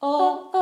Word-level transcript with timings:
Привет, 0.00 0.54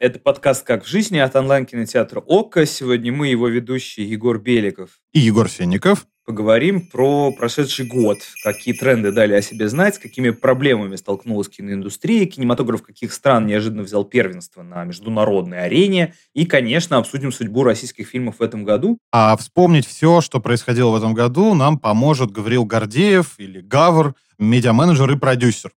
это 0.00 0.18
подкаст 0.18 0.66
«Как 0.66 0.84
в 0.84 0.86
жизни» 0.86 1.16
от 1.16 1.34
онлайн-кинотеатра 1.34 2.20
ОККО. 2.20 2.66
Сегодня 2.66 3.10
мы, 3.10 3.28
его 3.28 3.48
ведущие 3.48 4.10
Егор 4.10 4.38
Беликов 4.38 5.00
и 5.14 5.20
Егор 5.20 5.48
Сенников. 5.48 6.06
Поговорим 6.26 6.82
про 6.82 7.32
прошедший 7.32 7.86
год, 7.86 8.18
какие 8.44 8.74
тренды 8.74 9.10
дали 9.10 9.32
о 9.32 9.42
себе 9.42 9.68
знать, 9.68 9.94
с 9.94 9.98
какими 9.98 10.30
проблемами 10.30 10.96
столкнулась 10.96 11.48
киноиндустрия, 11.48 12.26
кинематограф 12.26 12.82
каких 12.82 13.12
стран 13.12 13.46
неожиданно 13.46 13.82
взял 13.82 14.04
первенство 14.04 14.62
на 14.62 14.84
международной 14.84 15.64
арене, 15.64 16.14
и, 16.34 16.44
конечно, 16.44 16.98
обсудим 16.98 17.32
судьбу 17.32 17.64
российских 17.64 18.06
фильмов 18.06 18.36
в 18.38 18.42
этом 18.42 18.64
году. 18.64 18.98
А 19.12 19.36
вспомнить 19.36 19.86
все, 19.86 20.20
что 20.20 20.40
происходило 20.40 20.90
в 20.90 20.96
этом 20.96 21.14
году, 21.14 21.54
нам 21.54 21.78
поможет 21.78 22.30
Гаврил 22.30 22.64
Гордеев 22.64 23.34
или 23.38 23.60
Гавр, 23.60 24.14
медиа-менеджер 24.38 25.10
и 25.10 25.16
продюсер. 25.16 25.72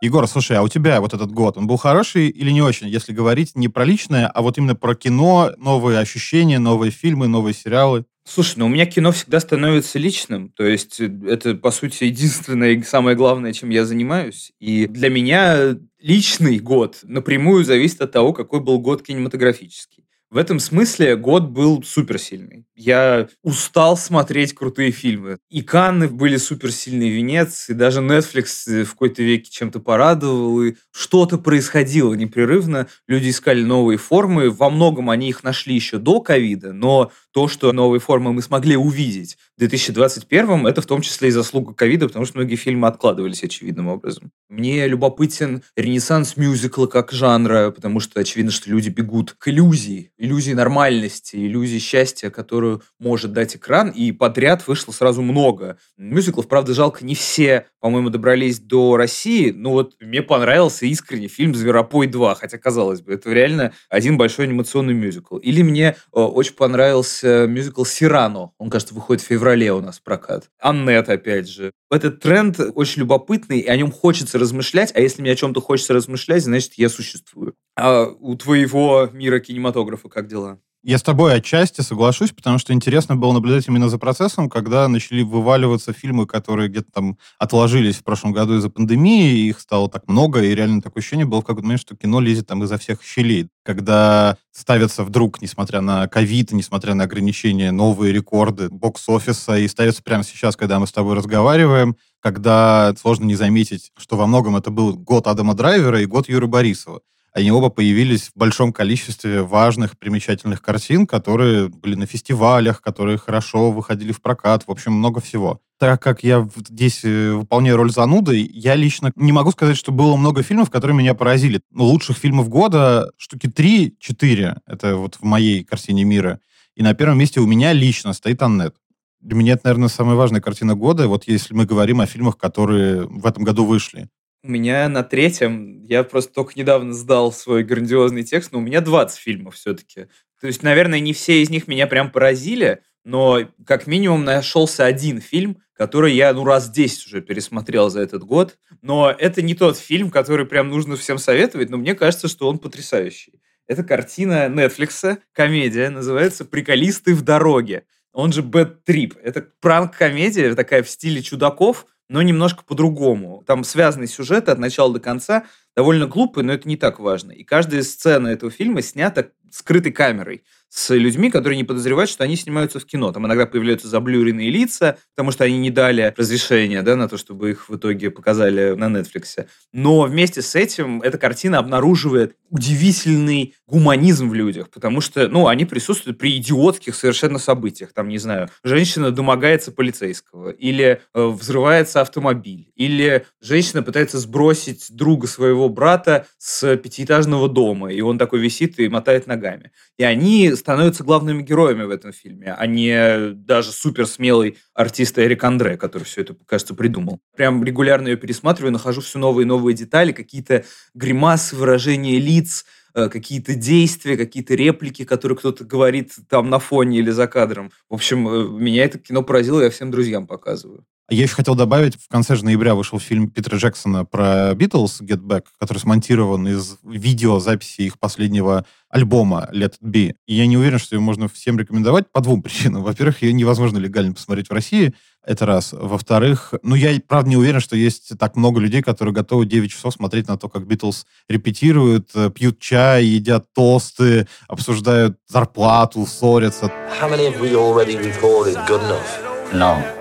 Егор, 0.00 0.28
слушай, 0.28 0.56
а 0.56 0.62
у 0.62 0.68
тебя 0.68 1.00
вот 1.00 1.12
этот 1.12 1.32
год, 1.32 1.56
он 1.56 1.66
был 1.66 1.76
хороший 1.76 2.28
или 2.28 2.52
не 2.52 2.62
очень, 2.62 2.86
если 2.86 3.12
говорить 3.12 3.56
не 3.56 3.66
про 3.66 3.84
личное, 3.84 4.28
а 4.28 4.42
вот 4.42 4.56
именно 4.56 4.76
про 4.76 4.94
кино, 4.94 5.50
новые 5.56 5.98
ощущения, 5.98 6.60
новые 6.60 6.92
фильмы, 6.92 7.26
новые 7.26 7.52
сериалы? 7.52 8.04
Слушай, 8.30 8.58
ну 8.58 8.66
у 8.66 8.68
меня 8.68 8.84
кино 8.84 9.10
всегда 9.10 9.40
становится 9.40 9.98
личным, 9.98 10.50
то 10.50 10.62
есть 10.66 11.00
э, 11.00 11.10
это, 11.26 11.54
по 11.54 11.70
сути, 11.70 12.04
единственное 12.04 12.72
и 12.72 12.82
самое 12.82 13.16
главное, 13.16 13.54
чем 13.54 13.70
я 13.70 13.86
занимаюсь. 13.86 14.52
И 14.60 14.86
для 14.86 15.08
меня 15.08 15.78
личный 15.98 16.58
год 16.58 16.98
напрямую 17.04 17.64
зависит 17.64 18.02
от 18.02 18.12
того, 18.12 18.34
какой 18.34 18.60
был 18.60 18.80
год 18.80 19.02
кинематографический. 19.02 20.04
В 20.28 20.36
этом 20.36 20.60
смысле 20.60 21.16
год 21.16 21.44
был 21.44 21.82
суперсильный. 21.82 22.66
Я 22.80 23.26
устал 23.42 23.96
смотреть 23.96 24.54
крутые 24.54 24.92
фильмы. 24.92 25.38
И 25.50 25.62
Канны 25.62 26.06
были 26.06 26.36
суперсильные, 26.36 27.10
Венец, 27.10 27.68
и 27.68 27.74
даже 27.74 27.98
Netflix 27.98 28.84
в 28.84 28.92
какой-то 28.92 29.20
веке 29.20 29.50
чем-то 29.50 29.80
порадовал, 29.80 30.62
и 30.62 30.74
что-то 30.92 31.38
происходило 31.38 32.14
непрерывно. 32.14 32.86
Люди 33.08 33.30
искали 33.30 33.64
новые 33.64 33.98
формы. 33.98 34.50
Во 34.50 34.70
многом 34.70 35.10
они 35.10 35.28
их 35.28 35.42
нашли 35.42 35.74
еще 35.74 35.98
до 35.98 36.20
ковида, 36.20 36.72
но 36.72 37.10
то, 37.32 37.48
что 37.48 37.72
новые 37.72 38.00
формы 38.00 38.32
мы 38.32 38.42
смогли 38.42 38.76
увидеть 38.76 39.38
в 39.56 39.60
2021, 39.60 40.66
это 40.66 40.80
в 40.80 40.86
том 40.86 41.02
числе 41.02 41.28
и 41.28 41.32
заслуга 41.32 41.74
ковида, 41.74 42.06
потому 42.06 42.24
что 42.24 42.38
многие 42.38 42.56
фильмы 42.56 42.86
откладывались 42.86 43.42
очевидным 43.42 43.88
образом. 43.88 44.30
Мне 44.48 44.86
любопытен 44.86 45.62
ренессанс 45.76 46.36
мюзикла 46.36 46.86
как 46.86 47.10
жанра, 47.12 47.70
потому 47.70 47.98
что 47.98 48.20
очевидно, 48.20 48.52
что 48.52 48.70
люди 48.70 48.88
бегут 48.88 49.34
к 49.38 49.48
иллюзии, 49.48 50.12
иллюзии 50.16 50.52
нормальности, 50.52 51.36
иллюзии 51.36 51.78
счастья, 51.78 52.30
которую 52.30 52.67
может 52.98 53.32
дать 53.32 53.56
экран, 53.56 53.90
и 53.90 54.12
подряд 54.12 54.66
вышло 54.66 54.92
сразу 54.92 55.22
много. 55.22 55.78
Мюзиклов, 55.96 56.48
правда, 56.48 56.74
жалко, 56.74 57.04
не 57.04 57.14
все, 57.14 57.66
по-моему, 57.80 58.10
добрались 58.10 58.60
до 58.60 58.96
России, 58.96 59.50
но 59.50 59.72
вот 59.72 59.94
мне 60.00 60.22
понравился 60.22 60.86
искренне 60.86 61.28
фильм 61.28 61.54
«Зверопой 61.54 62.06
2», 62.06 62.34
хотя, 62.34 62.58
казалось 62.58 63.00
бы, 63.00 63.14
это 63.14 63.30
реально 63.30 63.72
один 63.88 64.16
большой 64.16 64.46
анимационный 64.46 64.94
мюзикл. 64.94 65.36
Или 65.36 65.62
мне 65.62 65.88
э, 65.88 65.94
очень 66.12 66.54
понравился 66.54 67.46
мюзикл 67.46 67.84
«Сирано», 67.84 68.52
он, 68.58 68.70
кажется, 68.70 68.94
выходит 68.94 69.22
в 69.22 69.26
феврале 69.26 69.72
у 69.72 69.80
нас 69.80 69.98
в 69.98 70.02
прокат. 70.02 70.50
Аннет, 70.60 71.08
опять 71.08 71.48
же. 71.48 71.72
Этот 71.90 72.20
тренд 72.20 72.60
очень 72.74 73.00
любопытный, 73.00 73.60
и 73.60 73.66
о 73.68 73.76
нем 73.76 73.90
хочется 73.90 74.38
размышлять, 74.38 74.92
а 74.94 75.00
если 75.00 75.22
мне 75.22 75.32
о 75.32 75.36
чем-то 75.36 75.60
хочется 75.60 75.94
размышлять, 75.94 76.42
значит, 76.42 76.74
я 76.74 76.88
существую. 76.88 77.54
А 77.76 78.04
у 78.04 78.34
твоего 78.34 79.08
мира 79.12 79.38
кинематографа 79.40 80.08
как 80.08 80.26
дела? 80.26 80.60
Я 80.84 80.96
с 80.96 81.02
тобой 81.02 81.34
отчасти 81.34 81.80
соглашусь, 81.80 82.30
потому 82.30 82.58
что 82.58 82.72
интересно 82.72 83.16
было 83.16 83.32
наблюдать 83.32 83.66
именно 83.66 83.88
за 83.88 83.98
процессом, 83.98 84.48
когда 84.48 84.86
начали 84.86 85.22
вываливаться 85.22 85.92
фильмы, 85.92 86.24
которые 86.24 86.68
где-то 86.68 86.92
там 86.92 87.18
отложились 87.38 87.96
в 87.96 88.04
прошлом 88.04 88.32
году 88.32 88.56
из-за 88.56 88.70
пандемии, 88.70 89.48
их 89.48 89.58
стало 89.58 89.90
так 89.90 90.06
много, 90.06 90.40
и 90.40 90.54
реально 90.54 90.80
такое 90.80 91.00
ощущение 91.00 91.26
было 91.26 91.40
в 91.40 91.44
какой-то 91.44 91.66
момент, 91.66 91.80
что 91.80 91.96
кино 91.96 92.20
лезет 92.20 92.46
там 92.46 92.62
изо 92.62 92.78
всех 92.78 93.02
щелей. 93.02 93.48
Когда 93.64 94.36
ставятся 94.52 95.02
вдруг, 95.02 95.42
несмотря 95.42 95.80
на 95.80 96.06
ковид, 96.06 96.52
несмотря 96.52 96.94
на 96.94 97.04
ограничения, 97.04 97.72
новые 97.72 98.12
рекорды 98.12 98.68
бокс-офиса, 98.70 99.58
и 99.58 99.66
ставятся 99.66 100.04
прямо 100.04 100.22
сейчас, 100.22 100.56
когда 100.56 100.78
мы 100.78 100.86
с 100.86 100.92
тобой 100.92 101.16
разговариваем, 101.16 101.96
когда 102.20 102.94
сложно 103.00 103.24
не 103.24 103.34
заметить, 103.34 103.90
что 103.96 104.16
во 104.16 104.28
многом 104.28 104.56
это 104.56 104.70
был 104.70 104.96
год 104.96 105.26
Адама 105.26 105.54
Драйвера 105.54 106.00
и 106.00 106.06
год 106.06 106.28
Юры 106.28 106.46
Борисова. 106.46 107.00
Они 107.32 107.50
оба 107.50 107.68
появились 107.68 108.28
в 108.28 108.36
большом 108.36 108.72
количестве 108.72 109.42
важных, 109.42 109.98
примечательных 109.98 110.62
картин, 110.62 111.06
которые 111.06 111.68
были 111.68 111.94
на 111.94 112.06
фестивалях, 112.06 112.80
которые 112.80 113.18
хорошо 113.18 113.70
выходили 113.70 114.12
в 114.12 114.20
прокат. 114.22 114.64
В 114.66 114.70
общем, 114.70 114.92
много 114.92 115.20
всего. 115.20 115.60
Так 115.78 116.02
как 116.02 116.24
я 116.24 116.48
здесь 116.56 117.04
э, 117.04 117.32
выполняю 117.32 117.76
роль 117.76 117.92
зануды, 117.92 118.48
я 118.52 118.74
лично 118.74 119.12
не 119.14 119.30
могу 119.30 119.52
сказать, 119.52 119.76
что 119.76 119.92
было 119.92 120.16
много 120.16 120.42
фильмов, 120.42 120.70
которые 120.70 120.96
меня 120.96 121.14
поразили. 121.14 121.60
Ну, 121.70 121.84
лучших 121.84 122.16
фильмов 122.16 122.48
года 122.48 123.12
штуки 123.16 123.46
3-4. 123.46 124.56
Это 124.66 124.96
вот 124.96 125.16
в 125.16 125.22
моей 125.22 125.62
картине 125.62 126.02
мира. 126.02 126.40
И 126.74 126.82
на 126.82 126.94
первом 126.94 127.18
месте 127.18 127.40
у 127.40 127.46
меня 127.46 127.72
лично 127.72 128.12
стоит 128.12 128.42
Аннет. 128.42 128.74
Для 129.20 129.36
меня 129.36 129.52
это, 129.54 129.62
наверное, 129.64 129.88
самая 129.88 130.16
важная 130.16 130.40
картина 130.40 130.74
года, 130.74 131.08
вот 131.08 131.24
если 131.26 131.54
мы 131.54 131.64
говорим 131.64 132.00
о 132.00 132.06
фильмах, 132.06 132.38
которые 132.38 133.04
в 133.06 133.26
этом 133.26 133.44
году 133.44 133.64
вышли. 133.64 134.08
У 134.44 134.50
меня 134.50 134.88
на 134.88 135.02
третьем, 135.02 135.82
я 135.82 136.04
просто 136.04 136.32
только 136.32 136.52
недавно 136.54 136.92
сдал 136.92 137.32
свой 137.32 137.64
грандиозный 137.64 138.22
текст, 138.22 138.52
но 138.52 138.58
у 138.58 138.62
меня 138.62 138.80
20 138.80 139.18
фильмов 139.18 139.56
все-таки. 139.56 140.06
То 140.40 140.46
есть, 140.46 140.62
наверное, 140.62 141.00
не 141.00 141.12
все 141.12 141.42
из 141.42 141.50
них 141.50 141.66
меня 141.66 141.88
прям 141.88 142.12
поразили, 142.12 142.82
но 143.04 143.40
как 143.66 143.88
минимум 143.88 144.24
нашелся 144.24 144.84
один 144.84 145.20
фильм, 145.20 145.60
который 145.72 146.14
я, 146.14 146.32
ну, 146.32 146.44
раз 146.44 146.70
10 146.70 147.06
уже 147.06 147.20
пересмотрел 147.20 147.90
за 147.90 148.00
этот 148.00 148.22
год. 148.22 148.58
Но 148.80 149.10
это 149.10 149.42
не 149.42 149.54
тот 149.54 149.76
фильм, 149.76 150.08
который 150.08 150.46
прям 150.46 150.68
нужно 150.68 150.96
всем 150.96 151.18
советовать, 151.18 151.70
но 151.70 151.76
мне 151.76 151.96
кажется, 151.96 152.28
что 152.28 152.48
он 152.48 152.60
потрясающий. 152.60 153.40
Это 153.66 153.82
картина 153.82 154.46
Netflix, 154.48 155.18
комедия, 155.32 155.90
называется 155.90 156.44
«Приколисты 156.44 157.12
в 157.14 157.22
дороге». 157.22 157.84
Он 158.12 158.32
же 158.32 158.42
Bad 158.42 158.78
Trip. 158.86 159.16
Это 159.20 159.48
пранк-комедия, 159.60 160.54
такая 160.54 160.84
в 160.84 160.88
стиле 160.88 161.22
чудаков– 161.22 161.86
но 162.08 162.22
немножко 162.22 162.64
по-другому. 162.64 163.42
Там 163.46 163.64
связанный 163.64 164.06
сюжет 164.06 164.48
от 164.48 164.58
начала 164.58 164.92
до 164.92 165.00
конца, 165.00 165.44
довольно 165.78 166.08
глупый, 166.08 166.42
но 166.42 166.52
это 166.52 166.68
не 166.68 166.76
так 166.76 166.98
важно. 166.98 167.30
И 167.30 167.44
каждая 167.44 167.84
сцена 167.84 168.26
этого 168.26 168.50
фильма 168.50 168.82
снята 168.82 169.28
скрытой 169.52 169.92
камерой 169.92 170.42
с 170.70 170.94
людьми, 170.94 171.30
которые 171.30 171.56
не 171.56 171.64
подозревают, 171.64 172.10
что 172.10 172.24
они 172.24 172.36
снимаются 172.36 172.78
в 172.78 172.84
кино. 172.84 173.10
Там 173.10 173.26
иногда 173.26 173.46
появляются 173.46 173.88
заблюренные 173.88 174.50
лица, 174.50 174.98
потому 175.14 175.30
что 175.30 175.44
они 175.44 175.56
не 175.56 175.70
дали 175.70 176.12
разрешения 176.16 176.82
да, 176.82 176.94
на 176.94 177.08
то, 177.08 177.16
чтобы 177.16 177.50
их 177.50 177.70
в 177.70 177.76
итоге 177.76 178.10
показали 178.10 178.74
на 178.74 178.86
Netflix. 178.86 179.46
Но 179.72 180.02
вместе 180.02 180.42
с 180.42 180.54
этим 180.54 181.00
эта 181.00 181.16
картина 181.16 181.58
обнаруживает 181.58 182.36
удивительный 182.50 183.54
гуманизм 183.66 184.28
в 184.28 184.34
людях, 184.34 184.68
потому 184.68 185.00
что 185.00 185.28
ну, 185.28 185.46
они 185.46 185.64
присутствуют 185.64 186.18
при 186.18 186.36
идиотских 186.36 186.94
совершенно 186.94 187.38
событиях. 187.38 187.92
Там, 187.94 188.08
не 188.08 188.18
знаю, 188.18 188.50
женщина 188.62 189.10
домогается 189.10 189.72
полицейского, 189.72 190.50
или 190.50 191.00
э, 191.14 191.26
взрывается 191.26 192.02
автомобиль, 192.02 192.70
или 192.74 193.24
женщина 193.40 193.82
пытается 193.82 194.18
сбросить 194.18 194.88
друга 194.90 195.26
своего 195.26 195.67
брата 195.68 196.26
с 196.38 196.76
пятиэтажного 196.76 197.48
дома, 197.48 197.92
и 197.92 198.00
он 198.00 198.18
такой 198.18 198.40
висит 198.40 198.78
и 198.78 198.88
мотает 198.88 199.26
ногами. 199.26 199.72
И 199.96 200.04
они 200.04 200.54
становятся 200.54 201.04
главными 201.04 201.42
героями 201.42 201.84
в 201.84 201.90
этом 201.90 202.12
фильме, 202.12 202.54
а 202.56 202.66
не 202.66 203.32
даже 203.32 203.72
супер 203.72 204.06
смелый 204.06 204.58
артист 204.74 205.18
Эрик 205.18 205.44
Андре, 205.44 205.76
который 205.76 206.04
все 206.04 206.22
это, 206.22 206.36
кажется, 206.46 206.74
придумал. 206.74 207.20
Прям 207.36 207.64
регулярно 207.64 208.08
ее 208.08 208.16
пересматриваю, 208.16 208.72
нахожу 208.72 209.00
все 209.00 209.18
новые 209.18 209.44
и 209.44 209.48
новые 209.48 209.74
детали, 209.74 210.12
какие-то 210.12 210.64
гримасы, 210.94 211.56
выражения 211.56 212.18
лиц, 212.18 212.64
э, 212.94 213.08
какие-то 213.08 213.54
действия, 213.54 214.16
какие-то 214.16 214.54
реплики, 214.54 215.04
которые 215.04 215.38
кто-то 215.38 215.64
говорит 215.64 216.12
там 216.28 216.50
на 216.50 216.58
фоне 216.58 216.98
или 216.98 217.10
за 217.10 217.26
кадром. 217.26 217.70
В 217.88 217.94
общем, 217.94 218.28
э, 218.28 218.48
меня 218.48 218.84
это 218.84 218.98
кино 218.98 219.22
поразило, 219.22 219.60
я 219.60 219.70
всем 219.70 219.90
друзьям 219.90 220.26
показываю. 220.26 220.84
Я 221.10 221.22
еще 221.22 221.36
хотел 221.36 221.54
добавить, 221.54 221.94
в 221.94 222.06
конце 222.08 222.36
же 222.36 222.44
ноября 222.44 222.74
вышел 222.74 223.00
фильм 223.00 223.30
Питера 223.30 223.56
Джексона 223.56 224.04
про 224.04 224.54
Битлз 224.54 225.00
Get 225.00 225.22
Back, 225.22 225.44
который 225.58 225.78
смонтирован 225.78 226.46
из 226.46 226.76
видеозаписи 226.82 227.80
их 227.80 227.98
последнего 227.98 228.66
альбома 228.90 229.48
Let 229.50 229.76
It 229.82 229.90
Be. 229.90 230.16
И 230.26 230.34
я 230.34 230.46
не 230.46 230.58
уверен, 230.58 230.78
что 230.78 230.96
ее 230.96 231.00
можно 231.00 231.26
всем 231.28 231.58
рекомендовать 231.58 232.12
по 232.12 232.20
двум 232.20 232.42
причинам. 232.42 232.82
Во-первых, 232.82 233.22
ее 233.22 233.32
невозможно 233.32 233.78
легально 233.78 234.12
посмотреть 234.12 234.50
в 234.50 234.52
России, 234.52 234.92
это 235.24 235.46
раз. 235.46 235.72
Во-вторых, 235.72 236.52
ну, 236.62 236.74
я, 236.74 237.00
правда, 237.06 237.30
не 237.30 237.38
уверен, 237.38 237.60
что 237.60 237.74
есть 237.74 238.12
так 238.18 238.36
много 238.36 238.60
людей, 238.60 238.82
которые 238.82 239.14
готовы 239.14 239.46
9 239.46 239.70
часов 239.70 239.94
смотреть 239.94 240.28
на 240.28 240.36
то, 240.36 240.50
как 240.50 240.66
Битлз 240.66 241.06
репетируют, 241.26 242.10
э, 242.14 242.28
пьют 242.28 242.58
чай, 242.60 243.06
едят 243.06 243.46
тосты, 243.54 244.28
обсуждают 244.46 245.16
зарплату, 245.26 246.06
ссорятся. 246.06 246.70
How 247.00 247.10
many 247.10 247.30
have 247.30 247.40
we 247.40 247.54
already 247.54 247.96
recorded 247.96 248.58
good 248.66 248.82
enough? 248.82 249.54
No. 249.54 249.97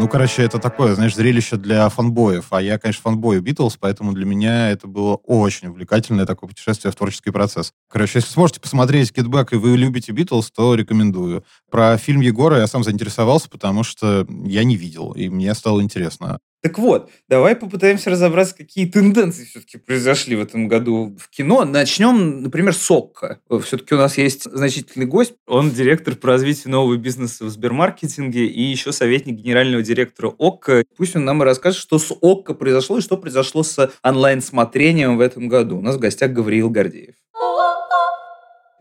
Ну, 0.00 0.06
короче, 0.06 0.44
это 0.44 0.60
такое, 0.60 0.94
знаешь, 0.94 1.16
зрелище 1.16 1.56
для 1.56 1.88
фанбоев. 1.88 2.46
А 2.50 2.62
я, 2.62 2.78
конечно, 2.78 3.02
фанбой 3.02 3.40
Битлз, 3.40 3.78
поэтому 3.80 4.12
для 4.12 4.26
меня 4.26 4.70
это 4.70 4.86
было 4.86 5.16
очень 5.16 5.68
увлекательное 5.68 6.24
такое 6.24 6.48
путешествие 6.48 6.92
в 6.92 6.94
творческий 6.94 7.32
процесс. 7.32 7.72
Короче, 7.90 8.18
если 8.18 8.30
сможете 8.30 8.60
посмотреть 8.60 9.12
Китбэк 9.12 9.54
и 9.54 9.56
вы 9.56 9.76
любите 9.76 10.12
Битлз, 10.12 10.52
то 10.52 10.76
рекомендую. 10.76 11.44
Про 11.68 11.98
фильм 11.98 12.20
Егора 12.20 12.58
я 12.58 12.68
сам 12.68 12.84
заинтересовался, 12.84 13.50
потому 13.50 13.82
что 13.82 14.24
я 14.44 14.62
не 14.62 14.76
видел, 14.76 15.10
и 15.12 15.28
мне 15.28 15.52
стало 15.54 15.82
интересно. 15.82 16.38
Так 16.60 16.76
вот, 16.76 17.08
давай 17.28 17.54
попытаемся 17.54 18.10
разобраться, 18.10 18.56
какие 18.56 18.86
тенденции 18.86 19.44
все-таки 19.44 19.78
произошли 19.78 20.34
в 20.34 20.42
этом 20.42 20.66
году 20.66 21.16
в 21.16 21.30
кино. 21.30 21.64
Начнем, 21.64 22.42
например, 22.42 22.74
с 22.74 22.90
ОККО. 22.90 23.40
Все-таки 23.62 23.94
у 23.94 23.98
нас 23.98 24.18
есть 24.18 24.42
значительный 24.50 25.06
гость. 25.06 25.34
Он 25.46 25.70
директор 25.70 26.16
по 26.16 26.26
развитию 26.26 26.72
нового 26.72 26.96
бизнеса 26.96 27.44
в 27.44 27.50
Сбермаркетинге 27.50 28.46
и 28.46 28.60
еще 28.60 28.90
советник 28.90 29.36
генерального 29.36 29.84
директора 29.84 30.34
ОККО. 30.36 30.84
Пусть 30.96 31.14
он 31.14 31.24
нам 31.24 31.42
и 31.42 31.46
расскажет, 31.46 31.78
что 31.78 32.00
с 32.00 32.10
ОККО 32.10 32.54
произошло 32.54 32.98
и 32.98 33.02
что 33.02 33.16
произошло 33.16 33.62
с 33.62 33.92
онлайн-смотрением 34.02 35.16
в 35.16 35.20
этом 35.20 35.46
году. 35.48 35.78
У 35.78 35.80
нас 35.80 35.94
в 35.94 36.00
гостях 36.00 36.32
Гавриил 36.32 36.70
Гордеев. 36.70 37.14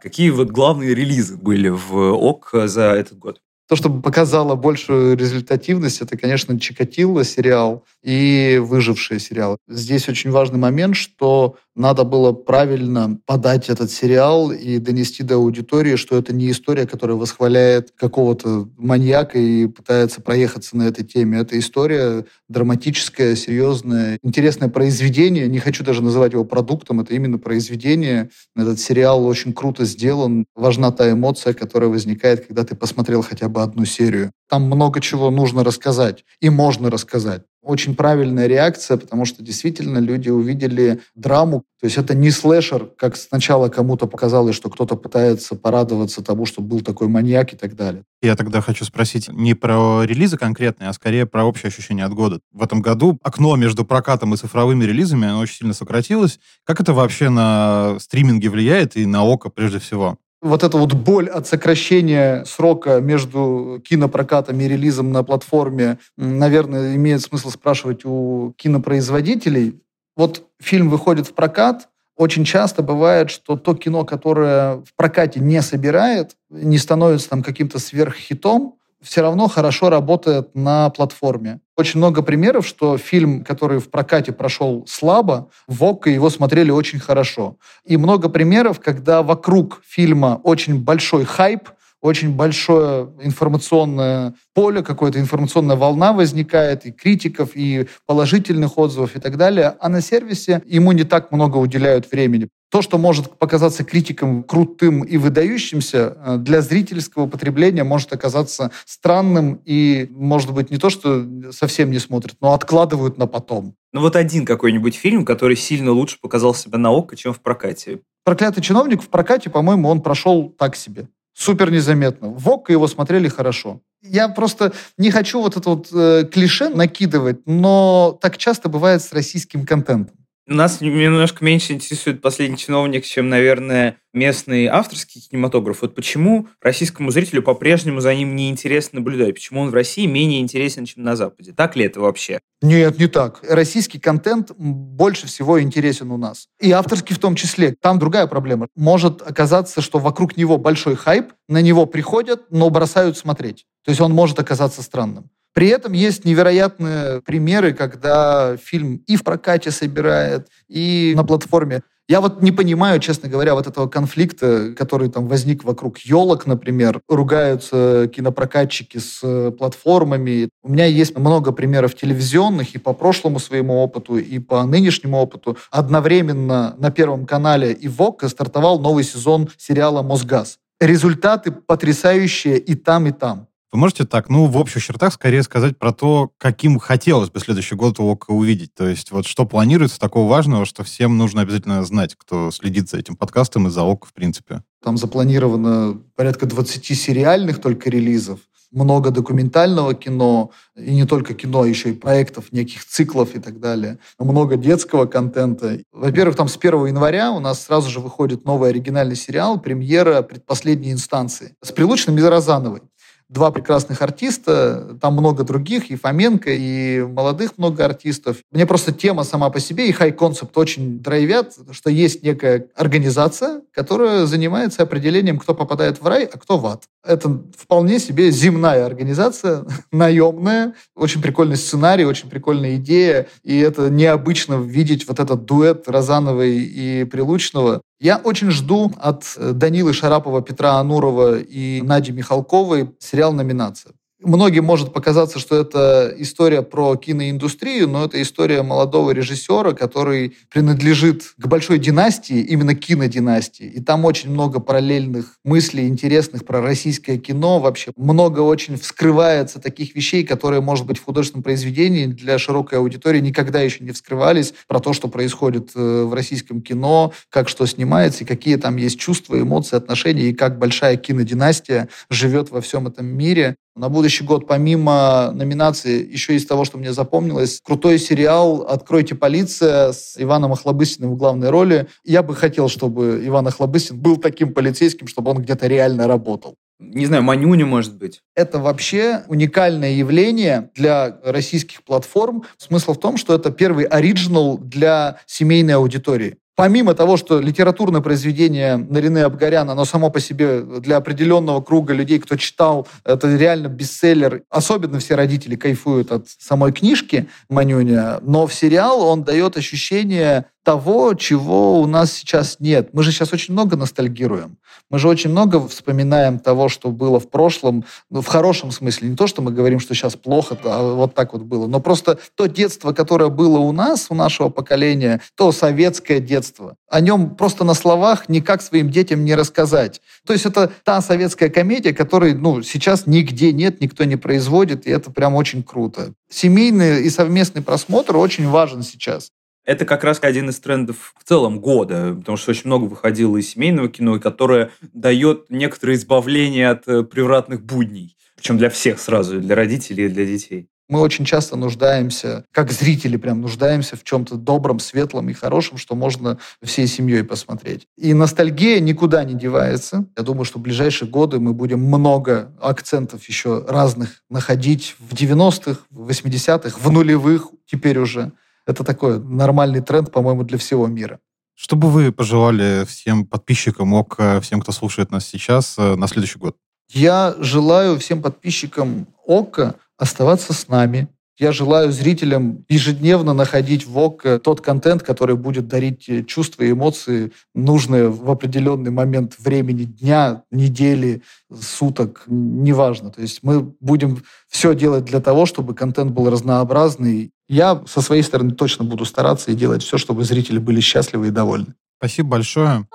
Какие 0.02 0.32
вот 0.32 0.50
главные 0.50 0.96
релизы 0.96 1.38
были 1.38 1.70
в 1.70 1.94
ОККО 1.96 2.68
за 2.68 2.94
этот 2.94 3.20
год? 3.20 3.40
То, 3.68 3.76
что 3.76 3.90
показало 3.90 4.56
большую 4.56 5.18
результативность, 5.18 6.02
это, 6.02 6.18
конечно, 6.18 6.58
Чикатило 6.58 7.26
сериал 7.26 7.84
и 8.02 8.62
Выжившие 8.64 9.20
сериал. 9.20 9.58
Здесь 9.68 10.08
очень 10.08 10.32
важный 10.32 10.58
момент, 10.58 10.96
что 10.96 11.58
надо 11.76 12.06
было 12.06 12.32
правильно 12.32 13.20
подать 13.26 13.70
этот 13.70 13.92
сериал 13.92 14.52
и 14.52 14.80
донести 14.80 15.22
до 15.22 15.36
аудитории, 15.36 15.96
что 15.96 16.18
это 16.18 16.34
не 16.34 16.50
история, 16.50 16.88
которая 16.88 17.18
восхваляет 17.18 17.92
какого-то 17.96 18.68
маньяка 18.78 19.38
и 19.38 19.68
пытается 19.68 20.22
проехаться 20.22 20.76
на 20.76 20.88
этой 20.88 21.06
теме. 21.06 21.40
Это 21.40 21.60
история 21.60 22.26
драматическая, 22.50 23.36
серьезная, 23.36 24.18
интересное 24.24 24.70
произведение. 24.70 25.48
Не 25.48 25.60
хочу 25.60 25.84
даже 25.84 26.02
называть 26.02 26.34
его 26.34 26.46
продуктом, 26.46 27.02
это 27.02 27.14
именно 27.14 27.38
произведение. 27.38 28.32
Этот 28.56 28.80
сериал 28.80 29.26
очень 29.26 29.54
круто 29.54 29.86
сделан. 29.86 30.46
Важна 30.56 30.92
та 30.92 31.12
эмоция, 31.12 31.54
которая 31.54 31.90
возникает, 31.90 32.48
когда 32.48 32.64
ты 32.64 32.76
посмотрел 32.76 33.22
хотя 33.22 33.50
бы 33.50 33.57
одну 33.64 33.86
серию. 33.86 34.32
Там 34.50 34.64
много 34.64 35.02
чего 35.02 35.30
нужно 35.30 35.64
рассказать 35.64 36.24
и 36.40 36.50
можно 36.50 36.90
рассказать 36.90 37.44
очень 37.68 37.96
правильная 37.96 38.48
реакция, 38.48 38.98
потому 38.98 39.26
что 39.26 39.44
действительно 39.44 40.00
люди 40.00 40.30
увидели 40.30 41.02
драму. 41.16 41.64
То 41.80 41.86
есть 41.86 41.98
это 41.98 42.16
не 42.16 42.32
слэшер, 42.32 42.90
как 42.98 43.18
сначала 43.18 43.68
кому-то 43.68 44.08
показалось, 44.08 44.56
что 44.56 44.70
кто-то 44.70 44.96
пытается 44.96 45.56
порадоваться 45.56 46.24
тому, 46.24 46.46
что 46.46 46.62
был 46.62 46.80
такой 46.82 47.08
маньяк 47.10 47.54
и 47.54 47.58
так 47.58 47.76
далее. 47.76 48.04
Я 48.22 48.36
тогда 48.36 48.62
хочу 48.62 48.86
спросить 48.86 49.28
не 49.28 49.54
про 49.54 50.04
релизы 50.04 50.38
конкретные, 50.38 50.90
а 50.90 50.94
скорее 50.94 51.26
про 51.26 51.44
общее 51.44 51.68
ощущение 51.68 52.06
от 52.06 52.14
года. 52.14 52.40
В 52.52 52.64
этом 52.64 52.82
году 52.82 53.20
окно 53.22 53.56
между 53.58 53.84
прокатом 53.86 54.34
и 54.34 54.38
цифровыми 54.38 54.86
релизами 54.86 55.28
оно 55.28 55.40
очень 55.40 55.58
сильно 55.58 55.74
сократилось. 55.74 56.40
Как 56.64 56.80
это 56.80 56.94
вообще 56.94 57.30
на 57.30 58.00
стриминге 58.00 58.50
влияет 58.50 58.96
и 58.96 59.06
на 59.06 59.24
око 59.24 59.50
прежде 59.50 59.80
всего? 59.80 60.18
Вот 60.42 60.64
эта 60.64 60.78
вот 60.78 60.94
боль 60.94 61.30
от 61.30 61.48
сокращения 61.48 62.44
срока 62.46 63.00
между 63.02 63.82
кинопрокатом 63.84 64.60
и 64.60 64.68
релизом 64.68 65.12
на 65.12 65.24
платформе, 65.24 66.00
наверное, 66.16 66.96
имеет 66.96 67.22
смысл 67.22 67.50
спрашивать 67.50 68.06
у 68.06 68.54
кинопроизводителей. 68.58 69.82
Вот 70.16 70.48
фильм 70.60 70.90
выходит 70.90 71.28
в 71.28 71.34
прокат, 71.34 71.90
очень 72.16 72.46
часто 72.46 72.82
бывает, 72.82 73.30
что 73.30 73.56
то 73.56 73.76
кино, 73.76 74.04
которое 74.04 74.78
в 74.78 74.96
прокате 74.96 75.40
не 75.40 75.62
собирает, 75.62 76.36
не 76.50 76.80
становится 76.80 77.30
там 77.30 77.44
каким-то 77.44 77.78
сверххитом, 77.78 78.77
все 79.02 79.22
равно 79.22 79.48
хорошо 79.48 79.90
работает 79.90 80.56
на 80.56 80.90
платформе. 80.90 81.60
Очень 81.76 82.00
много 82.00 82.24
примеров, 82.24 82.66
что 82.66 82.98
фильм, 82.98 83.44
который 83.44 83.80
в 83.80 83.90
прокате 83.92 84.32
прошел 84.32 84.86
слабо, 84.88 85.50
в 85.68 85.84
ОККО 85.84 86.10
его 86.10 86.30
смотрели 86.30 86.72
очень 86.72 87.00
хорошо. 87.00 87.58
И 87.86 87.98
много 87.98 88.30
примеров, 88.30 88.80
когда 88.80 89.22
вокруг 89.22 89.82
фильма 89.86 90.42
очень 90.44 90.84
большой 90.84 91.26
хайп, 91.26 91.70
очень 92.08 92.32
большое 92.34 93.10
информационное 93.22 94.34
поле, 94.54 94.82
какая-то 94.82 95.20
информационная 95.20 95.76
волна 95.76 96.14
возникает, 96.14 96.86
и 96.86 96.92
критиков, 96.92 97.52
и 97.56 97.88
положительных 98.06 98.78
отзывов 98.78 99.16
и 99.16 99.20
так 99.20 99.38
далее, 99.38 99.76
а 99.80 99.90
на 99.90 100.02
сервисе 100.02 100.62
ему 100.66 100.92
не 100.92 101.04
так 101.04 101.32
много 101.32 101.58
уделяют 101.58 102.12
времени. 102.12 102.50
То, 102.70 102.82
что 102.82 102.98
может 102.98 103.38
показаться 103.38 103.86
критикам 103.86 104.44
крутым 104.44 105.04
и 105.04 105.16
выдающимся, 105.18 106.18
э, 106.18 106.38
для 106.38 106.62
зрительского 106.62 107.28
потребления 107.28 107.84
может 107.86 108.12
оказаться 108.12 108.72
странным 108.86 109.62
и, 109.64 110.08
может 110.12 110.54
быть, 110.54 110.70
не 110.70 110.78
то, 110.78 110.90
что 110.90 111.26
совсем 111.52 111.92
не 111.92 112.00
смотрят, 112.00 112.36
но 112.42 112.54
откладывают 112.54 113.18
на 113.18 113.26
потом. 113.26 113.76
Ну 113.94 114.02
вот 114.02 114.18
один 114.18 114.46
какой-нибудь 114.46 114.96
фильм, 114.96 115.24
который 115.24 115.56
сильно 115.56 115.92
лучше 115.92 116.18
показал 116.22 116.54
себя 116.54 116.78
на 116.78 116.92
ОККО, 116.92 117.16
чем 117.16 117.34
в 117.34 117.40
прокате. 117.40 118.00
«Проклятый 118.26 118.62
чиновник» 118.62 119.02
в 119.02 119.08
прокате, 119.08 119.50
по-моему, 119.50 119.88
он 119.88 120.02
прошел 120.02 120.50
так 120.50 120.76
себе 120.76 121.08
супер 121.38 121.72
незаметно. 121.72 122.30
В 122.30 122.50
ОККО 122.50 122.72
его 122.72 122.88
смотрели 122.88 123.28
хорошо. 123.28 123.80
Я 124.02 124.30
просто 124.30 124.74
не 124.98 125.12
хочу 125.12 125.42
вот 125.42 125.58
это 125.58 125.70
вот 125.70 125.90
э, 125.94 126.26
клише 126.32 126.70
накидывать, 126.70 127.42
но 127.46 128.18
так 128.22 128.38
часто 128.38 128.70
бывает 128.70 129.02
с 129.02 129.14
российским 129.14 129.66
контентом. 129.66 130.16
Нас 130.48 130.80
немножко 130.80 131.44
меньше 131.44 131.74
интересует 131.74 132.22
последний 132.22 132.56
чиновник, 132.56 133.04
чем, 133.04 133.28
наверное, 133.28 133.98
местный 134.14 134.68
авторский 134.68 135.20
кинематограф. 135.20 135.82
Вот 135.82 135.94
почему 135.94 136.48
российскому 136.62 137.12
зрителю 137.12 137.44
по-прежнему 137.44 138.00
за 138.00 138.16
ним 138.16 138.34
не 138.34 138.50
интересно 138.50 139.00
наблюдать? 139.00 139.34
Почему 139.34 139.60
он 139.60 139.72
в 139.72 139.74
России 139.74 140.06
менее 140.06 140.40
интересен, 140.40 140.86
чем 140.86 141.04
на 141.04 141.18
Западе? 141.18 141.52
Так 141.52 141.76
ли 141.76 141.84
это 141.84 142.00
вообще? 142.00 142.40
Нет, 142.62 142.98
не 142.98 143.08
так. 143.08 143.42
Российский 143.44 144.00
контент 144.00 144.52
больше 144.58 145.28
всего 145.28 145.62
интересен 145.62 146.12
у 146.12 146.18
нас. 146.18 146.48
И 146.62 146.72
авторский 146.72 147.14
в 147.14 147.20
том 147.20 147.36
числе. 147.36 147.76
Там 147.82 148.00
другая 148.00 148.26
проблема. 148.28 148.70
Может 148.78 149.22
оказаться, 149.22 149.82
что 149.82 150.00
вокруг 150.00 150.38
него 150.38 150.58
большой 150.58 150.96
хайп, 150.96 151.34
на 151.50 151.62
него 151.62 151.86
приходят, 151.86 152.44
но 152.52 152.70
бросают 152.70 153.18
смотреть. 153.18 153.66
То 153.84 153.92
есть 153.92 154.00
он 154.00 154.14
может 154.14 154.40
оказаться 154.40 154.82
странным. 154.82 155.30
При 155.58 155.70
этом 155.70 155.94
есть 155.94 156.24
невероятные 156.24 157.20
примеры, 157.24 157.74
когда 157.74 158.58
фильм 158.58 159.02
и 159.08 159.16
в 159.16 159.24
прокате 159.24 159.72
собирает, 159.72 160.50
и 160.68 161.14
на 161.16 161.24
платформе. 161.24 161.82
Я 162.08 162.22
вот 162.22 162.44
не 162.44 162.52
понимаю, 162.52 163.00
честно 163.00 163.28
говоря, 163.28 163.56
вот 163.56 163.66
этого 163.66 163.88
конфликта, 163.88 164.76
который 164.78 165.10
там 165.10 165.28
возник 165.28 165.64
вокруг 165.64 165.98
елок, 165.98 166.46
например. 166.46 167.02
Ругаются 167.10 168.08
кинопрокатчики 168.08 169.00
с 169.00 169.50
платформами. 169.58 170.50
У 170.62 170.70
меня 170.70 170.86
есть 170.86 171.18
много 171.18 171.52
примеров 171.52 171.96
телевизионных 171.96 172.76
и 172.76 172.78
по 172.78 172.94
прошлому 172.94 173.40
своему 173.40 173.78
опыту, 173.78 174.18
и 174.18 174.38
по 174.38 174.64
нынешнему 174.64 175.18
опыту. 175.18 175.58
Одновременно 175.72 176.76
на 176.78 176.92
Первом 176.92 177.26
канале 177.26 177.74
и 177.74 177.88
ВОК 177.88 178.26
стартовал 178.30 178.80
новый 178.80 179.04
сезон 179.04 179.50
сериала 179.58 180.04
«Мосгаз». 180.04 180.60
Результаты 180.80 181.50
потрясающие 181.50 182.60
и 182.60 182.76
там, 182.76 183.08
и 183.08 183.12
там. 183.12 183.47
Вы 183.72 183.80
можете 183.80 184.06
так, 184.06 184.30
ну, 184.30 184.46
в 184.46 184.56
общих 184.56 184.82
чертах 184.82 185.14
скорее 185.14 185.44
сказать 185.44 185.78
про 185.78 185.92
то, 185.92 186.32
каким 186.38 186.80
хотелось 186.80 187.30
бы 187.30 187.40
следующий 187.42 187.76
год 187.76 188.00
ОК 188.00 188.30
увидеть. 188.30 188.74
То 188.74 188.88
есть 188.88 189.12
вот 189.12 189.28
что 189.28 189.46
планируется 189.46 190.00
такого 190.00 190.30
важного, 190.30 190.66
что 190.66 190.84
всем 190.84 191.18
нужно 191.18 191.42
обязательно 191.42 191.84
знать, 191.84 192.16
кто 192.18 192.50
следит 192.52 192.90
за 192.90 192.98
этим 192.98 193.18
подкастом 193.18 193.68
и 193.68 193.70
за 193.70 193.84
ОК, 193.84 194.06
в 194.06 194.14
принципе. 194.14 194.64
Там 194.82 194.98
запланировано 194.98 196.00
порядка 196.16 196.46
20 196.46 196.98
сериальных 196.98 197.60
только 197.60 197.90
релизов, 197.90 198.40
много 198.72 199.12
документального 199.12 199.94
кино, 199.94 200.52
и 200.76 200.94
не 200.94 201.06
только 201.06 201.34
кино, 201.34 201.64
а 201.64 201.68
еще 201.68 201.90
и 201.90 201.94
проектов, 201.94 202.52
неких 202.52 202.86
циклов 202.86 203.36
и 203.36 203.40
так 203.40 203.60
далее. 203.60 203.98
Много 204.20 204.56
детского 204.56 205.06
контента. 205.06 205.80
Во-первых, 205.92 206.36
там 206.36 206.48
с 206.48 206.58
1 206.58 206.88
января 206.88 207.32
у 207.32 207.40
нас 207.40 207.64
сразу 207.64 207.90
же 207.90 208.00
выходит 208.00 208.46
новый 208.46 208.70
оригинальный 208.70 209.16
сериал 209.16 209.60
«Премьера 209.60 210.22
предпоследней 210.22 210.92
инстанции» 210.92 211.56
с 211.62 211.72
Прилучным 211.72 212.18
и 212.18 212.22
Розановой 212.22 212.82
два 213.30 213.52
прекрасных 213.52 214.02
артиста, 214.02 214.98
там 215.02 215.14
много 215.14 215.44
других, 215.44 215.92
и 215.92 215.96
Фоменко, 215.96 216.50
и 216.52 217.02
молодых 217.02 217.58
много 217.58 217.84
артистов. 217.86 218.38
Мне 218.52 218.66
просто 218.66 218.94
тема 218.94 219.24
сама 219.24 219.50
по 219.50 219.60
себе 219.60 219.90
и 219.90 219.92
хай-концепт 219.92 220.58
очень 220.58 221.00
драйвят, 221.00 221.54
что 221.72 221.90
есть 221.90 222.24
некая 222.24 222.68
организация, 222.76 223.62
которая 223.74 224.26
занимается 224.26 224.84
определением, 224.84 225.40
кто 225.40 225.54
попадает 225.54 226.02
в 226.02 226.08
рай, 226.08 226.26
а 226.26 226.38
кто 226.38 226.58
в 226.58 226.66
ад. 226.66 226.84
Это 227.06 227.42
вполне 227.58 228.00
себе 228.00 228.32
земная 228.32 228.86
организация, 228.86 229.66
наемная, 229.92 230.74
очень 230.96 231.22
прикольный 231.22 231.58
сценарий, 231.58 232.06
очень 232.06 232.30
прикольная 232.30 232.78
идея, 232.78 233.28
и 233.44 233.58
это 233.60 233.90
необычно 233.90 234.56
видеть 234.56 235.08
вот 235.08 235.20
этот 235.20 235.46
дуэт 235.46 235.88
Розановой 235.88 236.58
и 236.58 237.04
Прилучного. 237.04 237.82
Я 238.00 238.18
очень 238.18 238.52
жду 238.52 238.92
от 238.98 239.24
э, 239.38 239.54
Данилы 239.54 239.94
Шарапова, 239.94 240.42
Петра 240.42 240.76
Анурова 240.80 241.40
и 241.40 241.82
Нади 241.82 242.12
Михалковой 242.12 242.96
сериал 243.00 243.34
«Номинация». 243.34 243.94
Многим 244.28 244.66
может 244.66 244.92
показаться, 244.92 245.40
что 245.40 245.56
это 245.56 246.14
история 246.18 246.62
про 246.62 246.98
киноиндустрию, 246.98 247.88
но 247.88 248.04
это 248.04 248.22
история 248.22 248.62
молодого 248.62 249.12
режиссера, 249.12 249.72
который 249.72 250.36
принадлежит 250.52 251.34
к 251.38 251.48
большой 251.48 251.80
династии, 251.80 252.42
именно 252.42 252.76
кинодинастии. 252.76 253.68
И 253.68 253.80
там 253.80 254.04
очень 254.04 254.30
много 254.30 254.60
параллельных 254.60 255.38
мыслей 255.46 255.88
интересных 255.88 256.44
про 256.44 256.60
российское 256.60 257.18
кино. 257.18 257.60
Вообще 257.60 257.94
много 257.96 258.42
очень 258.42 258.78
вскрывается 258.78 259.62
таких 259.62 259.96
вещей, 259.96 260.26
которые, 260.26 260.60
может 260.60 260.86
быть, 260.86 260.98
в 260.98 261.06
художественном 261.06 261.44
произведении 261.44 262.08
для 262.08 262.38
широкой 262.38 262.80
аудитории 262.80 263.22
никогда 263.22 263.62
еще 263.62 263.82
не 263.86 263.92
вскрывались. 263.92 264.54
Про 264.68 264.82
то, 264.82 264.92
что 264.92 265.08
происходит 265.08 265.72
э, 265.74 266.04
в 266.04 266.14
российском 266.14 266.62
кино, 266.62 267.14
как 267.30 267.48
что 267.48 267.66
снимается, 267.66 268.26
и 268.26 268.28
какие 268.28 268.58
там 268.58 268.76
есть 268.76 269.00
чувства, 269.00 269.40
эмоции, 269.40 269.78
отношения, 269.78 270.24
и 270.24 270.34
как 270.34 270.60
большая 270.60 270.98
кинодинастия 270.98 271.88
живет 272.10 272.52
во 272.52 272.60
всем 272.60 272.88
этом 272.88 273.06
мире. 273.06 273.56
На 273.78 273.90
будущий 273.90 274.24
год, 274.24 274.48
помимо 274.48 275.30
номинации, 275.36 276.04
еще 276.12 276.36
из 276.36 276.48
того, 276.48 276.66
что 276.66 276.80
мне 276.80 276.94
запомнилось, 276.94 277.62
крутой 277.64 278.00
сериал 278.00 278.66
«Откройте 278.68 279.14
полиция» 279.14 279.92
с 279.92 280.16
Иваном 280.18 280.52
Охлобыстиным 280.54 281.12
в 281.12 281.16
главной 281.16 281.52
роли. 281.52 281.88
Я 282.04 282.24
бы 282.24 282.36
хотел, 282.36 282.70
чтобы 282.70 283.22
Иван 283.24 283.46
Охлобыстин 283.46 284.00
был 284.00 284.18
таким 284.18 284.52
полицейским, 284.52 285.08
чтобы 285.08 285.30
он 285.30 285.38
где-то 285.38 285.68
реально 285.68 286.08
работал. 286.08 286.56
Не 286.80 287.06
знаю, 287.06 287.22
Манюня, 287.22 287.68
может 287.68 287.96
быть. 287.98 288.22
Это 288.36 288.58
вообще 288.58 289.24
уникальное 289.28 289.92
явление 289.92 290.72
для 290.74 291.20
российских 291.24 291.84
платформ. 291.84 292.46
Смысл 292.58 292.94
в 292.94 293.00
том, 293.00 293.18
что 293.18 293.36
это 293.36 293.52
первый 293.52 293.86
оригинал 293.86 294.58
для 294.58 295.20
семейной 295.28 295.76
аудитории 295.76 296.38
помимо 296.58 296.96
того, 296.96 297.18
что 297.18 297.40
литературное 297.40 298.02
произведение 298.02 298.78
Нарины 298.78 299.20
Абгарян, 299.20 299.70
оно 299.70 299.86
само 299.86 300.10
по 300.10 300.20
себе 300.20 300.62
для 300.62 300.98
определенного 300.98 301.62
круга 301.62 301.94
людей, 301.94 302.20
кто 302.20 302.36
читал, 302.36 302.88
это 303.06 303.34
реально 303.38 303.68
бестселлер. 303.68 304.42
Особенно 304.50 305.00
все 305.00 305.16
родители 305.16 305.56
кайфуют 305.56 306.12
от 306.12 306.28
самой 306.28 306.74
книжки 306.74 307.30
Манюня, 307.48 308.18
но 308.22 308.48
в 308.48 308.54
сериал 308.54 309.02
он 309.02 309.24
дает 309.24 309.56
ощущение 309.56 310.46
того, 310.68 311.14
чего 311.14 311.80
у 311.80 311.88
нас 311.88 312.12
сейчас 312.12 312.58
нет. 312.60 312.90
Мы 312.92 313.02
же 313.04 313.14
сейчас 313.14 313.32
очень 313.32 313.54
много 313.54 313.78
ностальгируем. 313.78 314.58
Мы 314.90 315.00
же 315.00 315.08
очень 315.08 315.30
много 315.30 315.66
вспоминаем 315.66 316.40
того, 316.40 316.68
что 316.68 316.90
было 316.90 317.22
в 317.22 317.30
прошлом, 317.30 317.86
ну, 318.10 318.20
в 318.20 318.28
хорошем 318.28 318.72
смысле. 318.72 319.08
Не 319.08 319.16
то, 319.16 319.28
что 319.28 319.42
мы 319.42 319.54
говорим, 319.54 319.80
что 319.80 319.96
сейчас 319.96 320.18
плохо, 320.18 320.58
а 320.66 320.94
вот 320.94 321.16
так 321.16 321.32
вот 321.32 321.44
было. 321.44 321.68
Но 321.68 321.80
просто 321.80 322.20
то 322.36 322.48
детство, 322.48 322.92
которое 322.92 323.30
было 323.30 323.60
у 323.60 323.72
нас, 323.72 324.08
у 324.10 324.14
нашего 324.14 324.50
поколения, 324.50 325.22
то 325.36 325.54
советское 325.54 326.20
детство, 326.20 326.76
о 326.90 327.00
нем 327.00 327.38
просто 327.38 327.64
на 327.64 327.74
словах 327.74 328.28
никак 328.28 328.62
своим 328.62 328.90
детям 328.90 329.24
не 329.24 329.36
рассказать. 329.36 330.02
То 330.26 330.34
есть 330.34 330.46
это 330.46 330.70
та 330.84 331.02
советская 331.02 331.48
комедия, 331.48 331.94
которой 331.94 332.34
ну, 332.34 332.62
сейчас 332.62 333.08
нигде 333.08 333.54
нет, 333.54 333.80
никто 333.80 334.04
не 334.04 334.18
производит, 334.18 334.86
и 334.86 334.90
это 334.90 335.12
прям 335.12 335.36
очень 335.36 335.64
круто. 335.64 336.12
Семейный 336.30 337.04
и 337.04 337.10
совместный 337.10 337.62
просмотр 337.62 338.18
очень 338.18 338.50
важен 338.50 338.84
сейчас 338.84 339.32
это 339.68 339.86
как 339.86 340.04
раз 340.04 340.20
один 340.22 340.50
из 340.50 340.60
трендов 340.60 341.14
в 341.20 341.24
целом 341.26 341.60
года, 341.60 342.16
потому 342.18 342.38
что 342.38 342.52
очень 342.52 342.64
много 342.66 342.86
выходило 342.86 343.36
из 343.38 343.50
семейного 343.50 343.90
кино, 343.90 344.18
которое 344.20 344.72
дает 344.94 345.46
некоторое 345.50 345.96
избавление 345.96 346.70
от 346.70 346.88
э, 346.88 347.04
превратных 347.04 347.62
будней. 347.62 348.16
Причем 348.38 348.58
для 348.58 348.70
всех 348.70 349.00
сразу, 349.00 349.42
для 349.42 349.56
родителей 349.56 350.06
и 350.06 350.10
для 350.10 350.26
детей. 350.26 350.70
Мы 350.90 351.02
очень 351.02 351.26
часто 351.26 351.58
нуждаемся, 351.58 352.46
как 352.54 352.72
зрители 352.72 353.18
прям 353.18 353.42
нуждаемся 353.42 353.98
в 353.98 354.06
чем-то 354.06 354.36
добром, 354.36 354.80
светлом 354.80 355.28
и 355.28 355.34
хорошем, 355.34 355.78
что 355.78 355.96
можно 355.96 356.38
всей 356.64 356.88
семьей 356.88 357.26
посмотреть. 357.26 357.88
И 357.98 358.14
ностальгия 358.14 358.80
никуда 358.80 359.26
не 359.26 359.34
девается. 359.34 360.06
Я 360.16 360.24
думаю, 360.24 360.46
что 360.46 360.60
в 360.60 360.62
ближайшие 360.62 361.10
годы 361.10 361.42
мы 361.42 361.54
будем 361.54 361.82
много 361.82 362.54
акцентов 362.62 363.28
еще 363.28 363.66
разных 363.68 364.24
находить 364.30 364.96
в 365.00 365.14
90-х, 365.14 365.82
в 365.90 366.10
80-х, 366.10 366.80
в 366.80 366.90
нулевых 366.90 367.50
теперь 367.66 368.00
уже. 368.00 368.32
Это 368.68 368.84
такой 368.84 369.20
нормальный 369.20 369.82
тренд, 369.82 370.12
по-моему, 370.12 370.44
для 370.44 370.58
всего 370.58 370.86
мира. 370.88 371.20
Что 371.56 371.76
бы 371.76 371.90
вы 371.90 372.12
пожелали 372.12 372.86
всем 372.86 373.26
подписчикам 373.26 373.94
ОК, 373.94 374.42
всем, 374.42 374.62
кто 374.62 374.72
слушает 374.72 375.10
нас 375.10 375.26
сейчас, 375.26 375.76
э, 375.80 375.96
на 375.96 376.08
следующий 376.08 376.38
год? 376.38 376.56
Я 376.90 377.34
желаю 377.40 377.98
всем 377.98 378.22
подписчикам 378.22 379.08
ОК 379.26 379.76
оставаться 379.98 380.54
с 380.54 380.68
нами, 380.68 381.08
я 381.40 381.52
желаю 381.52 381.92
зрителям 381.92 382.66
ежедневно 382.68 383.34
находить 383.34 383.86
в 383.86 383.98
ОК 383.98 384.42
тот 384.44 384.62
контент, 384.62 385.04
который 385.04 385.36
будет 385.36 385.68
дарить 385.68 386.28
чувства 386.28 386.64
и 386.64 386.72
эмоции, 386.72 387.32
нужные 387.54 388.10
в 388.10 388.30
определенный 388.30 388.92
момент 388.92 389.36
времени 389.38 389.84
дня, 389.84 390.44
недели, 390.52 391.22
суток, 391.60 392.24
неважно. 392.28 393.12
То 393.12 393.22
есть 393.22 393.40
мы 393.44 393.74
будем 393.80 394.24
все 394.48 394.74
делать 394.74 395.06
для 395.06 395.20
того, 395.20 395.46
чтобы 395.46 395.76
контент 395.76 396.12
был 396.12 396.30
разнообразный. 396.30 397.32
Я 397.48 397.82
со 397.88 398.02
своей 398.02 398.24
стороны 398.24 398.52
точно 398.52 398.84
буду 398.86 399.06
стараться 399.06 399.52
и 399.52 399.56
делать 399.56 399.84
все, 399.84 399.98
чтобы 399.98 400.24
зрители 400.24 400.58
были 400.58 400.82
счастливы 400.82 401.28
и 401.28 401.32
довольны. 401.32 401.76
Спасибо 402.00 402.30
большое. 402.30 402.86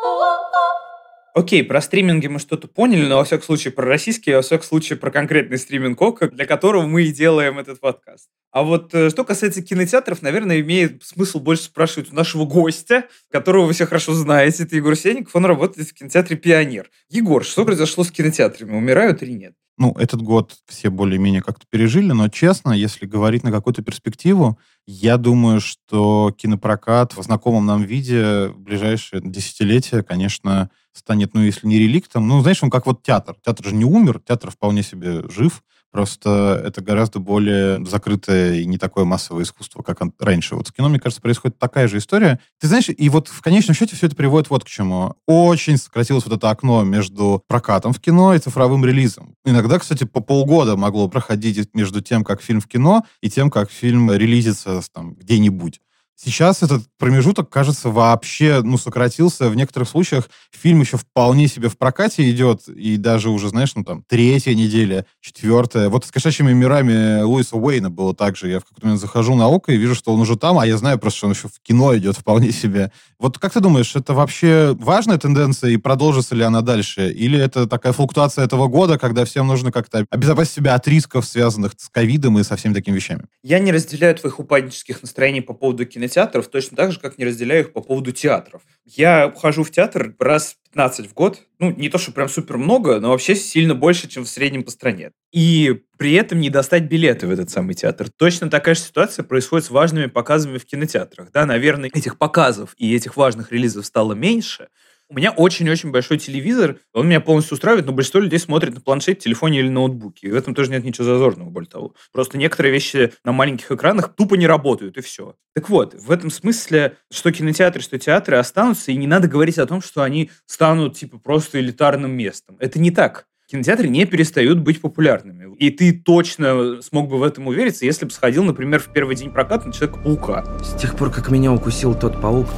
Окей, 1.35 1.65
про 1.65 1.81
стриминги 1.81 2.27
мы 2.27 2.39
что-то 2.39 2.69
поняли, 2.69 3.07
но 3.07 3.17
во 3.17 3.25
всяком 3.25 3.47
случае 3.47 3.73
про 3.73 3.87
российский, 3.87 4.35
во 4.35 4.43
всяком 4.43 4.67
случае 4.67 4.99
про 4.99 5.11
конкретный 5.11 5.57
стриминг 5.57 6.01
ОКО, 6.01 6.29
для 6.29 6.45
которого 6.45 6.87
мы 6.87 7.05
и 7.05 7.13
делаем 7.13 7.59
этот 7.59 7.81
подкаст. 7.81 8.29
А 8.51 8.63
вот 8.63 8.95
э, 8.95 9.09
что 9.09 9.25
касается 9.25 9.63
кинотеатров, 9.63 10.21
наверное, 10.21 10.61
имеет 10.61 11.03
смысл 11.03 11.41
больше 11.41 11.65
спрашивать 11.65 12.13
у 12.13 12.15
нашего 12.15 12.45
гостя, 12.45 13.09
которого 13.31 13.65
вы 13.65 13.73
все 13.73 13.87
хорошо 13.87 14.13
знаете, 14.13 14.65
это 14.65 14.77
Егор 14.77 14.95
Сенников, 14.95 15.35
он 15.35 15.47
работает 15.47 15.89
в 15.89 15.95
кинотеатре 15.95 16.37
«Пионер». 16.37 16.91
Егор, 17.09 17.43
что 17.45 17.65
произошло 17.65 18.05
с 18.05 18.11
кинотеатрами? 18.11 18.77
Умирают 18.77 19.23
или 19.23 19.33
нет? 19.33 19.55
Ну, 19.79 19.93
этот 19.99 20.21
год 20.23 20.55
все 20.67 20.91
более-менее 20.91 21.43
как-то 21.43 21.67
пережили, 21.69 22.13
но 22.13 22.29
честно, 22.29 22.73
если 22.73 23.07
говорить 23.07 23.43
на 23.43 23.51
какую-то 23.51 23.83
перспективу, 23.83 24.59
я 24.87 25.17
думаю, 25.17 25.61
что 25.61 26.33
кинопрокат 26.37 27.17
в 27.17 27.23
знакомом 27.23 27.65
нам 27.67 27.83
виде 27.83 28.49
в 28.49 28.59
ближайшие 28.59 29.23
десятилетия, 29.23 30.03
конечно, 30.03 30.71
станет, 30.93 31.33
ну, 31.35 31.41
если 31.41 31.67
не 31.67 31.79
реликтом, 31.79 32.29
ну, 32.29 32.43
знаешь, 32.43 32.63
он 32.63 32.71
как 32.71 32.87
вот 32.87 33.03
театр. 33.03 33.37
Театр 33.45 33.67
же 33.67 33.75
не 33.75 33.85
умер, 33.85 34.21
театр 34.27 34.51
вполне 34.51 34.83
себе 34.83 35.29
жив, 35.31 35.63
Просто 35.93 36.63
это 36.65 36.81
гораздо 36.81 37.19
более 37.19 37.85
закрытое 37.85 38.61
и 38.61 38.65
не 38.65 38.79
такое 38.79 39.05
массовое 39.05 39.45
искусство, 39.45 39.83
как 39.83 40.01
раньше. 40.19 40.57
Вот 40.57 40.69
с 40.69 40.73
кино, 40.73 40.89
мне 40.89 40.99
кажется, 40.99 41.21
происходит 41.21 41.59
такая 41.59 41.87
же 41.87 41.99
история. 41.99 42.41
Ты 42.59 42.67
знаешь, 42.67 42.89
и 42.89 43.09
вот 43.11 43.29
в 43.29 43.43
конечном 43.43 43.75
счете 43.77 43.95
все 43.95 44.07
это 44.07 44.17
приводит 44.17 44.49
вот 44.49 44.65
к 44.65 44.69
чему. 44.69 45.15
Очень 45.27 45.77
сократилось 45.77 46.25
вот 46.25 46.35
это 46.35 46.49
окно 46.49 46.83
между 46.83 47.45
прокатом 47.47 47.93
в 47.93 48.01
кино 48.01 48.35
и 48.35 48.39
цифровым 48.39 48.87
релизом. 48.87 49.35
Иногда, 49.45 49.79
кстати, 49.79 50.05
по 50.05 50.21
полгода 50.21 50.77
могло 50.77 51.09
проходить 51.09 51.75
между 51.75 52.01
тем, 52.01 52.25
как 52.25 52.41
фильм 52.41 52.63
в 52.63 52.67
кино, 52.67 53.05
и 53.21 53.29
тем, 53.29 53.51
как 53.51 53.71
фильм 53.71 54.11
релизится 54.11 54.81
там 54.95 55.15
где-нибудь. 55.15 55.81
Сейчас 56.25 56.63
этот 56.63 56.85
промежуток, 56.99 57.51
кажется, 57.51 57.89
вообще, 57.89 58.61
ну, 58.63 58.79
сократился. 58.79 59.49
В 59.49 59.57
некоторых 59.57 59.89
случаях 59.89 60.31
фильм 60.53 60.81
еще 60.81 60.97
вполне 60.97 61.49
себе 61.49 61.69
в 61.69 61.77
прокате 61.77 62.31
идет, 62.31 62.69
и 62.69 62.97
даже 62.97 63.29
уже, 63.29 63.49
знаешь, 63.49 63.75
ну, 63.75 63.83
там, 63.83 64.05
третья 64.07 64.55
неделя, 64.55 65.05
четвертая. 65.21 65.89
Вот 65.89 66.05
с 66.05 66.13
«Кошачьими 66.13 66.53
мирами» 66.53 67.23
Луиса 67.23 67.57
Уэйна 67.57 67.91
было 67.91 68.15
так 68.15 68.37
же. 68.37 68.49
Я 68.49 68.61
в 68.61 68.65
какой-то 68.65 68.87
момент 68.87 69.01
захожу 69.01 69.35
на 69.35 69.49
ОКО 69.49 69.73
и 69.73 69.77
вижу, 69.77 69.97
что 69.97 70.15
он 70.15 70.21
уже 70.21 70.37
там, 70.37 70.61
а 70.61 70.67
я 70.67 70.77
знаю 70.77 70.97
просто, 70.97 71.19
что 71.19 71.27
он 71.27 71.33
еще 71.33 71.49
в 71.49 71.61
кино 71.61 71.97
идет 71.97 72.17
вполне 72.17 72.53
себе. 72.53 72.93
Вот 73.19 73.41
как 73.41 73.53
ты 73.53 73.59
думаешь, 73.59 73.97
это 73.97 74.15
вообще 74.15 74.77
важная 74.79 75.19
тенденция, 75.19 75.71
и 75.71 75.77
продолжится 75.77 76.37
ли 76.37 76.45
она 76.45 76.61
дальше? 76.61 77.11
Или 77.11 77.37
это 77.37 77.67
такая 77.67 77.93
флуктуация 77.93 78.45
этого 78.45 78.69
года, 78.69 78.97
когда 78.97 79.25
всем 79.25 79.49
нужно 79.49 79.73
как-то 79.73 80.07
обезопасить 80.09 80.55
себя 80.55 80.77
от 80.77 80.87
рисков, 80.87 81.25
связанных 81.27 81.73
с 81.77 81.89
ковидом 81.89 82.39
и 82.39 82.45
со 82.45 82.55
всеми 82.55 82.75
такими 82.75 82.95
вещами? 82.95 83.25
Я 83.43 83.59
не 83.59 83.73
разделяю 83.73 84.15
твоих 84.15 84.39
упаднических 84.39 85.03
настроений 85.03 85.41
по 85.41 85.53
поводу 85.53 85.85
кино 85.85 86.07
кинотеатров 86.13 86.49
точно 86.49 86.77
так 86.77 86.93
же, 86.93 87.01
как 87.01 87.19
не 87.19 87.25
разделяю 87.25 87.63
их 87.63 87.73
по 87.73 87.81
поводу 87.81 88.13
театров. 88.13 88.63
Я 88.85 89.33
хожу 89.37 89.65
в 89.65 89.71
театр 89.71 90.15
раз 90.19 90.57
15 90.71 91.09
в 91.09 91.15
год. 91.15 91.41
Ну, 91.59 91.71
не 91.71 91.89
то, 91.89 91.99
что 91.99 92.13
прям 92.13 92.29
супер 92.29 92.59
много, 92.59 93.01
но 93.01 93.11
вообще 93.11 93.35
сильно 93.35 93.75
больше, 93.75 94.09
чем 94.09 94.25
в 94.25 94.29
среднем 94.29 94.63
по 94.63 94.71
стране. 94.71 95.13
И 95.33 95.83
при 95.97 96.15
этом 96.15 96.41
не 96.41 96.51
достать 96.51 96.85
билеты 96.85 97.27
в 97.27 97.31
этот 97.31 97.51
самый 97.51 97.75
театр. 97.75 98.09
Точно 98.11 98.51
такая 98.51 98.75
же 98.75 98.83
ситуация 98.83 99.25
происходит 99.25 99.67
с 99.67 99.71
важными 99.71 100.07
показами 100.07 100.59
в 100.59 100.67
кинотеатрах. 100.67 101.31
Да, 101.33 101.47
наверное, 101.47 101.91
этих 101.93 102.19
показов 102.19 102.75
и 102.77 102.95
этих 102.95 103.17
важных 103.17 103.53
релизов 103.53 103.87
стало 103.87 104.13
меньше, 104.13 104.69
у 105.13 105.15
меня 105.15 105.31
очень-очень 105.31 105.91
большой 105.91 106.17
телевизор, 106.17 106.79
он 106.95 107.07
меня 107.07 107.21
полностью 107.21 107.55
устраивает, 107.55 107.85
но 107.85 107.93
большинство 107.93 108.19
людей 108.19 108.39
смотрит 108.39 108.75
на 108.75 108.81
планшете, 108.81 109.21
телефоне 109.21 109.61
или 109.61 109.69
ноутбуке. 109.69 110.29
И 110.29 110.31
в 110.31 110.35
этом 110.35 110.55
тоже 110.55 110.71
нет 110.71 110.85
ничего 110.85 111.05
зазорного, 111.05 111.51
более 111.51 111.69
того. 111.69 111.95
Просто 112.13 112.39
некоторые 112.39 112.73
вещи 112.73 113.13
на 113.23 113.33
маленьких 113.33 113.71
экранах 113.71 114.15
тупо 114.15 114.37
не 114.37 114.47
работают, 114.47 114.97
и 114.97 115.03
все. 115.03 115.37
Так 115.55 115.69
вот, 115.69 115.95
в 115.95 116.11
этом 116.11 116.31
смысле, 116.31 116.97
что 117.13 117.31
кинотеатры, 117.31 117.83
что 117.83 117.99
театры 117.99 118.39
останутся, 118.39 118.91
и 118.91 118.97
не 118.97 119.07
надо 119.07 119.29
говорить 119.29 119.59
о 119.59 119.67
том, 119.67 119.83
что 119.83 120.03
они 120.03 120.31
станут, 120.47 120.97
типа, 120.97 121.19
просто 121.19 121.61
элитарным 121.61 122.13
местом. 122.13 122.57
Это 122.59 122.79
не 122.79 122.91
так 122.91 123.27
кинотеатры 123.51 123.87
не 123.89 124.07
перестают 124.07 124.61
быть 124.61 124.81
популярными. 124.81 125.55
И 125.57 125.69
ты 125.69 125.93
точно 125.93 126.81
смог 126.81 127.11
бы 127.11 127.19
в 127.19 127.23
этом 127.23 127.49
увериться, 127.49 127.85
если 127.85 128.07
бы 128.07 128.11
сходил, 128.11 128.45
например, 128.45 128.81
в 128.81 128.91
первый 128.95 129.15
день 129.15 129.31
проката 129.31 129.67
на 129.67 129.75
Человека-паука. 129.75 130.47
С 130.65 130.81
тех 130.81 130.97
пор, 130.97 131.11
как 131.11 131.31
меня 131.31 131.53
укусил 131.53 131.95
тот 131.95 132.19
паук, 132.19 132.49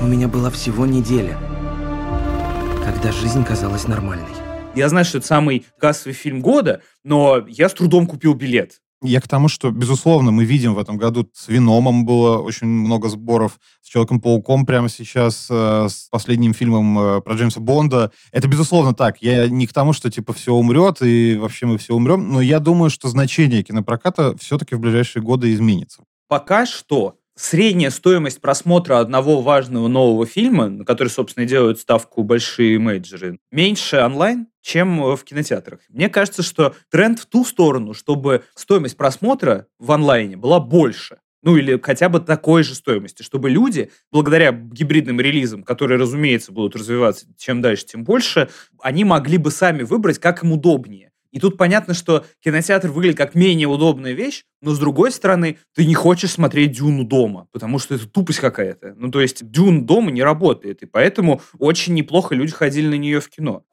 у 0.00 0.06
меня 0.06 0.28
была 0.28 0.50
всего 0.50 0.86
неделя, 0.86 1.38
когда 2.84 3.12
жизнь 3.12 3.44
казалась 3.44 3.86
нормальной. 3.86 4.28
Я 4.74 4.88
знаю, 4.88 5.04
что 5.04 5.18
это 5.18 5.26
самый 5.26 5.66
кассовый 5.78 6.14
фильм 6.14 6.40
года, 6.40 6.82
но 7.04 7.44
я 7.46 7.68
с 7.68 7.74
трудом 7.74 8.06
купил 8.06 8.34
билет. 8.34 8.80
Я 9.02 9.20
к 9.20 9.28
тому, 9.28 9.48
что, 9.48 9.70
безусловно, 9.70 10.30
мы 10.30 10.44
видим 10.44 10.74
в 10.74 10.78
этом 10.78 10.96
году 10.96 11.28
с 11.34 11.48
Виномом 11.48 12.06
было 12.06 12.38
очень 12.38 12.66
много 12.66 13.08
сборов, 13.08 13.60
с 13.82 13.88
Человеком-пауком 13.88 14.64
прямо 14.64 14.88
сейчас, 14.88 15.46
э, 15.50 15.88
с 15.90 16.08
последним 16.10 16.54
фильмом 16.54 16.98
э, 16.98 17.20
про 17.20 17.34
Джеймса 17.34 17.60
Бонда. 17.60 18.12
Это, 18.32 18.48
безусловно, 18.48 18.94
так. 18.94 19.20
Я 19.20 19.48
не 19.48 19.66
к 19.66 19.74
тому, 19.74 19.92
что, 19.92 20.10
типа, 20.10 20.32
все 20.32 20.54
умрет, 20.54 21.02
и 21.02 21.36
вообще 21.36 21.66
мы 21.66 21.76
все 21.76 21.94
умрем, 21.94 22.32
но 22.32 22.40
я 22.40 22.60
думаю, 22.60 22.88
что 22.88 23.08
значение 23.08 23.62
кинопроката 23.62 24.36
все-таки 24.38 24.74
в 24.74 24.80
ближайшие 24.80 25.22
годы 25.22 25.52
изменится. 25.52 26.02
Пока 26.26 26.64
что 26.64 27.16
средняя 27.36 27.90
стоимость 27.90 28.40
просмотра 28.40 29.00
одного 29.00 29.40
важного 29.40 29.88
нового 29.88 30.26
фильма, 30.26 30.68
на 30.68 30.84
который, 30.84 31.08
собственно, 31.08 31.46
делают 31.46 31.80
ставку 31.80 32.22
большие 32.22 32.78
менеджеры, 32.78 33.38
меньше 33.50 33.98
онлайн, 33.98 34.48
чем 34.62 35.04
э, 35.04 35.16
в 35.16 35.24
кинотеатрах. 35.24 35.80
Мне 35.88 36.08
кажется, 36.08 36.42
что 36.42 36.74
тренд 36.90 37.18
в 37.18 37.26
ту 37.26 37.44
сторону, 37.44 37.94
чтобы 37.94 38.44
стоимость 38.54 38.96
просмотра 38.96 39.66
в 39.78 39.92
онлайне 39.92 40.36
была 40.36 40.60
больше. 40.60 41.18
Ну 41.42 41.56
или 41.56 41.78
хотя 41.82 42.08
бы 42.08 42.20
такой 42.20 42.62
же 42.62 42.74
стоимости, 42.74 43.22
чтобы 43.22 43.50
люди, 43.50 43.90
благодаря 44.10 44.50
гибридным 44.50 45.20
релизам, 45.20 45.62
которые, 45.62 46.00
разумеется, 46.00 46.52
будут 46.52 46.74
развиваться 46.74 47.26
чем 47.36 47.60
дальше, 47.60 47.84
тем 47.84 48.02
больше, 48.02 48.48
они 48.80 49.04
могли 49.04 49.36
бы 49.36 49.50
сами 49.50 49.82
выбрать, 49.82 50.18
как 50.18 50.42
им 50.42 50.52
удобнее. 50.52 51.10
И 51.34 51.40
тут 51.40 51.58
понятно, 51.58 51.94
что 51.94 52.24
кинотеатр 52.44 52.92
выглядит 52.92 53.18
как 53.18 53.34
менее 53.34 53.66
удобная 53.66 54.12
вещь, 54.12 54.44
но 54.62 54.70
с 54.70 54.78
другой 54.78 55.10
стороны, 55.10 55.58
ты 55.74 55.84
не 55.84 55.94
хочешь 55.94 56.30
смотреть 56.30 56.76
Дюну 56.76 57.02
дома, 57.02 57.48
потому 57.50 57.80
что 57.80 57.96
это 57.96 58.08
тупость 58.08 58.38
какая-то. 58.38 58.94
Ну, 58.96 59.10
то 59.10 59.20
есть 59.20 59.50
Дюн 59.50 59.84
дома 59.84 60.12
не 60.12 60.22
работает, 60.22 60.84
и 60.84 60.86
поэтому 60.86 61.40
очень 61.58 61.94
неплохо 61.94 62.36
люди 62.36 62.52
ходили 62.52 62.86
на 62.86 62.94
нее 62.94 63.18
в 63.18 63.28
кино. 63.28 63.64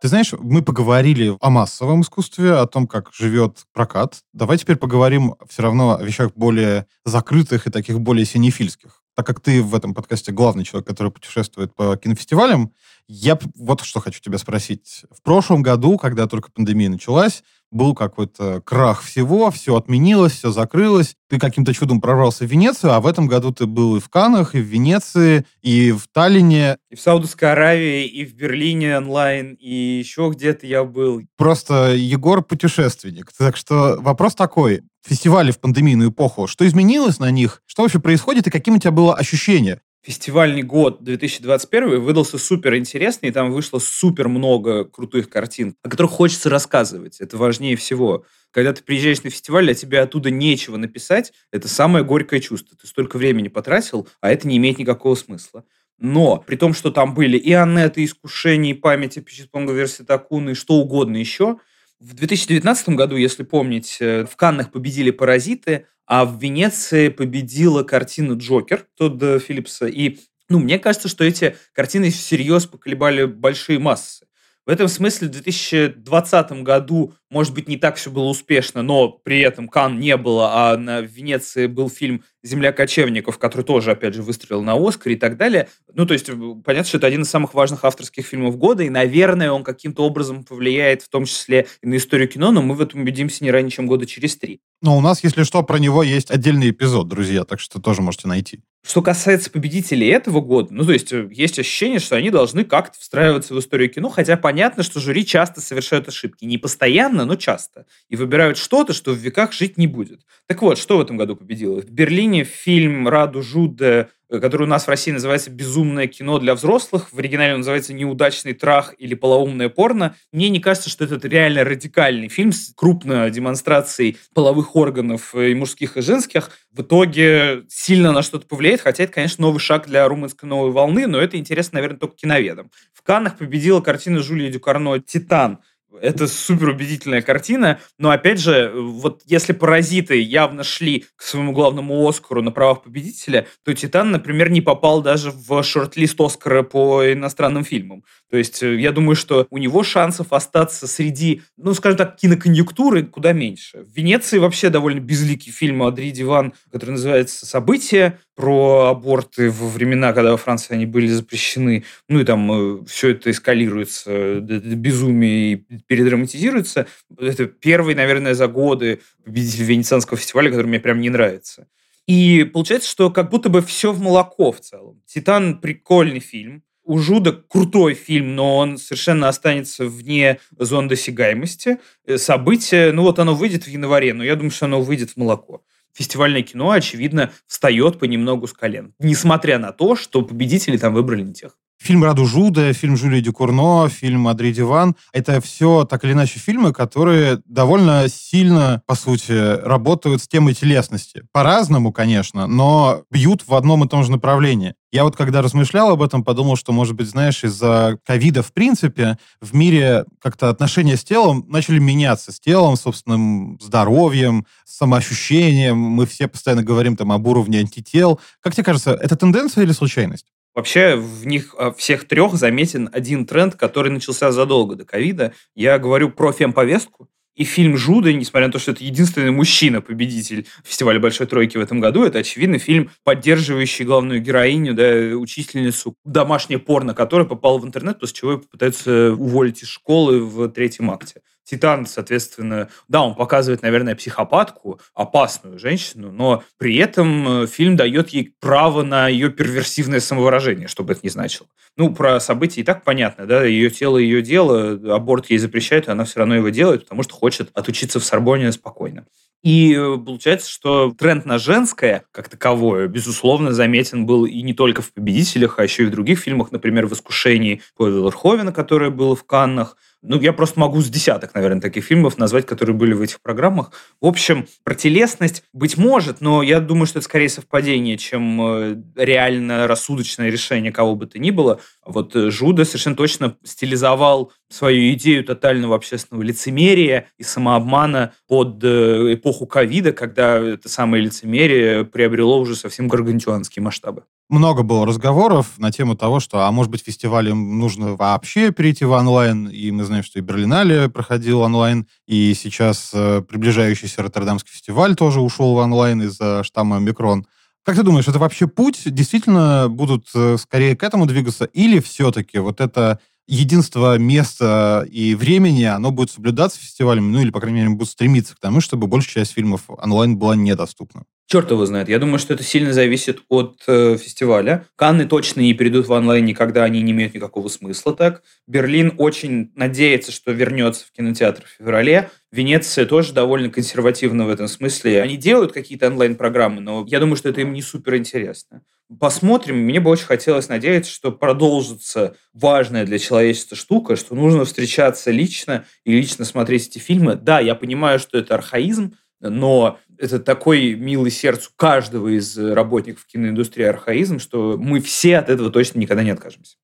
Ты 0.00 0.08
знаешь, 0.08 0.32
мы 0.32 0.62
поговорили 0.62 1.36
о 1.38 1.50
массовом 1.50 2.00
искусстве, 2.00 2.52
о 2.52 2.66
том, 2.66 2.86
как 2.86 3.10
живет 3.12 3.64
прокат. 3.74 4.20
Давай 4.32 4.56
теперь 4.56 4.76
поговорим 4.76 5.34
все 5.46 5.62
равно 5.62 5.98
о 5.98 6.02
вещах 6.02 6.32
более 6.34 6.86
закрытых 7.04 7.66
и 7.66 7.70
таких 7.70 8.00
более 8.00 8.24
синефильских. 8.24 9.02
Так 9.16 9.26
как 9.26 9.40
ты 9.40 9.62
в 9.62 9.74
этом 9.74 9.94
подкасте 9.94 10.30
главный 10.30 10.62
человек, 10.62 10.86
который 10.86 11.10
путешествует 11.10 11.74
по 11.74 11.96
кинофестивалям, 11.96 12.74
я 13.08 13.38
вот 13.56 13.80
что 13.80 14.00
хочу 14.00 14.20
тебя 14.20 14.36
спросить. 14.36 15.04
В 15.10 15.22
прошлом 15.22 15.62
году, 15.62 15.96
когда 15.96 16.26
только 16.26 16.50
пандемия 16.52 16.90
началась, 16.90 17.42
был 17.70 17.94
какой-то 17.94 18.60
крах 18.62 19.02
всего, 19.02 19.50
все 19.50 19.76
отменилось, 19.76 20.32
все 20.32 20.50
закрылось. 20.50 21.14
Ты 21.28 21.38
каким-то 21.38 21.74
чудом 21.74 22.00
прорвался 22.00 22.44
в 22.44 22.50
Венецию, 22.50 22.92
а 22.92 23.00
в 23.00 23.06
этом 23.06 23.26
году 23.26 23.52
ты 23.52 23.66
был 23.66 23.96
и 23.96 24.00
в 24.00 24.08
Канах, 24.08 24.54
и 24.54 24.58
в 24.58 24.64
Венеции, 24.64 25.44
и 25.62 25.92
в 25.92 26.06
Таллине. 26.12 26.76
И 26.90 26.94
в 26.94 27.00
Саудовской 27.00 27.52
Аравии, 27.52 28.06
и 28.06 28.24
в 28.24 28.34
Берлине 28.34 28.96
онлайн, 28.96 29.54
и 29.54 29.98
еще 29.98 30.30
где-то 30.32 30.66
я 30.66 30.84
был. 30.84 31.22
Просто 31.36 31.94
Егор 31.94 32.42
путешественник. 32.42 33.32
Так 33.36 33.56
что 33.56 33.96
вопрос 34.00 34.34
такой. 34.34 34.82
Фестивали 35.06 35.52
в 35.52 35.60
пандемийную 35.60 36.10
эпоху, 36.10 36.48
что 36.48 36.66
изменилось 36.66 37.20
на 37.20 37.30
них? 37.30 37.62
Что 37.66 37.82
вообще 37.82 38.00
происходит 38.00 38.48
и 38.48 38.50
каким 38.50 38.74
у 38.74 38.78
тебя 38.78 38.90
было 38.90 39.14
ощущение? 39.14 39.80
Фестивальный 40.06 40.62
год 40.62 41.02
2021 41.02 42.00
выдался 42.00 42.38
супер 42.38 42.76
интересный, 42.76 43.30
и 43.30 43.32
там 43.32 43.50
вышло 43.50 43.80
супер 43.80 44.28
много 44.28 44.84
крутых 44.84 45.28
картин, 45.28 45.74
о 45.82 45.88
которых 45.88 46.12
хочется 46.12 46.48
рассказывать. 46.48 47.20
Это 47.20 47.36
важнее 47.36 47.74
всего. 47.74 48.24
Когда 48.52 48.72
ты 48.72 48.84
приезжаешь 48.84 49.24
на 49.24 49.30
фестиваль, 49.30 49.68
а 49.68 49.74
тебе 49.74 49.98
оттуда 49.98 50.30
нечего 50.30 50.76
написать, 50.76 51.32
это 51.50 51.66
самое 51.66 52.04
горькое 52.04 52.40
чувство. 52.40 52.78
Ты 52.80 52.86
столько 52.86 53.16
времени 53.16 53.48
потратил, 53.48 54.08
а 54.20 54.30
это 54.30 54.46
не 54.46 54.58
имеет 54.58 54.78
никакого 54.78 55.16
смысла. 55.16 55.64
Но 55.98 56.44
при 56.46 56.54
том, 56.54 56.72
что 56.72 56.92
там 56.92 57.12
были 57.12 57.36
и 57.36 57.52
Аннет, 57.52 57.98
и 57.98 58.04
Искушение, 58.04 58.74
и 58.74 58.78
Память, 58.78 59.16
и 59.16 59.20
Пичитпонга 59.20 59.72
версия 59.72 60.04
Такуны, 60.04 60.50
и 60.50 60.54
что 60.54 60.74
угодно 60.74 61.16
еще, 61.16 61.58
в 62.00 62.14
2019 62.14 62.90
году, 62.90 63.16
если 63.16 63.42
помнить, 63.42 63.98
э, 64.00 64.26
в 64.26 64.36
Каннах 64.36 64.70
победили 64.70 65.10
«Паразиты», 65.10 65.86
а 66.06 66.24
в 66.24 66.40
Венеции 66.40 67.08
победила 67.08 67.82
картина 67.82 68.34
«Джокер» 68.34 68.86
Тодда 68.96 69.38
Филлипса. 69.38 69.86
И 69.86 70.18
ну, 70.48 70.58
мне 70.58 70.78
кажется, 70.78 71.08
что 71.08 71.24
эти 71.24 71.56
картины 71.72 72.10
всерьез 72.10 72.66
поколебали 72.66 73.24
большие 73.24 73.78
массы. 73.78 74.26
В 74.66 74.70
этом 74.70 74.88
смысле 74.88 75.28
в 75.28 75.30
2020 75.30 76.62
году, 76.62 77.14
может 77.30 77.54
быть, 77.54 77.68
не 77.68 77.76
так 77.76 77.96
все 77.96 78.10
было 78.10 78.24
успешно, 78.24 78.82
но 78.82 79.08
при 79.08 79.40
этом 79.40 79.68
Кан 79.68 79.98
не 79.98 80.16
было, 80.16 80.50
а 80.52 80.76
на 80.76 81.00
Венеции 81.00 81.66
был 81.66 81.90
фильм 81.90 82.22
«Земля 82.42 82.72
кочевников», 82.72 83.38
который 83.38 83.62
тоже, 83.62 83.90
опять 83.90 84.14
же, 84.14 84.22
выстрелил 84.22 84.62
на 84.62 84.74
Оскар 84.74 85.12
и 85.12 85.16
так 85.16 85.36
далее. 85.36 85.68
Ну, 85.92 86.06
то 86.06 86.14
есть, 86.14 86.30
понятно, 86.64 86.88
что 86.88 86.98
это 86.98 87.06
один 87.06 87.22
из 87.22 87.30
самых 87.30 87.54
важных 87.54 87.84
авторских 87.84 88.26
фильмов 88.26 88.56
года, 88.56 88.84
и, 88.84 88.90
наверное, 88.90 89.50
он 89.50 89.64
каким-то 89.64 90.04
образом 90.04 90.44
повлияет, 90.44 91.02
в 91.02 91.08
том 91.08 91.24
числе 91.24 91.66
и 91.82 91.88
на 91.88 91.96
историю 91.96 92.28
кино, 92.28 92.52
но 92.52 92.62
мы 92.62 92.74
в 92.74 92.80
этом 92.80 93.00
убедимся 93.00 93.42
не 93.42 93.50
ранее, 93.50 93.70
чем 93.70 93.86
года 93.86 94.06
через 94.06 94.36
три. 94.36 94.60
Но 94.82 94.96
у 94.96 95.00
нас, 95.00 95.24
если 95.24 95.42
что, 95.42 95.62
про 95.62 95.78
него 95.78 96.02
есть 96.02 96.30
отдельный 96.30 96.70
эпизод, 96.70 97.08
друзья, 97.08 97.44
так 97.44 97.58
что 97.58 97.80
тоже 97.80 98.02
можете 98.02 98.28
найти. 98.28 98.60
Что 98.86 99.02
касается 99.02 99.50
победителей 99.50 100.06
этого 100.08 100.40
года, 100.40 100.68
ну, 100.72 100.84
то 100.84 100.92
есть, 100.92 101.12
э, 101.12 101.28
есть 101.32 101.58
ощущение, 101.58 101.98
что 101.98 102.14
они 102.14 102.30
должны 102.30 102.64
как-то 102.64 102.96
встраиваться 103.00 103.52
в 103.52 103.58
историю 103.58 103.90
кино, 103.90 104.10
хотя 104.10 104.36
понятно, 104.36 104.84
что 104.84 105.00
жюри 105.00 105.26
часто 105.26 105.60
совершают 105.60 106.06
ошибки. 106.06 106.44
Не 106.44 106.56
постоянно, 106.56 107.24
но 107.26 107.36
часто. 107.36 107.86
И 108.08 108.16
выбирают 108.16 108.56
что-то, 108.56 108.92
что 108.92 109.12
в 109.12 109.16
веках 109.16 109.52
жить 109.52 109.76
не 109.76 109.86
будет. 109.86 110.22
Так 110.46 110.62
вот, 110.62 110.78
что 110.78 110.96
в 110.98 111.00
этом 111.00 111.16
году 111.16 111.36
победило? 111.36 111.80
В 111.80 111.90
Берлине 111.90 112.44
фильм 112.44 113.08
«Раду 113.08 113.42
Жуде» 113.42 114.08
Э, 114.28 114.40
который 114.40 114.64
у 114.64 114.66
нас 114.66 114.84
в 114.84 114.88
России 114.88 115.12
называется 115.12 115.50
«Безумное 115.50 116.08
кино 116.08 116.38
для 116.38 116.54
взрослых». 116.54 117.12
В 117.12 117.18
оригинале 117.18 117.52
он 117.52 117.60
называется 117.60 117.94
«Неудачный 117.94 118.54
трах» 118.54 118.94
или 118.98 119.14
«Полоумное 119.14 119.68
порно». 119.68 120.16
Мне 120.32 120.48
не 120.48 120.58
кажется, 120.58 120.90
что 120.90 121.04
это 121.04 121.28
реально 121.28 121.62
радикальный 121.62 122.28
фильм 122.28 122.50
с 122.50 122.72
крупной 122.74 123.30
демонстрацией 123.30 124.18
половых 124.34 124.74
органов 124.74 125.34
и 125.34 125.54
мужских, 125.54 125.96
и 125.96 126.02
женских. 126.02 126.50
В 126.72 126.82
итоге 126.82 127.64
сильно 127.68 128.10
на 128.10 128.22
что-то 128.22 128.46
повлияет, 128.46 128.80
хотя 128.80 129.04
это, 129.04 129.12
конечно, 129.12 129.42
новый 129.42 129.60
шаг 129.60 129.86
для 129.86 130.08
румынской 130.08 130.48
новой 130.48 130.72
волны, 130.72 131.06
но 131.06 131.20
это 131.20 131.36
интересно, 131.36 131.76
наверное, 131.76 131.98
только 131.98 132.16
киноведам. 132.16 132.70
В 132.92 133.02
Каннах 133.02 133.38
победила 133.38 133.80
картина 133.80 134.20
Жюлии 134.20 134.50
Дюкарно 134.50 134.98
«Титан», 134.98 135.60
это 136.00 136.26
супер 136.26 136.68
убедительная 136.68 137.22
картина, 137.22 137.78
но 137.98 138.10
опять 138.10 138.40
же, 138.40 138.72
вот 138.74 139.22
если 139.26 139.52
«Паразиты» 139.52 140.20
явно 140.20 140.64
шли 140.64 141.04
к 141.16 141.22
своему 141.22 141.52
главному 141.52 142.06
Оскару 142.06 142.42
на 142.42 142.50
правах 142.50 142.82
победителя, 142.82 143.46
то 143.64 143.74
«Титан», 143.74 144.10
например, 144.10 144.50
не 144.50 144.60
попал 144.60 145.02
даже 145.02 145.30
в 145.30 145.62
шорт-лист 145.62 146.20
Оскара 146.20 146.62
по 146.62 147.12
иностранным 147.12 147.64
фильмам. 147.64 148.04
То 148.30 148.36
есть 148.36 148.62
э, 148.62 148.76
я 148.80 148.92
думаю, 148.92 149.16
что 149.16 149.46
у 149.50 149.58
него 149.58 149.82
шансов 149.82 150.32
остаться 150.32 150.86
среди, 150.86 151.42
ну, 151.56 151.74
скажем 151.74 151.98
так, 151.98 152.16
киноконъюнктуры 152.16 153.04
куда 153.04 153.32
меньше. 153.32 153.84
В 153.84 153.96
Венеции 153.96 154.38
вообще 154.38 154.70
довольно 154.70 155.00
безликий 155.00 155.52
фильм 155.52 155.82
Адри 155.82 156.10
Диван, 156.10 156.54
который 156.70 156.92
называется 156.92 157.46
«События», 157.46 158.18
про 158.36 158.90
аборты 158.90 159.50
во 159.50 159.66
времена, 159.66 160.12
когда 160.12 160.30
во 160.30 160.36
Франции 160.36 160.74
они 160.74 160.86
были 160.86 161.08
запрещены. 161.08 161.84
Ну 162.08 162.20
и 162.20 162.24
там 162.24 162.52
э, 162.52 162.84
все 162.86 163.10
это 163.10 163.30
эскалируется, 163.30 164.10
э, 164.12 164.40
безумие 164.40 165.52
и 165.54 165.56
передраматизируется. 165.86 166.86
Это 167.18 167.46
первый, 167.46 167.94
наверное, 167.94 168.34
за 168.34 168.46
годы 168.46 169.00
победитель 169.24 169.64
Венецианского 169.64 170.18
фестиваля, 170.18 170.50
который 170.50 170.66
мне 170.66 170.80
прям 170.80 171.00
не 171.00 171.08
нравится. 171.08 171.66
И 172.06 172.44
получается, 172.44 172.90
что 172.90 173.10
как 173.10 173.30
будто 173.30 173.48
бы 173.48 173.62
все 173.62 173.90
в 173.92 174.00
молоко 174.00 174.52
в 174.52 174.60
целом. 174.60 175.02
«Титан»— 175.06 175.58
прикольный 175.60 176.20
фильм, 176.20 176.62
у 176.86 176.98
Жуда 176.98 177.32
крутой 177.32 177.94
фильм, 177.94 178.36
но 178.36 178.58
он 178.58 178.78
совершенно 178.78 179.28
останется 179.28 179.86
вне 179.86 180.38
зон 180.56 180.88
досягаемости. 180.88 181.78
Э, 182.06 182.16
событие, 182.16 182.92
ну 182.92 183.02
вот 183.02 183.18
оно 183.18 183.34
выйдет 183.34 183.64
в 183.64 183.68
январе, 183.68 184.14
но 184.14 184.22
я 184.22 184.36
думаю, 184.36 184.52
что 184.52 184.66
оно 184.66 184.80
выйдет 184.80 185.10
в 185.10 185.16
молоко. 185.16 185.64
Фестивальное 185.96 186.42
кино, 186.42 186.72
очевидно, 186.72 187.32
встает 187.46 187.98
понемногу 187.98 188.46
с 188.46 188.52
колен. 188.52 188.92
Несмотря 188.98 189.58
на 189.58 189.72
то, 189.72 189.96
что 189.96 190.20
победители 190.20 190.76
там 190.76 190.92
выбрали 190.92 191.22
не 191.22 191.32
тех. 191.32 191.56
Фильм 191.78 192.02
«Раду 192.02 192.26
Жуда», 192.26 192.72
фильм 192.72 192.96
Жюли 192.96 193.20
Дюкурно, 193.20 193.88
фильм 193.88 194.28
«Адри 194.28 194.52
Диван»— 194.52 194.96
это 195.12 195.40
все 195.40 195.84
так 195.84 196.04
или 196.04 196.12
иначе 196.12 196.38
фильмы, 196.38 196.72
которые 196.72 197.40
довольно 197.44 198.08
сильно, 198.08 198.82
по 198.86 198.94
сути, 198.94 199.32
работают 199.32 200.22
с 200.22 200.28
темой 200.28 200.54
телесности. 200.54 201.22
По-разному, 201.32 201.92
конечно, 201.92 202.46
но 202.46 203.02
бьют 203.10 203.46
в 203.46 203.54
одном 203.54 203.84
и 203.84 203.88
том 203.88 204.02
же 204.04 204.10
направлении. 204.10 204.74
Я 204.90 205.04
вот 205.04 205.14
когда 205.14 205.42
размышлял 205.42 205.90
об 205.90 206.00
этом, 206.00 206.24
подумал, 206.24 206.56
что, 206.56 206.72
может 206.72 206.94
быть, 206.94 207.08
знаешь, 207.08 207.44
из-за 207.44 207.98
ковида, 208.06 208.42
в 208.42 208.52
принципе, 208.52 209.18
в 209.42 209.54
мире 209.54 210.06
как-то 210.22 210.48
отношения 210.48 210.96
с 210.96 211.04
телом 211.04 211.44
начали 211.48 211.78
меняться. 211.78 212.32
С 212.32 212.40
телом, 212.40 212.76
собственным 212.76 213.58
здоровьем, 213.60 214.46
самоощущением. 214.64 215.76
Мы 215.76 216.06
все 216.06 216.28
постоянно 216.28 216.62
говорим 216.62 216.96
там 216.96 217.12
об 217.12 217.26
уровне 217.26 217.58
антител. 217.58 218.20
Как 218.40 218.54
тебе 218.54 218.64
кажется, 218.64 218.92
это 218.92 219.16
тенденция 219.16 219.64
или 219.64 219.72
случайность? 219.72 220.26
Вообще 220.56 220.96
в 220.96 221.26
них 221.26 221.54
а, 221.58 221.70
всех 221.70 222.08
трех 222.08 222.32
заметен 222.34 222.88
один 222.90 223.26
тренд, 223.26 223.54
который 223.56 223.92
начался 223.92 224.32
задолго 224.32 224.74
до 224.74 224.86
ковида. 224.86 225.34
Я 225.54 225.78
говорю 225.78 226.10
про 226.10 226.32
фемповестку. 226.32 227.08
И 227.34 227.44
фильм 227.44 227.76
«Жуда», 227.76 228.10
несмотря 228.14 228.46
на 228.46 228.52
то, 228.54 228.58
что 228.58 228.70
это 228.70 228.82
единственный 228.82 229.30
мужчина-победитель 229.30 230.46
фестиваля 230.64 230.98
«Большой 230.98 231.26
тройки» 231.26 231.58
в 231.58 231.60
этом 231.60 231.80
году, 231.80 232.02
это, 232.02 232.20
очевидно, 232.20 232.58
фильм, 232.58 232.90
поддерживающий 233.04 233.84
главную 233.84 234.22
героиню, 234.22 234.72
да, 234.72 235.14
учительницу, 235.14 235.94
домашнее 236.06 236.58
порно, 236.58 236.94
которая 236.94 237.28
попала 237.28 237.58
в 237.58 237.66
интернет, 237.66 238.00
после 238.00 238.16
чего 238.16 238.32
ее 238.32 238.38
попытаются 238.38 239.12
уволить 239.12 239.62
из 239.62 239.68
школы 239.68 240.20
в 240.20 240.48
третьем 240.48 240.90
акте. 240.90 241.20
Титан, 241.46 241.86
соответственно, 241.86 242.68
да, 242.88 243.02
он 243.02 243.14
показывает, 243.14 243.62
наверное, 243.62 243.94
психопатку, 243.94 244.80
опасную 244.94 245.60
женщину, 245.60 246.10
но 246.10 246.42
при 246.58 246.76
этом 246.76 247.44
э, 247.44 247.46
фильм 247.46 247.76
дает 247.76 248.08
ей 248.08 248.34
право 248.40 248.82
на 248.82 249.06
ее 249.06 249.30
перверсивное 249.30 250.00
самовыражение, 250.00 250.66
что 250.66 250.82
бы 250.82 250.92
это 250.94 251.02
ни 251.04 251.08
значило. 251.08 251.48
Ну, 251.76 251.94
про 251.94 252.18
события 252.18 252.62
и 252.62 252.64
так 252.64 252.82
понятно, 252.82 253.26
да, 253.26 253.44
ее 253.44 253.70
тело, 253.70 253.96
ее 253.96 254.22
дело, 254.22 254.72
аборт 254.92 255.30
ей 255.30 255.38
запрещают, 255.38 255.86
и 255.86 255.92
она 255.92 256.04
все 256.04 256.18
равно 256.18 256.34
его 256.34 256.48
делает, 256.48 256.82
потому 256.82 257.04
что 257.04 257.14
хочет 257.14 257.50
отучиться 257.54 258.00
в 258.00 258.04
Сорбоне 258.04 258.50
спокойно. 258.50 259.06
И 259.46 259.72
э, 259.74 259.98
получается, 260.04 260.50
что 260.50 260.92
тренд 260.98 261.24
на 261.26 261.38
женское, 261.38 262.04
как 262.10 262.28
таковое, 262.28 262.88
безусловно, 262.88 263.52
заметен 263.52 264.04
был 264.04 264.24
и 264.24 264.42
не 264.42 264.54
только 264.54 264.82
в 264.82 264.92
«Победителях», 264.92 265.60
а 265.60 265.62
еще 265.62 265.84
и 265.84 265.86
в 265.86 265.90
других 265.90 266.18
фильмах, 266.18 266.50
например, 266.50 266.88
в 266.88 266.92
«Искушении» 266.92 267.62
Павла 267.76 268.06
Верховена, 268.06 268.50
которое 268.50 268.90
было 268.90 269.14
в 269.14 269.22
Каннах, 269.22 269.76
ну, 270.08 270.20
я 270.20 270.32
просто 270.32 270.60
могу 270.60 270.80
с 270.80 270.88
десяток, 270.88 271.34
наверное, 271.34 271.60
таких 271.60 271.84
фильмов 271.84 272.16
назвать, 272.16 272.46
которые 272.46 272.76
были 272.76 272.92
в 272.92 273.02
этих 273.02 273.20
программах. 273.20 273.72
В 274.00 274.06
общем, 274.06 274.46
про 274.64 274.74
телесность, 274.74 275.42
быть 275.52 275.76
может, 275.76 276.20
но 276.20 276.42
я 276.42 276.60
думаю, 276.60 276.86
что 276.86 277.00
это 277.00 277.04
скорее 277.06 277.28
совпадение, 277.28 277.98
чем 277.98 278.40
э, 278.40 278.76
реально 278.94 279.66
рассудочное 279.66 280.30
решение 280.30 280.72
кого 280.72 280.94
бы 280.94 281.06
то 281.06 281.18
ни 281.18 281.30
было. 281.30 281.60
Вот 281.84 282.14
э, 282.14 282.30
Жуда 282.30 282.64
совершенно 282.64 282.96
точно 282.96 283.36
стилизовал 283.44 284.32
свою 284.48 284.92
идею 284.94 285.24
тотального 285.24 285.74
общественного 285.74 286.22
лицемерия 286.22 287.08
и 287.18 287.24
самообмана 287.24 288.12
под 288.28 288.62
э, 288.62 289.14
эпоху 289.14 289.46
ковида, 289.46 289.92
когда 289.92 290.38
это 290.38 290.68
самое 290.68 291.02
лицемерие 291.02 291.84
приобрело 291.84 292.38
уже 292.38 292.54
совсем 292.54 292.88
гаргантюанские 292.88 293.62
масштабы 293.62 294.04
много 294.28 294.62
было 294.62 294.86
разговоров 294.86 295.58
на 295.58 295.70
тему 295.70 295.96
того, 295.96 296.20
что, 296.20 296.46
а 296.46 296.52
может 296.52 296.70
быть, 296.70 296.82
фестивалям 296.82 297.58
нужно 297.58 297.94
вообще 297.94 298.50
перейти 298.50 298.84
в 298.84 298.90
онлайн, 298.90 299.48
и 299.48 299.70
мы 299.70 299.84
знаем, 299.84 300.02
что 300.02 300.18
и 300.18 300.22
Берлинале 300.22 300.88
проходил 300.88 301.40
онлайн, 301.40 301.86
и 302.06 302.34
сейчас 302.34 302.90
э, 302.92 303.22
приближающийся 303.22 304.02
Роттердамский 304.02 304.52
фестиваль 304.52 304.96
тоже 304.96 305.20
ушел 305.20 305.54
в 305.54 305.58
онлайн 305.58 306.02
из-за 306.02 306.42
штамма 306.42 306.78
Микрон. 306.78 307.26
Как 307.64 307.76
ты 307.76 307.82
думаешь, 307.82 308.08
это 308.08 308.18
вообще 308.18 308.46
путь? 308.46 308.82
Действительно 308.84 309.68
будут 309.68 310.08
э, 310.14 310.36
скорее 310.38 310.76
к 310.76 310.82
этому 310.82 311.06
двигаться? 311.06 311.44
Или 311.46 311.80
все-таки 311.80 312.38
вот 312.38 312.60
это 312.60 313.00
единство 313.28 313.98
места 313.98 314.86
и 314.90 315.14
времени, 315.14 315.64
оно 315.64 315.90
будет 315.90 316.10
соблюдаться 316.10 316.60
фестивалем, 316.60 317.10
ну 317.10 317.20
или, 317.20 317.30
по 317.30 317.40
крайней 317.40 317.60
мере, 317.60 317.70
будет 317.70 317.88
стремиться 317.88 318.36
к 318.36 318.40
тому, 318.40 318.60
чтобы 318.60 318.86
большая 318.86 319.24
часть 319.24 319.32
фильмов 319.32 319.62
онлайн 319.68 320.16
была 320.16 320.36
недоступна. 320.36 321.04
Черт 321.28 321.50
его 321.50 321.66
знает. 321.66 321.88
Я 321.88 321.98
думаю, 321.98 322.20
что 322.20 322.34
это 322.34 322.44
сильно 322.44 322.72
зависит 322.72 323.20
от 323.28 323.60
э, 323.66 323.96
фестиваля. 323.96 324.68
Канны 324.76 325.06
точно 325.06 325.40
не 325.40 325.54
перейдут 325.54 325.88
в 325.88 325.90
онлайн 325.90 326.24
никогда, 326.24 326.62
они 326.62 326.80
не 326.82 326.92
имеют 326.92 327.14
никакого 327.14 327.48
смысла 327.48 327.96
так. 327.96 328.22
Берлин 328.46 328.94
очень 328.96 329.50
надеется, 329.56 330.12
что 330.12 330.30
вернется 330.30 330.86
в 330.86 330.92
кинотеатр 330.92 331.42
в 331.44 331.58
феврале. 331.58 332.10
Венеция 332.30 332.86
тоже 332.86 333.12
довольно 333.12 333.50
консервативна 333.50 334.24
в 334.24 334.30
этом 334.30 334.46
смысле. 334.46 335.02
Они 335.02 335.16
делают 335.16 335.52
какие-то 335.52 335.88
онлайн-программы, 335.88 336.60
но 336.60 336.86
я 336.88 337.00
думаю, 337.00 337.16
что 337.16 337.28
это 337.28 337.40
им 337.40 337.52
не 337.52 337.62
супер 337.62 337.96
интересно. 337.96 338.62
Посмотрим. 339.00 339.56
Мне 339.56 339.80
бы 339.80 339.90
очень 339.90 340.04
хотелось 340.04 340.48
надеяться, 340.48 340.92
что 340.92 341.10
продолжится 341.10 342.16
важная 342.34 342.86
для 342.86 343.00
человечества 343.00 343.56
штука, 343.56 343.96
что 343.96 344.14
нужно 344.14 344.44
встречаться 344.44 345.10
лично 345.10 345.64
и 345.84 345.90
лично 345.90 346.24
смотреть 346.24 346.68
эти 346.68 346.78
фильмы. 346.78 347.16
Да, 347.16 347.40
я 347.40 347.56
понимаю, 347.56 347.98
что 347.98 348.16
это 348.16 348.36
архаизм, 348.36 348.94
но 349.30 349.78
это 349.98 350.18
такой 350.18 350.74
милый 350.74 351.10
сердцу 351.10 351.50
каждого 351.56 352.08
из 352.08 352.36
работников 352.36 353.06
киноиндустрии 353.06 353.64
архаизм, 353.64 354.18
что 354.18 354.56
мы 354.58 354.80
все 354.80 355.18
от 355.18 355.30
этого 355.30 355.50
точно 355.50 355.78
никогда 355.78 356.02
не 356.02 356.10
откажемся. 356.10 356.56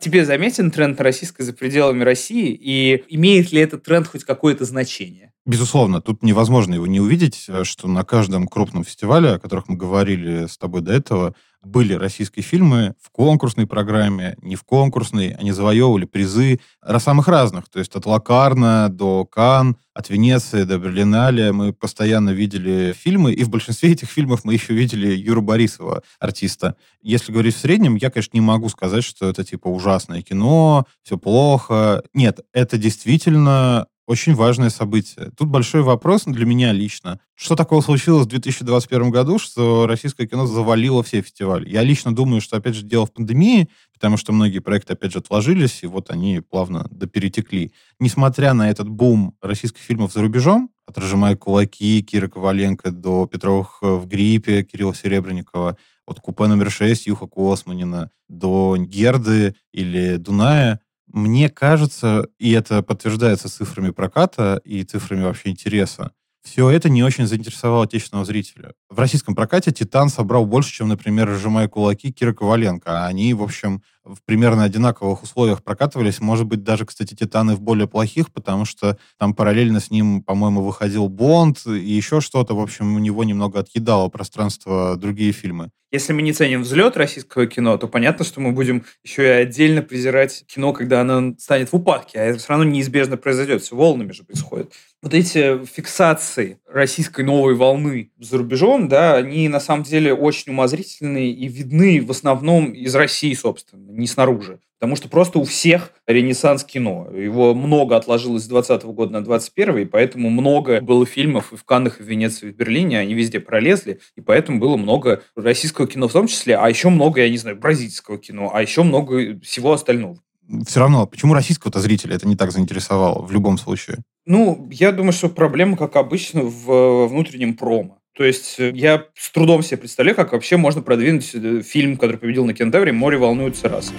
Тебе 0.00 0.24
заметен 0.24 0.70
тренд 0.70 0.98
на 0.98 1.04
российское 1.04 1.44
за 1.44 1.52
пределами 1.52 2.04
России? 2.04 2.58
И 2.58 3.04
имеет 3.08 3.52
ли 3.52 3.60
этот 3.60 3.82
тренд 3.82 4.06
хоть 4.08 4.24
какое-то 4.24 4.64
значение? 4.64 5.34
Безусловно, 5.44 6.00
тут 6.00 6.22
невозможно 6.22 6.74
его 6.74 6.86
не 6.86 7.00
увидеть, 7.00 7.48
что 7.64 7.86
на 7.86 8.02
каждом 8.02 8.48
крупном 8.48 8.84
фестивале, 8.84 9.32
о 9.32 9.38
которых 9.38 9.68
мы 9.68 9.76
говорили 9.76 10.46
с 10.46 10.56
тобой 10.56 10.80
до 10.80 10.92
этого, 10.92 11.34
были 11.62 11.94
российские 11.94 12.42
фильмы 12.42 12.94
в 13.00 13.10
конкурсной 13.10 13.66
программе, 13.66 14.36
не 14.42 14.56
в 14.56 14.64
конкурсной, 14.64 15.30
они 15.38 15.52
завоевывали 15.52 16.04
призы 16.04 16.60
самых 16.98 17.28
разных, 17.28 17.68
то 17.68 17.78
есть 17.78 17.94
от 17.94 18.06
Лакарна 18.06 18.88
до 18.88 19.24
Кан, 19.24 19.76
от 19.92 20.08
Венеции 20.08 20.64
до 20.64 20.78
Берлинале 20.78 21.52
мы 21.52 21.72
постоянно 21.72 22.30
видели 22.30 22.94
фильмы, 22.96 23.32
и 23.32 23.44
в 23.44 23.50
большинстве 23.50 23.92
этих 23.92 24.08
фильмов 24.08 24.44
мы 24.44 24.54
еще 24.54 24.72
видели 24.72 25.14
Юру 25.14 25.42
Борисова, 25.42 26.02
артиста. 26.18 26.76
Если 27.02 27.32
говорить 27.32 27.54
в 27.54 27.60
среднем, 27.60 27.96
я, 27.96 28.10
конечно, 28.10 28.36
не 28.36 28.40
могу 28.40 28.68
сказать, 28.68 29.04
что 29.04 29.28
это 29.28 29.44
типа 29.44 29.68
ужасное 29.68 30.22
кино, 30.22 30.86
все 31.02 31.18
плохо. 31.18 32.02
Нет, 32.14 32.40
это 32.52 32.78
действительно 32.78 33.86
очень 34.10 34.34
важное 34.34 34.70
событие. 34.70 35.30
Тут 35.36 35.48
большой 35.48 35.82
вопрос 35.82 36.24
для 36.26 36.44
меня 36.44 36.72
лично. 36.72 37.20
Что 37.36 37.54
такого 37.54 37.80
случилось 37.80 38.26
в 38.26 38.28
2021 38.28 39.10
году, 39.10 39.38
что 39.38 39.86
российское 39.86 40.26
кино 40.26 40.46
завалило 40.46 41.04
все 41.04 41.22
фестивали? 41.22 41.70
Я 41.70 41.84
лично 41.84 42.12
думаю, 42.12 42.40
что, 42.40 42.56
опять 42.56 42.74
же, 42.74 42.82
дело 42.82 43.06
в 43.06 43.12
пандемии, 43.12 43.68
потому 43.94 44.16
что 44.16 44.32
многие 44.32 44.58
проекты, 44.58 44.94
опять 44.94 45.12
же, 45.12 45.20
отложились, 45.20 45.84
и 45.84 45.86
вот 45.86 46.10
они 46.10 46.40
плавно 46.40 46.88
доперетекли. 46.90 47.72
Несмотря 48.00 48.52
на 48.52 48.68
этот 48.68 48.88
бум 48.88 49.36
российских 49.40 49.80
фильмов 49.80 50.12
за 50.12 50.22
рубежом, 50.22 50.70
от 50.86 50.98
«Разжимая 50.98 51.36
кулаки», 51.36 52.02
Кира 52.02 52.26
Коваленко 52.26 52.90
до 52.90 53.26
«Петровых 53.26 53.78
в 53.80 54.06
гриппе», 54.06 54.64
Кирилла 54.64 54.92
Серебренникова, 54.92 55.76
от 56.04 56.18
«Купе 56.18 56.48
номер 56.48 56.66
6» 56.66 57.02
Юха 57.06 57.28
Косманина 57.28 58.10
до 58.28 58.76
«Герды» 58.76 59.54
или 59.72 60.16
«Дуная», 60.16 60.80
мне 61.12 61.48
кажется, 61.48 62.26
и 62.38 62.52
это 62.52 62.82
подтверждается 62.82 63.48
цифрами 63.48 63.90
проката 63.90 64.60
и 64.64 64.82
цифрами 64.84 65.24
вообще 65.24 65.50
интереса, 65.50 66.12
все 66.42 66.70
это 66.70 66.88
не 66.88 67.02
очень 67.02 67.26
заинтересовало 67.26 67.84
отечественного 67.84 68.24
зрителя. 68.24 68.72
В 68.88 68.98
российском 68.98 69.34
прокате 69.34 69.72
«Титан» 69.72 70.08
собрал 70.08 70.46
больше, 70.46 70.72
чем, 70.72 70.88
например, 70.88 71.28
«Сжимая 71.30 71.68
кулаки» 71.68 72.10
Кира 72.10 72.32
Коваленко. 72.32 73.04
Они, 73.04 73.34
в 73.34 73.42
общем, 73.42 73.82
в 74.04 74.18
примерно 74.24 74.64
одинаковых 74.64 75.22
условиях 75.22 75.62
прокатывались. 75.62 76.20
Может 76.20 76.46
быть, 76.46 76.62
даже, 76.62 76.86
кстати, 76.86 77.14
«Титаны» 77.14 77.54
в 77.56 77.60
более 77.60 77.86
плохих, 77.86 78.32
потому 78.32 78.64
что 78.64 78.96
там 79.18 79.34
параллельно 79.34 79.80
с 79.80 79.90
ним, 79.90 80.22
по-моему, 80.22 80.62
выходил 80.62 81.08
«Бонд» 81.08 81.66
и 81.66 81.90
еще 81.90 82.22
что-то. 82.22 82.54
В 82.54 82.60
общем, 82.60 82.94
у 82.94 82.98
него 82.98 83.22
немного 83.24 83.60
отъедало 83.60 84.08
пространство 84.08 84.96
другие 84.96 85.32
фильмы. 85.32 85.70
Если 85.92 86.12
мы 86.12 86.22
не 86.22 86.32
ценим 86.32 86.62
взлет 86.62 86.96
российского 86.96 87.46
кино, 87.46 87.76
то 87.76 87.88
понятно, 87.88 88.24
что 88.24 88.40
мы 88.40 88.52
будем 88.52 88.84
еще 89.02 89.24
и 89.24 89.30
отдельно 89.42 89.82
презирать 89.82 90.44
кино, 90.46 90.72
когда 90.72 91.00
оно 91.00 91.34
станет 91.38 91.72
в 91.72 91.76
упадке, 91.76 92.20
а 92.20 92.24
это 92.24 92.38
все 92.38 92.48
равно 92.50 92.64
неизбежно 92.64 93.16
произойдет, 93.16 93.62
все 93.62 93.74
волнами 93.74 94.12
же 94.12 94.22
происходит. 94.22 94.72
Вот 95.02 95.14
эти 95.14 95.64
фиксации 95.64 96.58
российской 96.68 97.24
новой 97.24 97.54
волны 97.54 98.12
за 98.20 98.38
рубежом, 98.38 98.86
да, 98.86 99.16
они 99.16 99.48
на 99.48 99.58
самом 99.58 99.82
деле 99.82 100.14
очень 100.14 100.52
умозрительные 100.52 101.32
и 101.32 101.48
видны 101.48 102.00
в 102.00 102.10
основном 102.12 102.72
из 102.72 102.94
России, 102.94 103.34
собственно, 103.34 103.90
не 103.90 104.06
снаружи. 104.06 104.60
Потому 104.80 104.96
что 104.96 105.10
просто 105.10 105.38
у 105.38 105.44
всех 105.44 105.92
ренессанс 106.06 106.64
кино. 106.64 107.06
Его 107.14 107.54
много 107.54 107.96
отложилось 107.96 108.44
с 108.44 108.48
20 108.48 108.82
года 108.84 109.12
на 109.12 109.22
21 109.22 109.78
и 109.78 109.84
поэтому 109.84 110.30
много 110.30 110.80
было 110.80 111.04
фильмов 111.04 111.52
и 111.52 111.56
в 111.56 111.64
Каннах, 111.64 112.00
и 112.00 112.02
в 112.02 112.06
Венеции, 112.06 112.48
и 112.48 112.52
в 112.52 112.56
Берлине. 112.56 112.98
Они 112.98 113.12
везде 113.12 113.40
пролезли, 113.40 114.00
и 114.16 114.22
поэтому 114.22 114.58
было 114.58 114.78
много 114.78 115.22
российского 115.36 115.86
кино 115.86 116.08
в 116.08 116.12
том 116.12 116.26
числе, 116.26 116.56
а 116.56 116.66
еще 116.70 116.88
много, 116.88 117.20
я 117.20 117.28
не 117.28 117.36
знаю, 117.36 117.58
бразильского 117.58 118.16
кино, 118.16 118.50
а 118.54 118.62
еще 118.62 118.82
много 118.82 119.38
всего 119.40 119.74
остального. 119.74 120.18
Все 120.66 120.80
равно, 120.80 121.06
почему 121.06 121.34
российского-то 121.34 121.78
зрителя 121.78 122.16
это 122.16 122.26
не 122.26 122.34
так 122.34 122.50
заинтересовало 122.50 123.24
в 123.24 123.30
любом 123.32 123.58
случае? 123.58 123.98
Ну, 124.24 124.68
я 124.72 124.92
думаю, 124.92 125.12
что 125.12 125.28
проблема, 125.28 125.76
как 125.76 125.96
обычно, 125.96 126.42
в 126.42 127.06
внутреннем 127.06 127.54
промо. 127.54 127.99
То 128.16 128.24
есть 128.24 128.58
э, 128.58 128.72
я 128.74 129.06
с 129.14 129.30
трудом 129.30 129.62
себе 129.62 129.78
представляю, 129.78 130.16
как 130.16 130.32
вообще 130.32 130.56
можно 130.56 130.82
продвинуть 130.82 131.30
э, 131.34 131.62
фильм, 131.62 131.96
который 131.96 132.18
победил 132.18 132.44
на 132.44 132.54
Кентавре 132.54 132.92
«Море 132.92 133.18
волнуется 133.18 133.68
раз». 133.68 133.92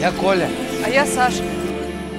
Я 0.00 0.12
Коля. 0.12 0.48
А 0.84 0.90
я 0.90 1.06
Саша. 1.06 1.42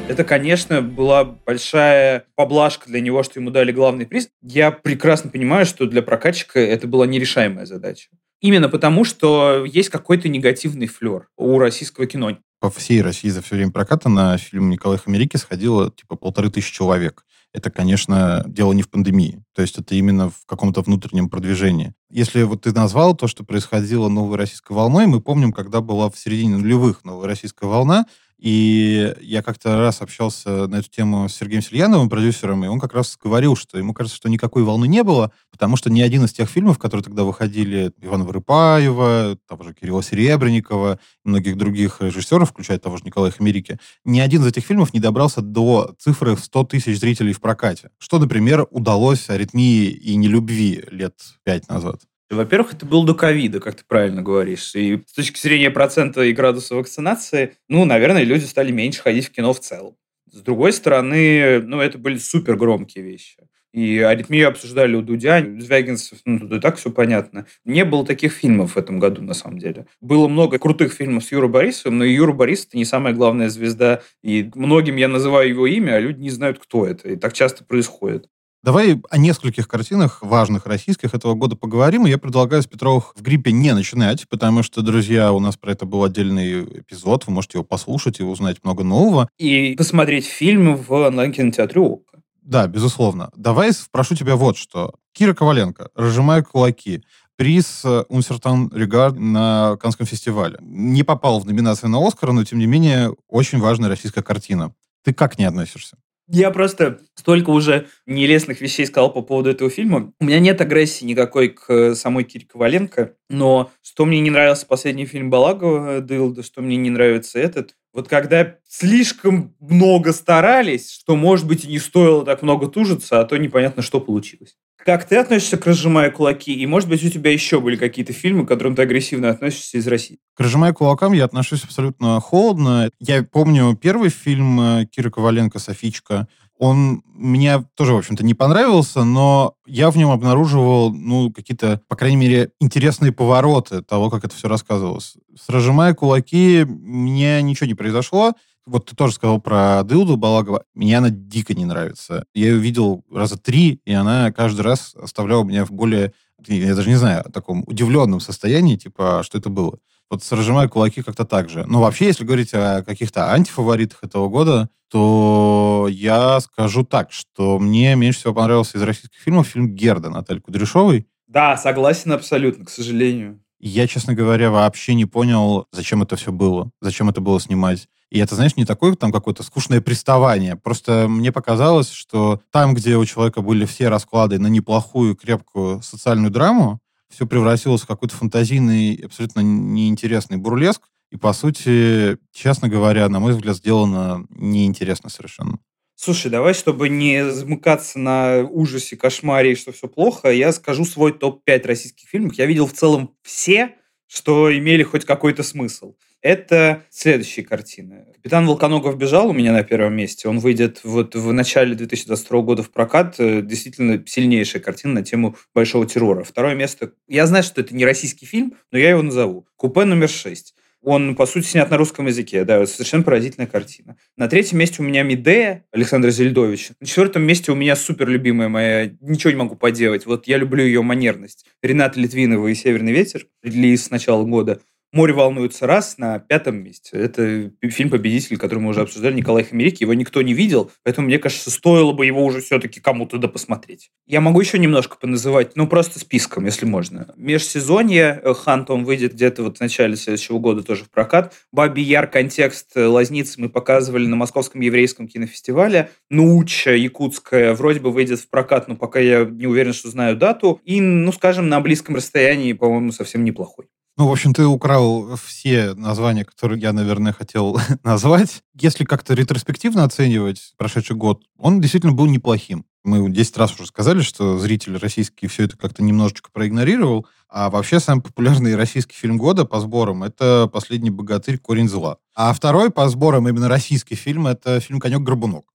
Это, 0.08 0.24
конечно, 0.24 0.82
была 0.82 1.24
большая 1.24 2.26
поблажка 2.36 2.88
для 2.88 3.02
него, 3.02 3.24
что 3.24 3.40
ему 3.40 3.50
дали 3.50 3.72
главный 3.72 4.06
приз. 4.06 4.30
Я 4.42 4.72
прекрасно 4.72 5.32
понимаю, 5.32 5.66
что 5.66 5.88
для 5.88 6.04
прокатчика 6.04 6.60
это 6.60 6.88
была 6.88 7.08
нерешаемая 7.08 7.66
задача. 7.66 8.10
Именно 8.42 8.70
потому, 8.70 9.04
что 9.04 9.66
есть 9.66 9.90
какой-то 9.90 10.30
негативный 10.30 10.88
флер 10.88 11.28
у 11.38 11.58
российского 11.58 12.06
кино. 12.06 12.38
По 12.60 12.70
всей 12.70 13.02
России 13.02 13.30
за 13.30 13.42
все 13.42 13.56
время 13.56 13.72
проката 13.72 14.10
на 14.10 14.38
фильм 14.38 14.70
«Николай 14.70 15.00
Америки» 15.06 15.38
сходило 15.38 15.92
типа 15.92 16.16
полторы 16.16 16.52
тысячи 16.52 16.74
человек 16.74 17.24
это, 17.56 17.72
конечно, 17.72 18.44
дело 18.48 18.74
не 18.74 18.82
в 18.82 18.90
пандемии. 18.90 19.42
То 19.54 19.62
есть 19.62 19.78
это 19.78 19.96
именно 19.96 20.30
в 20.30 20.46
каком-то 20.46 20.82
внутреннем 20.82 21.30
продвижении. 21.30 21.94
Если 22.10 22.44
вот 22.44 22.64
ты 22.64 22.74
назвал 22.74 23.16
то, 23.16 23.28
что 23.28 23.46
происходило 23.46 24.10
новой 24.10 24.36
российской 24.36 24.74
волной, 24.74 25.08
мы 25.08 25.22
помним, 25.22 25.54
когда 25.54 25.80
была 25.80 26.10
в 26.10 26.18
середине 26.20 26.58
нулевых 26.58 27.06
новая 27.06 27.28
российская 27.28 27.70
волна, 27.70 28.08
И 28.40 29.16
я 29.22 29.42
как-то 29.42 29.80
раз 29.80 30.02
общался 30.02 30.68
на 30.68 30.78
эту 30.78 30.90
тему 30.90 31.30
с 31.30 31.36
Сергеем 31.36 31.62
Сельяновым, 31.62 32.10
продюсером, 32.10 32.66
и 32.66 32.68
он 32.68 32.80
как 32.80 32.94
раз 32.94 33.18
говорил, 33.22 33.56
что 33.56 33.78
ему 33.78 33.94
кажется, 33.94 34.18
что 34.18 34.30
никакой 34.30 34.64
волны 34.64 34.88
не 34.88 35.04
было, 35.04 35.32
потому 35.52 35.78
что 35.78 35.90
ни 35.90 36.02
один 36.02 36.26
из 36.26 36.34
тех 36.34 36.50
фильмов, 36.50 36.78
которые 36.78 37.04
тогда 37.04 37.24
выходили, 37.24 37.94
Ивана 38.02 38.26
Вырыпаева, 38.26 39.38
того 39.48 39.64
же 39.64 39.74
Кирилла 39.74 40.04
Серебренникова, 40.04 41.00
многих 41.24 41.58
других 41.58 42.02
режиссеров, 42.02 42.50
включая 42.50 42.78
того 42.78 42.98
же 42.98 43.04
Николая 43.06 43.32
Хамерики, 43.32 43.80
ни 44.04 44.20
один 44.20 44.42
из 44.42 44.48
этих 44.48 44.66
фильмов 44.66 44.94
не 44.94 45.00
добрался 45.00 45.42
до 45.42 45.96
цифры 45.98 46.36
в 46.36 46.44
100 46.44 46.64
тысяч 46.66 47.00
зрителей 47.00 47.32
в 47.32 47.40
прокате. 47.40 47.90
Что, 47.98 48.20
например, 48.20 48.68
удалось 48.70 49.30
«Аритмии» 49.30 49.86
и 49.86 50.16
«Нелюбви» 50.16 50.84
лет 50.92 51.16
пять 51.44 51.70
назад. 51.70 52.02
Во-первых, 52.30 52.74
это 52.74 52.86
был 52.86 53.04
до 53.04 53.14
ковида, 53.14 53.60
как 53.60 53.76
ты 53.76 53.84
правильно 53.88 54.22
говоришь. 54.22 54.74
И 54.76 55.04
с 55.06 55.14
точки 55.14 55.40
зрения 55.40 55.70
процента 55.70 56.24
и 56.24 56.34
градуса 56.34 56.76
вакцинации, 56.76 57.56
ну, 57.70 57.86
наверное, 57.86 58.24
люди 58.24 58.46
стали 58.46 58.72
меньше 58.72 59.02
ходить 59.02 59.28
в 59.28 59.32
кино 59.32 59.54
в 59.54 59.60
целом. 59.60 59.96
С 60.32 60.42
другой 60.42 60.74
стороны, 60.74 61.62
ну, 61.62 61.80
это 61.80 61.98
были 61.98 62.18
супер 62.18 62.56
громкие 62.56 63.04
вещи. 63.04 63.38
И 63.76 64.00
аритмию 64.00 64.48
обсуждали 64.48 64.96
у 64.96 65.02
Дудя, 65.02 65.46
Звягинцев, 65.60 66.20
ну, 66.24 66.56
и 66.56 66.60
так 66.62 66.78
все 66.78 66.92
понятно. 66.92 67.46
Не 67.66 67.84
было 67.84 68.06
таких 68.06 68.32
фильмов 68.32 68.76
в 68.76 68.78
этом 68.78 69.00
году, 69.00 69.22
на 69.22 69.34
самом 69.34 69.60
деле. 69.60 69.86
Было 70.00 70.30
много 70.30 70.58
крутых 70.60 70.94
фильмов 70.94 71.26
с 71.26 71.32
Юрой 71.34 71.50
Борисовым, 71.50 71.98
но 71.98 72.06
Юра 72.06 72.32
Борисов– 72.32 72.68
это 72.70 72.78
не 72.78 72.86
самая 72.86 73.14
главная 73.14 73.50
звезда. 73.50 74.02
И 74.24 74.50
многим 74.56 74.96
я 74.96 75.10
называю 75.10 75.50
его 75.50 75.68
имя, 75.68 75.96
а 75.96 76.00
люди 76.00 76.22
не 76.22 76.30
знают, 76.30 76.58
кто 76.58 76.88
это. 76.88 77.10
И 77.10 77.18
так 77.18 77.34
часто 77.34 77.66
происходит. 77.66 78.30
Давай 78.66 79.00
о 79.12 79.20
нескольких 79.20 79.68
картинах 79.68 80.24
важных 80.24 80.66
российских 80.66 81.14
этого 81.14 81.36
года 81.36 81.56
поговорим. 81.56 82.08
И 82.08 82.10
я 82.10 82.18
предлагаю 82.18 82.64
с 82.64 82.66
Петровых 82.66 83.14
в 83.16 83.22
гриппе 83.22 83.52
не 83.52 83.72
начинать, 83.76 84.28
потому 84.28 84.64
что, 84.64 84.82
друзья, 84.82 85.34
у 85.34 85.40
нас 85.40 85.56
про 85.56 85.74
это 85.74 85.86
был 85.86 86.04
отдельный 86.04 86.64
эпизод. 86.64 87.28
Вы 87.28 87.34
можете 87.34 87.60
его 87.60 87.64
послушать 87.64 88.20
и 88.20 88.24
узнать 88.24 88.64
много 88.64 88.84
нового. 88.84 89.30
И 89.38 89.76
посмотреть 89.78 90.26
фильм 90.26 90.78
в 90.78 90.92
онлайн-кинотеатре 90.92 91.80
ОККО. 91.80 92.22
Да, 92.42 92.66
безусловно. 92.66 93.30
Давай 93.36 93.72
спрошу 93.72 94.16
тебя 94.16 94.36
вот 94.36 94.58
что. 94.58 94.96
Кира 95.14 95.36
Коваленко, 95.36 95.90
«Разжимая 95.94 96.42
кулаки», 96.42 97.04
приз 97.36 97.86
Унсертан 98.10 98.72
Регард 98.74 99.20
на 99.20 99.78
Канском 99.80 100.08
фестивале. 100.08 100.58
Не 100.62 101.04
попал 101.04 101.40
в 101.40 101.46
номинацию 101.46 101.92
на 101.92 102.00
Оскар, 102.00 102.34
но, 102.34 102.44
тем 102.44 102.58
не 102.58 102.66
менее, 102.66 103.14
очень 103.28 103.60
важная 103.60 103.90
российская 103.90 104.24
картина. 104.24 104.74
Ты 105.04 105.14
как 105.14 105.38
не 105.38 105.46
относишься? 105.46 105.98
Я 106.28 106.50
просто 106.50 107.00
столько 107.14 107.52
уже 107.52 107.88
нелестных 108.08 108.60
вещей 108.60 108.86
сказал 108.88 109.14
по 109.14 109.22
поводу 109.22 109.50
этого 109.52 109.70
фильма. 109.70 110.12
У 110.20 110.26
меня 110.26 110.40
нет 110.40 110.60
агрессии 110.60 111.06
никакой 111.06 111.50
к 111.50 111.94
самой 111.94 112.24
Кире 112.24 112.46
Коваленко, 112.48 113.14
но 113.30 113.72
что 113.84 114.06
мне 114.06 114.20
не 114.20 114.32
нравился 114.32 114.66
последний 114.66 115.06
фильм 115.06 115.30
Балагова 115.30 116.02
Дылда, 116.02 116.42
что 116.42 116.62
мне 116.62 116.78
не 116.78 116.90
нравится 116.90 117.38
этот, 117.38 117.76
вот 117.94 118.08
когда 118.08 118.58
слишком 118.68 119.56
много 119.60 120.12
старались, 120.14 120.92
что, 120.92 121.16
может 121.16 121.48
быть, 121.48 121.64
и 121.64 121.68
не 121.70 121.80
стоило 121.80 122.26
так 122.26 122.42
много 122.42 122.68
тужиться, 122.68 123.22
а 123.22 123.26
то 123.26 123.38
непонятно, 123.38 123.82
что 123.84 124.02
получилось. 124.02 124.58
Как 124.86 125.06
ты 125.06 125.16
относишься 125.16 125.58
к 125.58 125.66
«Разжимая 125.66 126.12
кулаки»? 126.12 126.54
И, 126.54 126.64
может 126.68 126.88
быть, 126.88 127.04
у 127.04 127.10
тебя 127.10 127.32
еще 127.32 127.60
были 127.60 127.76
какие-то 127.76 128.14
фильмы, 128.14 128.46
к 128.46 128.48
которым 128.48 128.76
ты 128.76 128.84
агрессивно 128.84 129.32
относишься 129.32 129.80
из 129.80 129.88
России? 129.88 130.20
К 130.36 130.42
«Разжимая 130.42 130.74
кулакам» 130.74 131.14
я 131.14 131.26
отношусь 131.26 131.64
абсолютно 131.64 132.20
холодно. 132.20 132.92
Я 133.00 133.24
помню 133.24 133.76
первый 133.76 134.10
фильм 134.10 134.62
э, 134.62 134.86
Киры 134.86 135.10
Коваленко 135.10 135.58
«Софичка». 135.58 136.28
Он 136.60 137.02
мне 137.08 137.66
тоже, 137.74 137.94
в 137.94 137.98
общем-то, 137.98 138.24
не 138.24 138.36
понравился, 138.36 139.04
но 139.04 139.56
я 139.66 139.90
в 139.90 139.98
нем 139.98 140.12
обнаруживал, 140.12 140.94
ну, 140.94 141.32
какие-то, 141.32 141.82
по 141.88 141.96
крайней 141.96 142.18
мере, 142.18 142.52
интересные 142.60 143.12
повороты 143.12 143.82
того, 143.82 144.12
как 144.12 144.24
это 144.24 144.36
все 144.36 144.48
рассказывалось. 144.48 145.16
С 145.36 145.50
«Разжимая 145.50 145.96
кулаки» 145.96 146.64
мне 146.64 147.42
ничего 147.42 147.66
не 147.66 147.74
произошло. 147.74 148.36
Вот 148.66 148.88
ты 148.88 148.96
тоже 148.96 149.14
сказал 149.14 149.40
про 149.40 149.84
Дылду 149.84 150.18
Балагова. 150.18 150.64
Мне 150.74 150.98
она 150.98 151.10
дико 151.10 151.54
не 151.54 151.66
нравится. 151.66 152.26
Я 152.34 152.48
ее 152.48 152.58
видел 152.58 153.04
раза 153.12 153.38
три, 153.38 153.80
и 153.86 153.94
она 153.94 154.32
каждый 154.32 154.62
раз 154.62 154.96
оставляла 154.96 155.44
меня 155.44 155.66
в 155.66 155.72
более, 155.72 156.14
я 156.48 156.76
даже 156.76 156.90
не 156.90 156.96
знаю, 156.96 157.26
таком 157.32 157.64
удивленном 157.68 158.20
состоянии, 158.20 158.76
типа, 158.76 159.20
«А 159.20 159.24
что 159.24 159.38
это 159.38 159.50
было. 159.50 159.78
Вот 160.10 160.24
разжимаю 160.32 160.70
кулаки 160.70 161.02
как-то 161.02 161.26
так 161.26 161.50
же. 161.50 161.66
Но 161.68 161.82
вообще, 161.82 162.06
если 162.06 162.26
говорить 162.26 162.54
о 162.54 162.84
каких-то 162.84 163.32
антифаворитах 163.32 164.04
этого 164.04 164.30
года, 164.30 164.70
то 164.90 165.88
я 165.90 166.40
скажу 166.40 166.84
так, 166.84 167.12
что 167.12 167.60
мне 167.60 167.96
меньше 167.96 168.20
всего 168.20 168.34
понравился 168.34 168.78
из 168.78 168.84
российских 168.84 169.20
фильмов 169.20 169.48
фильм 169.48 169.76
«Герда» 169.76 170.10
Натальи 170.10 170.40
Кудряшовой. 170.40 171.08
Да, 171.28 171.58
согласен 171.58 172.12
абсолютно, 172.12 172.66
к 172.66 172.70
сожалению. 172.70 173.42
Я, 173.68 173.88
честно 173.88 174.14
говоря, 174.14 174.52
вообще 174.52 174.94
не 174.94 175.06
понял, 175.06 175.66
зачем 175.72 176.04
это 176.04 176.16
все 176.18 176.32
было, 176.32 176.70
зачем 176.82 177.10
это 177.10 177.20
было 177.20 177.42
снимать. 177.42 177.88
И 178.12 178.20
это, 178.20 178.36
знаешь, 178.36 178.56
не 178.56 178.64
такое 178.64 178.94
там 178.94 179.12
какое-то 179.12 179.42
скучное 179.42 179.82
приставание. 179.82 180.56
Просто 180.56 181.08
мне 181.10 181.32
показалось, 181.32 181.90
что 181.90 182.40
там, 182.52 182.76
где 182.76 182.96
у 182.96 183.04
человека 183.06 183.42
были 183.42 183.66
все 183.66 183.90
расклады 183.90 184.38
на 184.38 184.46
неплохую, 184.46 185.16
крепкую 185.16 185.82
социальную 185.82 186.30
драму, 186.30 186.80
все 187.10 187.26
превратилось 187.26 187.82
в 187.82 187.88
какой-то 187.88 188.16
фантазийный, 188.16 188.98
абсолютно 189.04 189.40
неинтересный 189.40 190.38
бурлеск. 190.38 190.84
И, 191.12 191.18
по 191.18 191.34
сути, 191.34 192.20
честно 192.32 192.70
говоря, 192.70 193.10
на 193.10 193.20
мой 193.20 193.34
взгляд, 193.34 193.56
сделано 193.56 194.28
неинтересно 194.30 195.10
совершенно. 195.10 195.58
Слушай, 195.96 196.30
давай, 196.30 196.54
чтобы 196.54 196.90
не 196.90 197.32
замыкаться 197.32 198.00
на 198.00 198.44
ужасе, 198.44 198.98
кошмаре 198.98 199.54
и 199.54 199.56
что 199.56 199.72
все 199.72 199.88
плохо, 199.88 200.30
я 200.30 200.52
скажу 200.52 200.84
свой 200.84 201.14
топ-5 201.14 201.66
российских 201.66 202.10
фильмов. 202.10 202.36
Я 202.38 202.46
видел 202.46 202.68
в 202.68 202.74
целом 202.74 203.16
все, 203.24 203.76
что 204.08 204.56
имели 204.56 204.84
хоть 204.84 205.06
какой-то 205.06 205.42
смысл. 205.42 205.96
Это 206.22 206.84
следующие 206.90 207.46
картины. 207.46 208.08
«Капитан 208.16 208.48
Волконогов 208.48 208.98
бежал» 208.98 209.30
у 209.30 209.34
меня 209.34 209.54
на 209.54 209.64
первом 209.64 209.96
месте. 209.96 210.28
Он 210.28 210.40
выйдет 210.40 210.82
вот 210.84 211.14
в 211.14 211.32
начале 211.32 211.76
2022 211.76 212.42
года 212.42 212.64
в 212.64 212.72
прокат. 212.72 213.16
Э, 213.20 213.42
действительно 213.44 214.04
сильнейшая 214.08 214.60
картина 214.60 214.96
на 214.96 215.04
тему 215.04 215.38
большого 215.54 215.86
террора. 215.86 216.24
Второе 216.24 216.56
место. 216.56 216.94
Я 217.08 217.28
знаю, 217.28 217.44
что 217.44 217.62
это 217.62 217.76
не 217.76 217.86
российский 217.86 218.26
фильм, 218.26 218.56
но 218.72 218.80
я 218.80 218.90
его 218.90 219.04
назову. 219.04 219.48
«Купе 219.56 219.86
номер 219.86 220.08
6». 220.08 220.56
Он, 220.86 221.16
по 221.16 221.26
сути, 221.26 221.48
снят 221.48 221.72
на 221.72 221.78
русском 221.78 222.06
языке. 222.06 222.46
Да, 222.46 222.64
совершенно 222.68 223.02
поразительная 223.02 223.48
картина. 223.48 223.98
На 224.18 224.28
третьем 224.28 224.60
месте 224.60 224.84
у 224.84 224.86
меня 224.86 225.02
Медея 225.02 225.66
Александра 225.72 226.12
Зельдовича. 226.12 226.76
На 226.80 226.86
четвертом 226.86 227.24
месте 227.24 227.52
у 227.52 227.56
меня 227.56 227.76
супер 227.76 228.08
любимая 228.08 228.50
моя, 228.50 228.92
ничего 229.02 229.32
не 229.32 229.38
могу 229.38 229.56
поделать. 229.56 230.06
Вот 230.06 230.28
я 230.28 230.38
люблю 230.38 230.64
ее 230.64 230.84
манерность. 230.84 231.48
Рената 231.64 232.00
Литвинова 232.00 232.48
и 232.48 232.54
«Северный 232.54 232.92
ветер», 232.92 233.26
релиз 233.42 233.86
с 233.86 233.90
начала 233.90 234.24
года. 234.26 234.62
«Море 234.96 235.12
волнуется 235.12 235.68
раз» 235.68 235.98
на 235.98 236.20
пятом 236.20 236.64
месте. 236.64 236.98
Это 236.98 237.52
фильм-победитель, 237.62 238.38
который 238.38 238.60
мы 238.60 238.70
уже 238.70 238.80
обсуждали, 238.80 239.14
Николай 239.14 239.44
Хамерик. 239.44 239.82
Его 239.82 239.94
никто 239.94 240.22
не 240.22 240.34
видел, 240.34 240.72
поэтому, 240.84 241.08
мне 241.08 241.20
кажется, 241.20 241.52
стоило 241.52 241.92
бы 241.92 242.06
его 242.06 242.24
уже 242.24 242.40
все-таки 242.40 242.80
кому-то 242.80 243.18
да 243.18 243.28
посмотреть. 243.28 243.92
Я 244.08 244.22
могу 244.22 244.40
еще 244.40 244.58
немножко 244.58 244.96
поназывать, 244.96 245.58
ну, 245.58 245.68
просто 245.68 246.00
списком, 246.00 246.46
если 246.46 246.66
можно. 246.66 247.14
Межсезонье 247.18 248.22
э, 248.24 248.34
Хант, 248.34 248.70
он 248.70 248.86
выйдет 248.86 249.16
где-то 249.16 249.44
вот 249.44 249.58
в 249.58 249.60
начале 249.60 249.98
следующего 249.98 250.40
года 250.40 250.64
тоже 250.64 250.86
в 250.86 250.90
прокат. 250.90 251.34
Баби 251.52 251.82
Яр, 251.82 252.08
контекст 252.08 252.72
э, 252.76 252.86
Лазницы 252.86 253.42
мы 253.42 253.50
показывали 253.50 254.06
на 254.08 254.16
Московском 254.16 254.62
еврейском 254.62 255.10
кинофестивале. 255.10 255.90
Науча 256.10 256.72
якутская 256.72 257.54
вроде 257.54 257.82
бы 257.82 257.92
выйдет 257.92 258.22
в 258.22 258.30
прокат, 258.30 258.70
но 258.70 258.78
пока 258.78 259.02
я 259.02 259.26
не 259.26 259.48
уверен, 259.48 259.74
что 259.74 259.90
знаю 259.90 260.16
дату. 260.16 260.62
И, 260.64 260.80
ну, 260.80 261.12
скажем, 261.12 261.50
на 261.50 261.60
близком 261.60 261.98
расстоянии, 261.98 262.54
по-моему, 262.54 262.94
совсем 262.94 263.26
неплохой. 263.26 263.66
Ну, 263.98 264.10
в 264.10 264.12
общем, 264.12 264.34
ты 264.34 264.46
украл 264.46 265.16
все 265.16 265.74
названия, 265.74 266.26
которые 266.26 266.60
я, 266.60 266.74
наверное, 266.74 267.14
хотел 267.14 267.58
назвать. 267.84 268.44
Если 268.54 268.84
как-то 268.84 269.14
ретроспективно 269.14 269.86
оценивать 269.86 270.54
прошедший 270.58 270.98
год, 270.98 271.24
он 271.38 271.62
действительно 271.62 271.94
был 271.94 272.06
неплохим. 272.06 272.66
Мы 272.84 273.10
10 273.10 273.38
раз 273.38 273.54
уже 273.54 273.68
сказали, 273.68 274.02
что 274.02 274.38
зритель 274.38 274.78
российский 274.78 275.28
все 275.28 275.46
это 275.46 275.58
как-то 275.58 275.82
немножечко 275.82 276.30
проигнорировал. 276.32 277.08
А 277.30 277.50
вообще 277.50 277.80
самый 277.80 278.02
популярный 278.02 278.56
российский 278.56 278.96
фильм 278.96 279.18
года 279.18 279.46
по 279.46 279.60
сборам— 279.62 280.04
это 280.06 280.50
«Последний 280.52 280.92
богатырь. 280.92 281.38
Корень 281.38 281.70
зла». 281.70 281.98
А 282.14 282.34
второй 282.34 282.72
по 282.72 282.88
сборам 282.90 283.30
именно 283.30 283.48
российский 283.48 283.96
фильм— 283.96 284.28
это 284.28 284.60
фильм 284.60 284.80
«Конек-горбунок». 284.80 285.46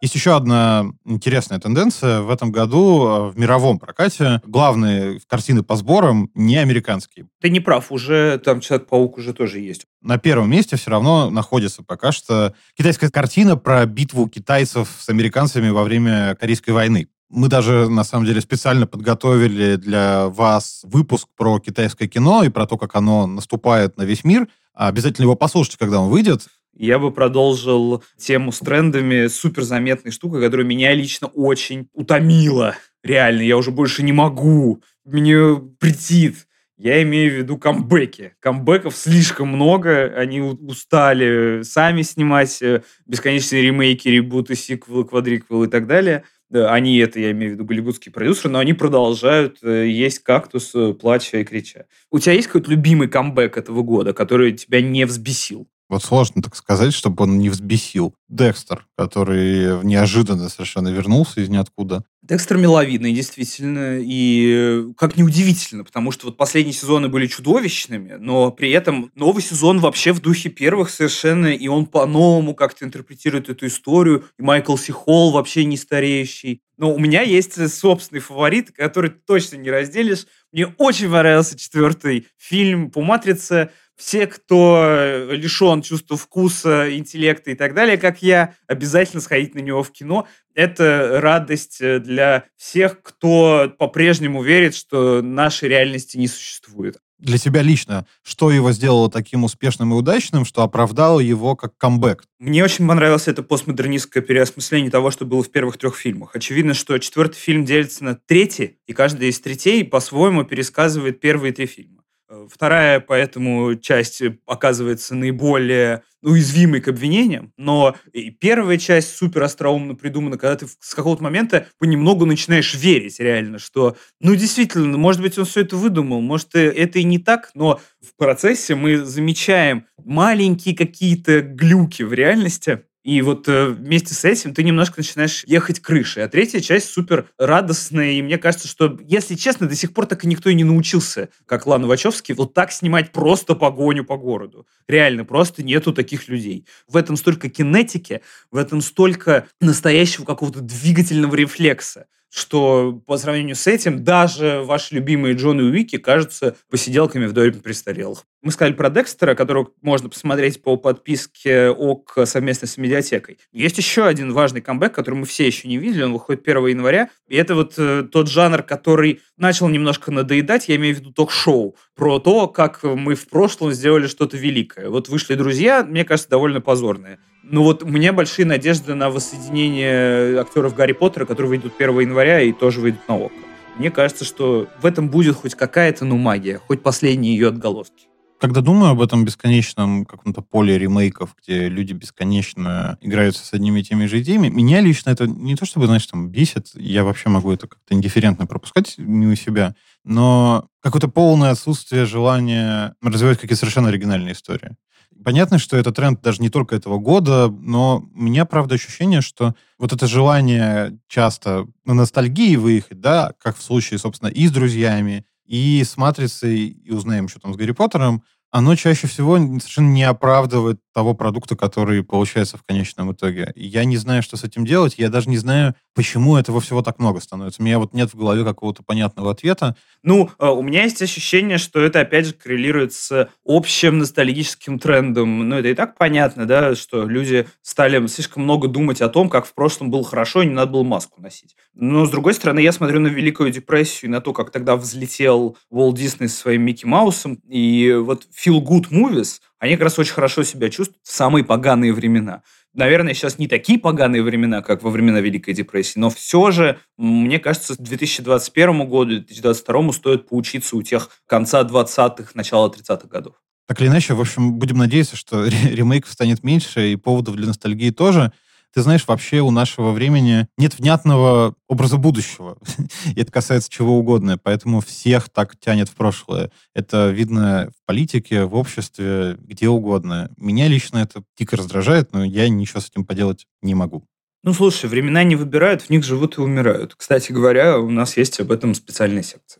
Есть 0.00 0.14
еще 0.14 0.34
одна 0.34 0.86
интересная 1.04 1.58
тенденция. 1.58 2.22
В 2.22 2.30
этом 2.30 2.50
году 2.50 3.06
э, 3.06 3.30
в 3.30 3.38
мировом 3.38 3.78
прокате 3.78 4.40
главные 4.46 5.20
картины 5.26 5.62
по 5.62 5.76
сборам 5.76 6.30
не 6.34 6.56
американские. 6.56 7.26
Ты 7.40 7.50
не 7.50 7.60
прав, 7.60 7.92
уже 7.92 8.38
там 8.38 8.60
Человек-паук 8.60 9.18
уже 9.18 9.34
тоже 9.34 9.58
есть. 9.58 9.84
На 10.00 10.16
первом 10.16 10.50
месте 10.50 10.76
все 10.76 10.90
равно 10.90 11.28
находится 11.28 11.82
пока 11.82 12.12
что 12.12 12.54
китайская 12.74 13.10
картина 13.10 13.56
про 13.56 13.84
битву 13.84 14.26
китайцев 14.26 14.88
с 14.98 15.08
американцами 15.10 15.68
во 15.68 15.82
время 15.84 16.34
Корейской 16.40 16.70
войны. 16.70 17.08
Мы 17.28 17.48
даже, 17.48 17.88
на 17.88 18.02
самом 18.02 18.24
деле, 18.24 18.40
специально 18.40 18.86
подготовили 18.86 19.76
для 19.76 20.28
вас 20.28 20.80
выпуск 20.82 21.28
про 21.36 21.60
китайское 21.60 22.08
кино 22.08 22.42
и 22.42 22.48
про 22.48 22.66
то, 22.66 22.78
как 22.78 22.96
оно 22.96 23.26
наступает 23.26 23.98
на 23.98 24.02
весь 24.02 24.24
мир. 24.24 24.48
Обязательно 24.74 25.24
его 25.24 25.36
послушайте, 25.36 25.78
когда 25.78 26.00
он 26.00 26.08
выйдет. 26.10 26.46
Я 26.80 26.98
бы 26.98 27.12
продолжил 27.12 28.02
тему 28.16 28.52
с 28.52 28.60
трендами 28.60 29.26
супер 29.26 29.64
заметной 29.64 30.12
штукой, 30.12 30.40
которая 30.40 30.66
меня 30.66 30.94
лично 30.94 31.26
очень 31.26 31.90
утомила. 31.92 32.74
Реально, 33.04 33.42
я 33.42 33.58
уже 33.58 33.70
больше 33.70 34.02
не 34.02 34.14
могу. 34.14 34.82
Мне 35.04 35.60
притит. 35.78 36.46
Я 36.78 37.02
имею 37.02 37.32
в 37.32 37.34
виду 37.34 37.58
камбэки. 37.58 38.32
Камбэков 38.40 38.96
слишком 38.96 39.48
много, 39.48 40.06
они 40.16 40.40
устали 40.40 41.60
сами 41.64 42.00
снимать 42.00 42.62
э, 42.62 42.80
бесконечные 43.04 43.60
ремейки, 43.60 44.08
ребуты, 44.08 44.54
сиквелы, 44.54 45.04
квадриквелы 45.04 45.66
и 45.66 45.68
так 45.68 45.86
далее. 45.86 46.24
Они, 46.50 46.96
это 46.96 47.20
я 47.20 47.32
имею 47.32 47.50
в 47.50 47.54
виду 47.56 47.66
голливудские 47.66 48.10
продюсеры, 48.14 48.48
но 48.48 48.58
они 48.58 48.72
продолжают 48.72 49.58
э, 49.62 49.86
есть 49.86 50.20
кактус, 50.20 50.74
э, 50.74 50.94
плача 50.94 51.40
и 51.40 51.44
крича. 51.44 51.84
У 52.10 52.18
тебя 52.18 52.32
есть 52.32 52.46
какой-то 52.46 52.70
любимый 52.70 53.08
камбэк 53.08 53.58
этого 53.58 53.82
года, 53.82 54.14
который 54.14 54.52
тебя 54.52 54.80
не 54.80 55.04
взбесил? 55.04 55.68
Вот 55.90 56.04
сложно 56.04 56.40
так 56.40 56.54
сказать, 56.54 56.94
чтобы 56.94 57.24
он 57.24 57.38
не 57.38 57.50
взбесил. 57.50 58.14
Декстер, 58.28 58.86
который 58.96 59.84
неожиданно 59.84 60.48
совершенно 60.48 60.86
вернулся 60.86 61.40
из 61.40 61.48
ниоткуда. 61.48 62.04
Декстер 62.22 62.58
миловидный, 62.58 63.12
действительно, 63.12 63.98
и 64.00 64.84
как 64.96 65.16
неудивительно, 65.16 65.82
потому 65.82 66.12
что 66.12 66.26
вот 66.26 66.36
последние 66.36 66.74
сезоны 66.74 67.08
были 67.08 67.26
чудовищными, 67.26 68.12
но 68.20 68.52
при 68.52 68.70
этом 68.70 69.10
новый 69.16 69.42
сезон 69.42 69.80
вообще 69.80 70.12
в 70.12 70.20
духе 70.20 70.48
первых 70.48 70.90
совершенно, 70.90 71.48
и 71.48 71.66
он 71.66 71.86
по-новому 71.86 72.54
как-то 72.54 72.84
интерпретирует 72.84 73.48
эту 73.48 73.66
историю, 73.66 74.26
и 74.38 74.42
Майкл 74.42 74.76
Си 74.76 74.92
Холл 74.92 75.32
вообще 75.32 75.64
не 75.64 75.76
стареющий. 75.76 76.62
Но 76.76 76.94
у 76.94 77.00
меня 77.00 77.22
есть 77.22 77.54
собственный 77.74 78.20
фаворит, 78.20 78.70
который 78.70 79.10
точно 79.10 79.56
не 79.56 79.70
разделишь. 79.70 80.26
Мне 80.52 80.66
очень 80.78 81.10
понравился 81.10 81.58
четвертый 81.58 82.28
фильм 82.38 82.92
по 82.92 83.02
«Матрице», 83.02 83.70
все, 84.00 84.26
кто 84.26 84.82
э, 84.82 85.36
лишен 85.36 85.82
чувства 85.82 86.16
вкуса, 86.16 86.96
интеллекта 86.96 87.50
и 87.50 87.54
так 87.54 87.74
далее, 87.74 87.98
как 87.98 88.22
я, 88.22 88.54
обязательно 88.66 89.20
сходить 89.20 89.54
на 89.54 89.58
него 89.58 89.82
в 89.82 89.92
кино. 89.92 90.26
Это 90.54 91.20
радость 91.20 91.82
э, 91.82 92.00
для 92.00 92.44
всех, 92.56 93.02
кто 93.02 93.72
по-прежнему 93.78 94.42
верит, 94.42 94.74
что 94.74 95.20
нашей 95.20 95.68
реальности 95.68 96.16
не 96.16 96.28
существует. 96.28 96.96
Для 97.18 97.36
тебя 97.36 97.60
лично, 97.60 98.06
что 98.22 98.50
его 98.50 98.72
сделало 98.72 99.10
таким 99.10 99.44
успешным 99.44 99.92
и 99.92 99.96
удачным, 99.96 100.46
что 100.46 100.62
оправдало 100.62 101.20
его 101.20 101.54
как 101.54 101.76
камбэк? 101.76 102.24
Мне 102.38 102.64
очень 102.64 102.88
понравилось 102.88 103.28
это 103.28 103.42
постмодернистское 103.42 104.22
переосмысление 104.22 104.90
того, 104.90 105.10
что 105.10 105.26
было 105.26 105.42
в 105.42 105.50
первых 105.50 105.76
трех 105.76 105.94
фильмах. 105.96 106.34
Очевидно, 106.34 106.72
что 106.72 106.96
четвертый 106.96 107.36
фильм 107.36 107.66
делится 107.66 108.04
на 108.04 108.14
третий, 108.14 108.78
и 108.86 108.94
каждый 108.94 109.28
из 109.28 109.38
третей 109.38 109.84
по-своему 109.84 110.44
пересказывает 110.44 111.20
первые 111.20 111.52
три 111.52 111.66
фильма. 111.66 111.99
Вторая, 112.48 113.00
поэтому, 113.00 113.74
часть 113.76 114.22
оказывается 114.46 115.14
наиболее 115.14 116.02
уязвимой 116.22 116.80
к 116.80 116.88
обвинениям, 116.88 117.52
но 117.56 117.96
и 118.12 118.30
первая 118.30 118.76
часть 118.78 119.16
супер 119.16 119.42
остроумно 119.42 119.94
придумана, 119.94 120.36
когда 120.36 120.56
ты 120.56 120.66
с 120.80 120.94
какого-то 120.94 121.22
момента 121.22 121.66
понемногу 121.78 122.26
начинаешь 122.26 122.74
верить 122.74 123.18
реально, 123.20 123.58
что, 123.58 123.96
ну, 124.20 124.34
действительно, 124.34 124.98
может 124.98 125.22
быть, 125.22 125.38
он 125.38 125.46
все 125.46 125.62
это 125.62 125.76
выдумал, 125.76 126.20
может, 126.20 126.54
э, 126.54 126.68
это 126.70 126.98
и 126.98 127.04
не 127.04 127.18
так, 127.18 127.50
но 127.54 127.80
в 128.00 128.16
процессе 128.16 128.74
мы 128.74 128.98
замечаем 128.98 129.86
маленькие 130.04 130.76
какие-то 130.76 131.40
глюки 131.40 132.02
в 132.02 132.12
реальности, 132.12 132.82
и 133.02 133.22
вот 133.22 133.48
э, 133.48 133.68
вместе 133.68 134.14
с 134.14 134.24
этим 134.24 134.52
ты 134.52 134.62
немножко 134.62 134.94
начинаешь 134.98 135.42
ехать 135.46 135.80
крышей. 135.80 136.22
А 136.22 136.28
третья 136.28 136.60
часть 136.60 136.90
супер 136.90 137.30
радостная. 137.38 138.12
И 138.12 138.22
мне 138.22 138.36
кажется, 138.36 138.68
что, 138.68 138.98
если 139.06 139.36
честно, 139.36 139.66
до 139.66 139.74
сих 139.74 139.94
пор 139.94 140.06
так 140.06 140.24
и 140.24 140.26
никто 140.26 140.50
и 140.50 140.54
не 140.54 140.64
научился, 140.64 141.30
как 141.46 141.66
Лана 141.66 141.86
Вачовский, 141.86 142.34
вот 142.34 142.52
так 142.52 142.72
снимать 142.72 143.12
просто 143.12 143.54
погоню 143.54 144.04
по 144.04 144.18
городу. 144.18 144.66
Реально, 144.86 145.24
просто 145.24 145.62
нету 145.62 145.94
таких 145.94 146.28
людей. 146.28 146.66
В 146.86 146.96
этом 146.96 147.16
столько 147.16 147.48
кинетики, 147.48 148.20
в 148.50 148.56
этом 148.56 148.82
столько 148.82 149.46
настоящего 149.60 150.26
какого-то 150.26 150.60
двигательного 150.60 151.34
рефлекса 151.34 152.06
что 152.30 153.02
по 153.06 153.18
сравнению 153.18 153.56
с 153.56 153.66
этим 153.66 154.04
даже 154.04 154.62
ваши 154.64 154.94
любимые 154.94 155.34
Джон 155.34 155.60
и 155.60 155.64
Уики 155.64 155.98
кажутся 155.98 156.56
посиделками 156.70 157.26
в 157.26 157.32
доме 157.32 157.52
престарелых. 157.52 158.24
Мы 158.42 158.52
сказали 158.52 158.72
про 158.72 158.88
Декстера, 158.88 159.34
которого 159.34 159.70
можно 159.82 160.08
посмотреть 160.08 160.62
по 160.62 160.76
подписке 160.76 161.68
ОК 161.68 162.20
совместно 162.24 162.66
с 162.66 162.78
медиатекой. 162.78 163.38
Есть 163.52 163.76
еще 163.78 164.06
один 164.06 164.32
важный 164.32 164.62
камбэк, 164.62 164.94
который 164.94 165.16
мы 165.16 165.26
все 165.26 165.46
еще 165.46 165.68
не 165.68 165.76
видели, 165.76 166.04
он 166.04 166.12
выходит 166.12 166.46
1 166.46 166.66
января, 166.68 167.10
и 167.28 167.36
это 167.36 167.54
вот 167.54 167.74
э, 167.76 168.04
тот 168.10 168.28
жанр, 168.28 168.62
который 168.62 169.20
начал 169.36 169.68
немножко 169.68 170.10
надоедать, 170.10 170.68
я 170.68 170.76
имею 170.76 170.94
в 170.94 171.00
виду 171.00 171.12
ток-шоу, 171.12 171.76
про 171.94 172.18
то, 172.18 172.46
как 172.48 172.82
мы 172.82 173.14
в 173.14 173.28
прошлом 173.28 173.72
сделали 173.72 174.06
что-то 174.06 174.36
великое. 174.36 174.88
Вот 174.88 175.08
вышли 175.08 175.34
друзья, 175.34 175.84
мне 175.84 176.04
кажется, 176.04 176.30
довольно 176.30 176.60
позорные. 176.60 177.18
Ну 177.42 177.62
вот 177.62 177.82
у 177.82 177.86
меня 177.88 178.12
большие 178.12 178.46
надежды 178.46 178.94
на 178.94 179.10
воссоединение 179.10 180.38
актеров 180.38 180.74
Гарри 180.74 180.92
Поттера, 180.92 181.24
которые 181.24 181.50
выйдут 181.50 181.72
1 181.78 182.00
января 182.00 182.40
и 182.40 182.52
тоже 182.52 182.80
выйдут 182.80 183.08
на 183.08 183.16
ОК. 183.16 183.32
Мне 183.78 183.90
кажется, 183.90 184.24
что 184.24 184.68
в 184.80 184.86
этом 184.86 185.08
будет 185.08 185.36
хоть 185.36 185.54
какая-то, 185.54 186.04
ну, 186.04 186.18
магия, 186.18 186.58
хоть 186.58 186.82
последние 186.82 187.34
ее 187.34 187.48
отголоски. 187.48 188.08
Когда 188.40 188.62
думаю 188.62 188.92
об 188.92 189.02
этом 189.02 189.24
бесконечном 189.24 190.06
каком-то 190.06 190.40
поле 190.40 190.78
ремейков, 190.78 191.34
где 191.42 191.68
люди 191.68 191.92
бесконечно 191.92 192.96
играются 193.02 193.44
с 193.44 193.52
одними 193.52 193.80
и 193.80 193.82
теми 193.82 194.06
же 194.06 194.20
идеями, 194.20 194.48
меня 194.48 194.80
лично 194.80 195.10
это 195.10 195.26
не 195.26 195.56
то 195.56 195.66
чтобы, 195.66 195.86
знаешь, 195.86 196.06
там 196.06 196.30
бесит, 196.30 196.68
я 196.74 197.04
вообще 197.04 197.28
могу 197.28 197.52
это 197.52 197.66
как-то 197.68 197.94
индифферентно 197.94 198.46
пропускать 198.46 198.94
мимо 198.96 199.36
себя, 199.36 199.74
но 200.04 200.68
какое-то 200.82 201.08
полное 201.08 201.50
отсутствие 201.50 202.06
желания 202.06 202.94
развивать 203.02 203.38
какие-то 203.38 203.60
совершенно 203.60 203.88
оригинальные 203.88 204.32
истории. 204.32 204.76
Понятно, 205.22 205.58
что 205.58 205.76
это 205.76 205.92
тренд 205.92 206.22
даже 206.22 206.40
не 206.40 206.48
только 206.48 206.74
этого 206.76 206.98
года, 206.98 207.48
но 207.50 208.08
у 208.14 208.20
меня, 208.20 208.44
правда, 208.46 208.76
ощущение, 208.76 209.20
что 209.20 209.54
вот 209.78 209.92
это 209.92 210.06
желание 210.06 210.98
часто 211.08 211.66
на 211.84 211.94
ностальгии 211.94 212.56
выехать, 212.56 213.00
да, 213.00 213.32
как 213.38 213.56
в 213.56 213.62
случае, 213.62 213.98
собственно, 213.98 214.28
и 214.28 214.46
с 214.46 214.50
друзьями, 214.50 215.26
и 215.46 215.82
с 215.84 215.96
«Матрицей», 215.96 216.68
и 216.68 216.90
узнаем, 216.90 217.28
что 217.28 217.40
там 217.40 217.52
с 217.52 217.56
Гарри 217.56 217.72
Поттером, 217.72 218.22
оно 218.50 218.74
чаще 218.74 219.06
всего 219.06 219.36
совершенно 219.36 219.90
не 219.90 220.04
оправдывает 220.04 220.80
того 220.92 221.14
продукта, 221.14 221.56
который 221.56 222.02
получается 222.02 222.56
в 222.56 222.64
конечном 222.64 223.12
итоге. 223.12 223.52
Я 223.54 223.84
не 223.84 223.96
знаю, 223.96 224.22
что 224.22 224.36
с 224.36 224.44
этим 224.44 224.64
делать, 224.64 224.94
я 224.98 225.08
даже 225.08 225.30
не 225.30 225.38
знаю, 225.38 225.74
почему 225.94 226.36
этого 226.36 226.60
всего 226.60 226.82
так 226.82 226.98
много 226.98 227.20
становится. 227.20 227.62
У 227.62 227.64
меня 227.64 227.78
вот 227.78 227.94
нет 227.94 228.12
в 228.12 228.18
голове 228.18 228.44
какого-то 228.44 228.82
понятного 228.82 229.30
ответа. 229.30 229.76
Ну, 230.02 230.30
э, 230.38 230.46
у 230.46 230.62
меня 230.62 230.82
есть 230.84 231.00
ощущение, 231.00 231.58
что 231.58 231.80
это, 231.80 232.00
опять 232.00 232.26
же, 232.26 232.32
коррелирует 232.32 232.92
с 232.92 233.28
общим 233.44 233.98
ностальгическим 233.98 234.78
трендом. 234.78 235.48
Ну, 235.48 235.56
это 235.56 235.68
и 235.68 235.74
так 235.74 235.96
понятно, 235.96 236.46
да, 236.46 236.74
что 236.74 237.06
люди 237.06 237.46
стали 237.62 238.04
слишком 238.08 238.42
много 238.42 238.66
думать 238.66 239.00
о 239.00 239.08
том, 239.08 239.28
как 239.28 239.46
в 239.46 239.54
прошлом 239.54 239.90
было 239.90 240.04
хорошо, 240.04 240.42
и 240.42 240.46
не 240.46 240.54
надо 240.54 240.72
было 240.72 240.82
маску 240.82 241.20
носить. 241.20 241.54
Но, 241.74 242.04
с 242.04 242.10
другой 242.10 242.34
стороны, 242.34 242.60
я 242.60 242.72
смотрю 242.72 242.98
на 242.98 243.08
Великую 243.08 243.52
депрессию, 243.52 244.10
на 244.10 244.20
то, 244.20 244.32
как 244.32 244.50
тогда 244.50 244.76
взлетел 244.76 245.56
Уолт 245.70 245.96
Дисней 245.96 246.28
со 246.28 246.36
своим 246.36 246.62
Микки 246.62 246.84
Маусом, 246.84 247.34
и 247.48 247.92
вот 247.92 248.24
feel 248.44 248.60
good 248.60 248.90
movies, 248.90 249.40
они 249.58 249.74
как 249.74 249.84
раз 249.84 249.98
очень 249.98 250.14
хорошо 250.14 250.42
себя 250.42 250.70
чувствуют 250.70 251.00
в 251.02 251.12
самые 251.12 251.44
поганые 251.44 251.92
времена. 251.92 252.42
Наверное, 252.72 253.14
сейчас 253.14 253.38
не 253.38 253.48
такие 253.48 253.78
поганые 253.78 254.22
времена, 254.22 254.62
как 254.62 254.82
во 254.82 254.90
времена 254.90 255.20
Великой 255.20 255.54
депрессии, 255.54 255.98
но 255.98 256.08
все 256.08 256.50
же, 256.52 256.78
мне 256.96 257.40
кажется, 257.40 257.74
2021 257.76 258.88
году, 258.88 259.16
2022 259.16 259.92
стоит 259.92 260.28
поучиться 260.28 260.76
у 260.76 260.82
тех 260.82 261.10
конца 261.26 261.62
20-х, 261.62 262.30
начала 262.34 262.68
30-х 262.68 263.08
годов. 263.08 263.34
Так 263.66 263.80
или 263.80 263.88
иначе, 263.88 264.14
в 264.14 264.20
общем, 264.20 264.54
будем 264.54 264.78
надеяться, 264.78 265.16
что 265.16 265.44
ремейков 265.46 266.12
станет 266.12 266.44
меньше, 266.44 266.92
и 266.92 266.96
поводов 266.96 267.36
для 267.36 267.48
ностальгии 267.48 267.90
тоже. 267.90 268.32
Ты 268.72 268.82
знаешь, 268.82 269.06
вообще 269.06 269.40
у 269.40 269.50
нашего 269.50 269.90
времени 269.90 270.46
нет 270.56 270.78
внятного 270.78 271.54
образа 271.68 271.96
будущего. 271.96 272.56
И 273.16 273.20
это 273.20 273.32
касается 273.32 273.70
чего 273.70 273.98
угодно. 273.98 274.38
Поэтому 274.38 274.80
всех 274.80 275.28
так 275.28 275.58
тянет 275.58 275.88
в 275.88 275.94
прошлое. 275.94 276.50
Это 276.74 277.10
видно 277.10 277.70
в 277.76 277.86
политике, 277.86 278.44
в 278.44 278.54
обществе, 278.54 279.36
где 279.40 279.68
угодно. 279.68 280.30
Меня 280.36 280.68
лично 280.68 280.98
это 280.98 281.22
дико 281.36 281.56
раздражает, 281.56 282.12
но 282.12 282.24
я 282.24 282.48
ничего 282.48 282.80
с 282.80 282.88
этим 282.88 283.04
поделать 283.04 283.46
не 283.62 283.74
могу. 283.74 284.04
Ну, 284.42 284.54
слушай, 284.54 284.88
времена 284.88 285.22
не 285.22 285.36
выбирают, 285.36 285.82
в 285.82 285.90
них 285.90 286.02
живут 286.02 286.38
и 286.38 286.40
умирают. 286.40 286.94
Кстати 286.96 287.30
говоря, 287.30 287.78
у 287.78 287.90
нас 287.90 288.16
есть 288.16 288.40
об 288.40 288.52
этом 288.52 288.74
специальная 288.74 289.22
секция. 289.22 289.59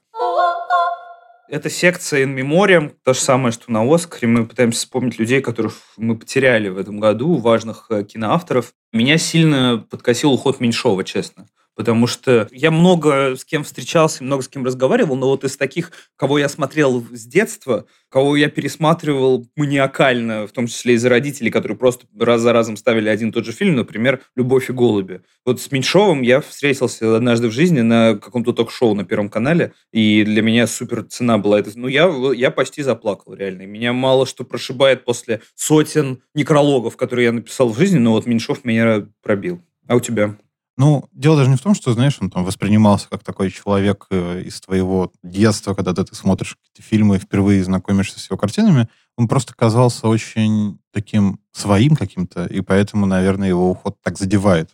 Это 1.50 1.68
секция 1.68 2.24
in 2.24 2.36
memoriam, 2.36 2.92
то 3.02 3.12
же 3.12 3.18
самое, 3.18 3.50
что 3.50 3.72
на 3.72 3.82
Оскаре. 3.82 4.28
Мы 4.28 4.46
пытаемся 4.46 4.78
вспомнить 4.78 5.18
людей, 5.18 5.40
которых 5.40 5.74
мы 5.96 6.16
потеряли 6.16 6.68
в 6.68 6.78
этом 6.78 7.00
году, 7.00 7.38
важных 7.38 7.86
э, 7.90 8.04
киноавторов. 8.04 8.72
Меня 8.92 9.18
сильно 9.18 9.84
подкосил 9.90 10.32
уход 10.32 10.60
Меньшова, 10.60 11.02
честно 11.02 11.48
потому 11.80 12.06
что 12.06 12.46
я 12.52 12.70
много 12.70 13.36
с 13.36 13.42
кем 13.46 13.64
встречался, 13.64 14.22
много 14.22 14.42
с 14.42 14.48
кем 14.48 14.66
разговаривал, 14.66 15.16
но 15.16 15.28
вот 15.28 15.44
из 15.44 15.56
таких, 15.56 15.92
кого 16.14 16.38
я 16.38 16.50
смотрел 16.50 17.02
с 17.10 17.24
детства, 17.24 17.86
кого 18.10 18.36
я 18.36 18.50
пересматривал 18.50 19.46
маниакально, 19.56 20.46
в 20.46 20.52
том 20.52 20.66
числе 20.66 20.92
из-за 20.92 21.08
родителей, 21.08 21.50
которые 21.50 21.78
просто 21.78 22.06
раз 22.18 22.42
за 22.42 22.52
разом 22.52 22.76
ставили 22.76 23.08
один 23.08 23.30
и 23.30 23.32
тот 23.32 23.46
же 23.46 23.52
фильм, 23.52 23.76
например, 23.76 24.20
«Любовь 24.36 24.68
и 24.68 24.74
голуби». 24.74 25.22
Вот 25.46 25.58
с 25.58 25.72
Меньшовым 25.72 26.20
я 26.20 26.42
встретился 26.42 27.16
однажды 27.16 27.48
в 27.48 27.52
жизни 27.52 27.80
на 27.80 28.16
каком-то 28.16 28.52
ток-шоу 28.52 28.94
на 28.94 29.06
Первом 29.06 29.30
канале, 29.30 29.72
и 29.90 30.22
для 30.22 30.42
меня 30.42 30.66
супер 30.66 31.04
цена 31.04 31.38
была 31.38 31.60
это. 31.60 31.70
Ну, 31.76 31.88
я, 31.88 32.12
я 32.34 32.50
почти 32.50 32.82
заплакал, 32.82 33.32
реально. 33.32 33.62
Меня 33.62 33.94
мало 33.94 34.26
что 34.26 34.44
прошибает 34.44 35.06
после 35.06 35.40
сотен 35.54 36.22
некрологов, 36.34 36.98
которые 36.98 37.24
я 37.24 37.32
написал 37.32 37.70
в 37.70 37.78
жизни, 37.78 37.96
но 37.96 38.12
вот 38.12 38.26
Меньшов 38.26 38.66
меня 38.66 39.06
пробил. 39.22 39.62
А 39.88 39.96
у 39.96 40.00
тебя? 40.00 40.36
Ну, 40.76 41.04
дело 41.12 41.36
даже 41.36 41.50
не 41.50 41.56
в 41.56 41.60
том, 41.62 41.74
что, 41.74 41.92
знаешь, 41.92 42.16
он 42.20 42.30
там 42.30 42.44
воспринимался 42.44 43.08
как 43.08 43.22
такой 43.22 43.50
человек 43.50 44.06
э, 44.10 44.42
из 44.46 44.60
твоего 44.60 45.12
детства, 45.22 45.74
когда 45.74 45.92
ты, 45.92 46.14
смотришь 46.14 46.56
какие-то 46.56 46.82
фильмы 46.82 47.16
и 47.16 47.18
впервые 47.18 47.62
знакомишься 47.64 48.18
с 48.18 48.30
его 48.30 48.38
картинами. 48.38 48.88
Он 49.16 49.28
просто 49.28 49.52
казался 49.54 50.08
очень 50.08 50.78
таким 50.92 51.38
своим 51.52 51.96
каким-то, 51.96 52.46
и 52.46 52.60
поэтому, 52.62 53.04
наверное, 53.06 53.48
его 53.48 53.70
уход 53.70 53.96
так 54.02 54.16
задевает. 54.16 54.70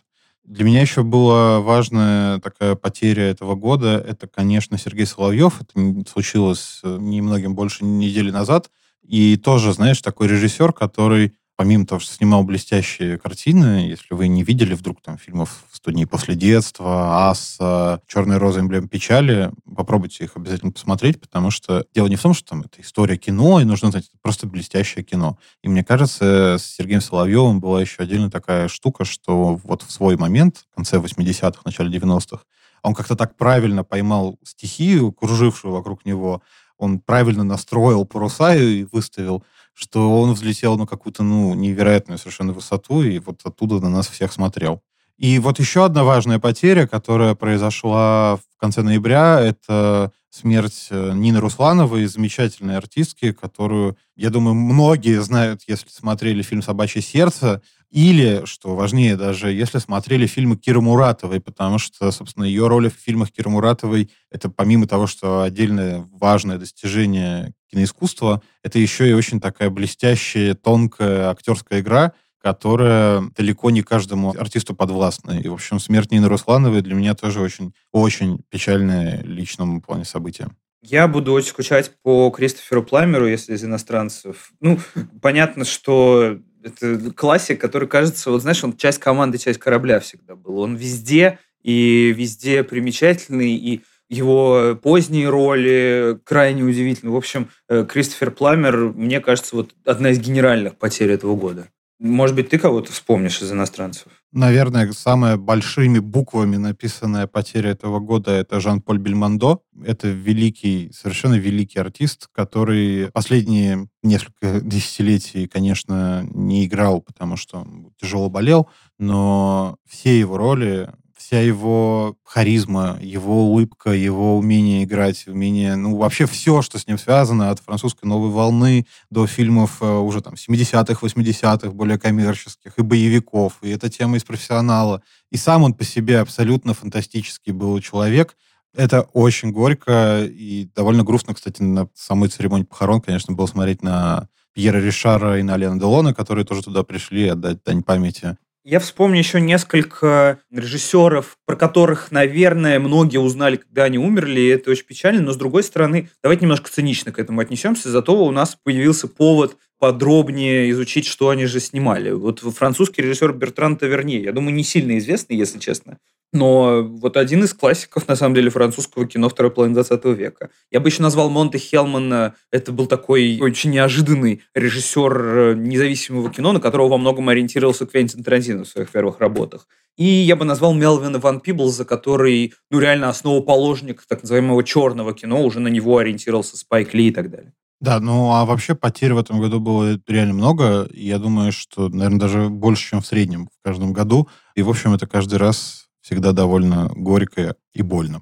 Для 0.47 0.63
меня 0.63 0.79
еще 0.79 1.03
была 1.03 1.59
важная 1.59 2.39
такая 2.39 2.75
потеря 2.75 3.23
этого 3.23 3.55
года. 3.55 3.97
Это, 4.07 4.27
конечно, 4.27 4.77
Сергей 4.77 5.05
Соловьев. 5.05 5.61
Это 5.61 6.09
случилось 6.09 6.79
э, 6.83 6.97
немногим 7.01 7.53
больше 7.53 7.83
недели 7.83 8.31
назад. 8.31 8.69
И 9.01 9.35
тоже, 9.35 9.73
знаешь, 9.73 10.01
такой 10.01 10.27
режиссер, 10.27 10.71
который 10.71 11.33
помимо 11.57 11.87
того, 11.87 11.99
что 11.99 12.13
снимал 12.13 12.43
блестящие 12.43 13.17
картины, 13.17 13.87
если 13.89 14.13
вы 14.13 14.27
не 14.27 14.43
видели 14.43 14.75
вдруг 14.75 15.01
там 15.01 15.17
фильмов 15.17 15.65
«Сто 15.71 15.91
дней 15.91 16.05
после 16.05 16.35
детства», 16.35 17.27
«Аса», 17.29 17.99
«Черная 18.07 18.37
роза. 18.37 18.59
Эмблем 18.59 18.87
печали», 18.87 19.51
попробуйте 19.75 20.23
их 20.23 20.37
обязательно 20.37 20.71
посмотреть, 20.71 21.19
потому 21.19 21.49
что 21.49 21.85
дело 21.95 22.07
не 22.07 22.15
в 22.15 22.21
том, 22.21 22.35
что 22.35 22.49
там 22.49 22.61
это 22.61 22.81
история 22.81 23.17
кино, 23.17 23.59
и 23.59 23.65
нужно 23.65 23.89
знать, 23.89 24.05
это 24.05 24.17
просто 24.21 24.45
блестящее 24.45 25.03
кино. 25.03 25.39
И 25.63 25.67
мне 25.67 25.83
кажется, 25.83 26.57
с 26.59 26.63
Сергеем 26.63 27.01
Соловьевым 27.01 27.59
была 27.59 27.81
еще 27.81 28.03
отдельно 28.03 28.29
такая 28.29 28.67
штука, 28.67 29.03
что 29.03 29.59
вот 29.63 29.81
в 29.81 29.91
свой 29.91 30.15
момент, 30.15 30.67
в 30.71 30.75
конце 30.75 30.97
80-х, 30.97 31.61
начале 31.65 31.97
90-х, 31.97 32.43
он 32.83 32.93
как-то 32.93 33.15
так 33.15 33.35
правильно 33.35 33.83
поймал 33.83 34.37
стихию, 34.43 35.11
кружившую 35.11 35.73
вокруг 35.73 36.05
него, 36.05 36.43
он 36.77 36.99
правильно 36.99 37.43
настроил 37.43 38.05
паруса 38.05 38.55
и 38.55 38.83
выставил, 38.91 39.43
что 39.77 40.09
он 40.21 40.33
взлетел 40.33 40.75
на 40.77 40.87
какую-то, 40.87 41.21
ну, 41.23 41.53
невероятную 41.53 42.17
совершенно 42.17 42.51
высоту, 42.51 43.03
и 43.03 43.19
вот 43.19 43.41
оттуда 43.45 43.79
на 43.79 43.89
нас 43.89 44.07
всех 44.09 44.33
смотрел. 44.33 44.81
И 45.17 45.39
вот 45.39 45.59
еще 45.59 45.85
одна 45.85 46.03
важная 46.03 46.37
потеря, 46.37 46.85
которая 46.85 47.33
произошла 47.33 48.35
в 48.37 48.59
конце 48.59 48.83
ноября, 48.83 49.39
это 49.39 50.11
смерть 50.29 50.87
э, 50.91 51.11
Нины 51.13 51.39
Руслановой, 51.39 52.05
замечательной 52.05 52.77
артистки, 52.77 53.31
которую, 53.31 53.97
я 54.15 54.29
думаю, 54.29 54.53
многие 54.53 55.19
знают, 55.21 55.61
если 55.67 55.89
смотрели 55.89 56.43
фильм 56.43 56.61
«Собачье 56.61 57.01
сердце», 57.01 57.61
или, 57.89 58.41
что 58.43 58.75
важнее 58.75 59.15
даже, 59.15 59.51
если 59.51 59.79
смотрели 59.79 60.27
фильмы 60.27 60.57
Киры 60.57 60.81
Муратовой, 60.81 61.39
потому 61.39 61.79
что, 61.79 62.11
собственно, 62.11 62.43
ее 62.43 62.67
роль 62.67 62.91
в 62.91 62.95
фильмах 62.95 63.31
Киры 63.31 63.49
Муратовой, 63.49 64.11
это 64.29 64.49
помимо 64.49 64.87
того, 64.87 65.07
что 65.07 65.43
отдельное 65.43 66.05
важное 66.11 66.57
достижение 66.57 67.53
киноискусства, 67.71 68.41
это 68.61 68.77
еще 68.77 69.09
и 69.09 69.13
очень 69.13 69.39
такая 69.39 69.69
блестящая, 69.69 70.53
тонкая 70.53 71.29
актерская 71.29 71.79
игра, 71.79 72.11
которая 72.41 73.23
далеко 73.35 73.69
не 73.69 73.81
каждому 73.81 74.33
артисту 74.37 74.75
подвластна. 74.75 75.39
И, 75.39 75.47
в 75.47 75.53
общем, 75.53 75.79
смерть 75.79 76.11
Нины 76.11 76.27
Руслановой 76.27 76.81
для 76.81 76.95
меня 76.95 77.15
тоже 77.15 77.41
очень, 77.41 77.73
очень 77.91 78.39
печальное 78.49 79.21
личном 79.23 79.81
плане 79.81 80.05
событие. 80.05 80.49
Я 80.81 81.07
буду 81.07 81.33
очень 81.33 81.49
скучать 81.49 81.91
по 82.03 82.29
Кристоферу 82.29 82.83
Пламеру, 82.83 83.27
если 83.27 83.55
из 83.55 83.63
иностранцев. 83.63 84.51
Ну, 84.61 84.79
понятно, 85.21 85.65
что 85.65 86.37
это 86.63 87.11
классик, 87.11 87.59
который 87.59 87.87
кажется, 87.87 88.31
вот 88.31 88.41
знаешь, 88.41 88.63
он 88.63 88.75
часть 88.77 88.99
команды, 88.99 89.37
часть 89.37 89.59
корабля 89.59 89.99
всегда 89.99 90.35
был. 90.35 90.59
Он 90.59 90.75
везде 90.75 91.39
и 91.61 92.13
везде 92.15 92.63
примечательный, 92.63 93.55
и 93.55 93.81
его 94.09 94.79
поздние 94.81 95.29
роли 95.29 96.19
крайне 96.23 96.63
удивительны. 96.63 97.11
В 97.11 97.17
общем, 97.17 97.49
э, 97.67 97.85
Кристофер 97.87 98.31
Пламер, 98.31 98.93
мне 98.93 99.19
кажется, 99.19 99.55
вот 99.55 99.75
одна 99.85 100.11
из 100.11 100.19
генеральных 100.19 100.77
потерь 100.77 101.11
этого 101.11 101.35
года. 101.35 101.67
Может 101.99 102.35
быть, 102.35 102.49
ты 102.49 102.59
кого-то 102.59 102.91
вспомнишь 102.91 103.41
из 103.41 103.51
иностранцев? 103.51 104.11
Наверное, 104.31 104.91
самая 104.91 105.35
большими 105.35 105.97
буквами 105.97 106.57
написанная 106.57 107.25
потеря 107.25 107.71
этого 107.71 107.99
года— 107.99 108.31
это 108.33 108.59
Жан-Поль 108.59 108.99
Бельмондо. 108.99 109.61
Это 109.83 110.09
великий, 110.09 110.91
совершенно 110.93 111.35
великий 111.35 111.79
артист, 111.79 112.27
который 112.31 113.09
последние 113.11 113.89
несколько 114.03 114.61
десятилетий, 114.61 115.47
конечно, 115.47 116.27
не 116.31 116.65
играл, 116.65 117.01
потому 117.01 117.35
что 117.35 117.65
тяжело 117.99 118.29
болел, 118.29 118.69
но 118.99 119.77
все 119.87 120.19
его 120.19 120.37
роли 120.37 120.91
вся 121.27 121.41
его 121.41 122.15
харизма, 122.23 122.97
его 123.01 123.47
улыбка, 123.49 123.91
его 123.91 124.37
умение 124.37 124.85
играть, 124.85 125.27
умение, 125.27 125.75
ну, 125.75 125.97
вообще 125.97 126.25
все, 126.25 126.61
что 126.61 126.79
с 126.79 126.87
ним 126.87 126.97
связано, 126.97 127.51
от 127.51 127.59
французской 127.59 128.05
новой 128.05 128.29
волны 128.29 128.85
до 129.09 129.27
фильмов 129.27 129.81
э, 129.81 129.85
уже 129.85 130.21
там 130.21 130.35
70-х, 130.35 131.05
80-х, 131.05 131.71
более 131.71 131.99
коммерческих, 131.99 132.77
и 132.77 132.81
боевиков, 132.81 133.57
и 133.61 133.69
эта 133.71 133.89
тема 133.89 134.15
из 134.15 134.23
профессионала. 134.23 135.01
И 135.29 135.35
сам 135.35 135.63
он 135.63 135.73
по 135.73 135.83
себе 135.83 136.19
абсолютно 136.19 136.73
фантастический 136.73 137.51
был 137.51 137.77
человек. 137.81 138.37
Это 138.73 139.01
очень 139.11 139.51
горько 139.51 140.23
и 140.23 140.69
довольно 140.73 141.03
грустно, 141.03 141.33
кстати, 141.33 141.61
на 141.61 141.89
самой 141.93 142.29
церемонии 142.29 142.63
похорон, 142.63 143.01
конечно, 143.01 143.33
было 143.33 143.47
смотреть 143.47 143.83
на 143.83 144.29
Пьера 144.53 144.77
Ришара 144.77 145.39
и 145.39 145.43
на 145.43 145.55
Алена 145.55 145.75
Делона, 145.75 146.13
которые 146.13 146.45
тоже 146.45 146.63
туда 146.63 146.83
пришли 146.83 147.27
отдать 147.27 147.65
дань 147.65 147.83
памяти 147.83 148.37
я 148.69 148.81
вспомню 148.81 149.19
еще 149.19 149.39
несколько 149.39 150.39
режиссеров, 150.51 151.37
про 151.45 151.55
которых, 151.55 152.11
наверное, 152.11 152.79
многие 152.79 153.17
узнали, 153.17 153.55
когда 153.55 153.85
они 153.85 153.97
умерли, 153.97 154.41
и 154.41 154.47
это 154.49 154.71
очень 154.71 154.83
печально. 154.83 155.21
Но, 155.21 155.31
с 155.31 155.37
другой 155.37 155.63
стороны, 155.63 156.09
давайте 156.21 156.41
немножко 156.41 156.69
цинично 156.69 157.13
к 157.13 157.19
этому 157.19 157.39
отнесемся. 157.39 157.89
Зато 157.89 158.13
у 158.25 158.29
нас 158.29 158.57
появился 158.61 159.07
повод 159.07 159.55
подробнее 159.79 160.69
изучить, 160.71 161.05
что 161.05 161.29
они 161.29 161.45
же 161.45 161.61
снимали. 161.61 162.11
Вот 162.11 162.39
французский 162.39 163.03
режиссер 163.03 163.31
Бертран 163.31 163.77
Таверни, 163.77 164.17
я 164.17 164.33
думаю, 164.33 164.53
не 164.53 164.65
сильно 164.65 164.97
известный, 164.97 165.37
если 165.37 165.59
честно. 165.59 165.97
Но 166.33 166.83
вот 166.83 167.15
один 167.15 167.43
из 167.43 167.53
классиков, 167.53 168.07
на 168.07 168.15
самом 168.15 168.35
деле, 168.35 168.49
французского 168.49 169.07
кино 169.07 169.29
второй 169.29 169.51
половины 169.51 169.75
20 169.75 170.05
века. 170.17 170.49
Я 170.71 170.79
бы 170.79 170.89
еще 170.89 171.01
назвал 171.01 171.29
Монте 171.29 171.57
Хелмана. 171.57 172.35
Это 172.51 172.71
был 172.71 172.87
такой 172.87 173.39
очень 173.39 173.71
неожиданный 173.71 174.41
режиссер 174.53 175.21
э, 175.21 175.55
независимого 175.55 176.29
кино, 176.29 176.51
на 176.51 176.59
которого 176.59 176.89
во 176.89 176.97
многом 176.97 177.29
ориентировался 177.29 177.85
Квентин 177.85 178.23
Тарантино 178.23 178.65
в 178.65 178.67
своих 178.67 178.89
первых 178.89 179.19
работах. 179.19 179.67
И 179.95 180.05
я 180.05 180.35
бы 180.35 180.43
назвал 180.45 180.73
Мелвина 180.73 181.17
Ван 181.19 181.39
Пиблза, 181.39 181.85
который, 181.85 182.53
ну, 182.69 182.79
реально 182.79 183.09
основоположник 183.09 184.03
так 184.07 184.21
называемого 184.21 184.63
черного 184.63 185.13
кино, 185.13 185.41
уже 185.43 185.59
на 185.59 185.69
него 185.69 185.97
ориентировался 185.97 186.57
Спайк 186.57 186.93
Ли 186.93 187.07
и 187.07 187.11
так 187.11 187.31
далее. 187.31 187.53
Да, 187.79 187.99
ну 187.99 188.31
а 188.31 188.45
вообще 188.45 188.73
потерь 188.73 189.13
в 189.13 189.19
этом 189.19 189.39
году 189.39 189.59
было 189.59 189.99
реально 190.07 190.33
много. 190.33 190.87
Я 190.91 191.19
думаю, 191.19 191.51
что, 191.51 191.89
наверное, 191.89 192.19
даже 192.19 192.49
больше, 192.49 192.89
чем 192.89 193.01
в 193.01 193.07
среднем 193.07 193.47
в 193.47 193.63
каждом 193.63 193.93
году. 193.93 194.27
И, 194.55 194.63
в 194.63 194.69
общем, 194.69 194.93
это 194.93 195.05
каждый 195.05 195.35
раз 195.35 195.86
всегда 196.07 196.31
довольно 196.31 196.89
горько 196.95 197.57
и 197.73 197.81
больно. 197.81 198.21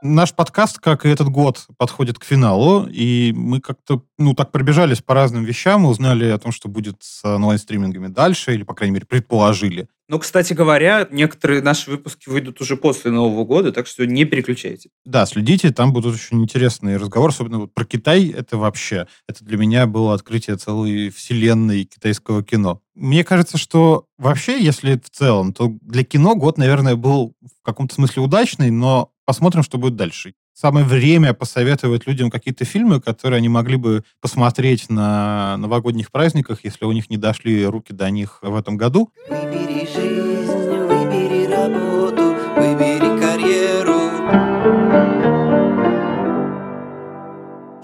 Наш 0.00 0.32
подкаст, 0.32 0.78
как 0.78 1.04
и 1.04 1.08
этот 1.08 1.28
год, 1.28 1.66
подходит 1.76 2.20
к 2.20 2.24
финалу, 2.24 2.86
и 2.86 3.32
мы 3.34 3.60
как-то, 3.60 4.04
ну, 4.16 4.32
так 4.32 4.52
пробежались 4.52 5.02
по 5.02 5.12
разным 5.12 5.42
вещам, 5.42 5.86
узнали 5.86 6.26
о 6.26 6.38
том, 6.38 6.52
что 6.52 6.68
будет 6.68 6.98
с 7.00 7.24
онлайн-стримингами 7.24 8.06
дальше, 8.06 8.54
или, 8.54 8.62
по 8.62 8.74
крайней 8.74 8.94
мере, 8.94 9.06
предположили. 9.06 9.88
Ну, 10.08 10.20
кстати 10.20 10.52
говоря, 10.52 11.08
некоторые 11.10 11.62
наши 11.62 11.90
выпуски 11.90 12.28
выйдут 12.28 12.60
уже 12.60 12.76
после 12.76 13.10
Нового 13.10 13.44
года, 13.44 13.72
так 13.72 13.88
что 13.88 14.06
не 14.06 14.24
переключайте. 14.24 14.90
Да, 15.04 15.26
следите, 15.26 15.72
там 15.72 15.92
будут 15.92 16.14
очень 16.14 16.42
интересные 16.42 16.96
разговоры, 16.96 17.32
особенно 17.32 17.58
вот 17.58 17.74
про 17.74 17.84
Китай, 17.84 18.28
это 18.28 18.56
вообще, 18.56 19.08
это 19.28 19.44
для 19.44 19.58
меня 19.58 19.86
было 19.86 20.14
открытие 20.14 20.56
целой 20.56 21.10
вселенной 21.10 21.84
китайского 21.84 22.44
кино. 22.44 22.80
Мне 22.94 23.24
кажется, 23.24 23.58
что 23.58 24.06
вообще, 24.16 24.62
если 24.62 24.96
в 24.96 25.10
целом, 25.10 25.52
то 25.52 25.76
для 25.82 26.04
кино 26.04 26.36
год, 26.36 26.56
наверное, 26.56 26.94
был 26.94 27.34
в 27.42 27.64
каком-то 27.64 27.96
смысле 27.96 28.22
удачный, 28.22 28.70
но 28.70 29.10
посмотрим, 29.28 29.62
что 29.62 29.76
будет 29.76 29.94
дальше 29.94 30.32
самое 30.54 30.86
время 30.86 31.34
посоветовать 31.34 32.06
людям 32.06 32.30
какие-то 32.30 32.64
фильмы, 32.64 32.98
которые 32.98 33.36
они 33.36 33.50
могли 33.50 33.76
бы 33.76 34.02
посмотреть 34.22 34.88
на 34.88 35.58
новогодних 35.58 36.10
праздниках, 36.10 36.60
если 36.64 36.86
у 36.86 36.92
них 36.92 37.10
не 37.10 37.18
дошли 37.18 37.66
руки 37.66 37.92
до 37.92 38.08
них 38.08 38.38
в 38.40 38.56
этом 38.56 38.78
году. 38.78 39.12
Выбери 39.28 39.86
жизнь, 39.86 40.50
выбери 40.50 41.44
работу, 41.44 42.34
выбери 42.56 43.20
карьеру. 43.20 43.98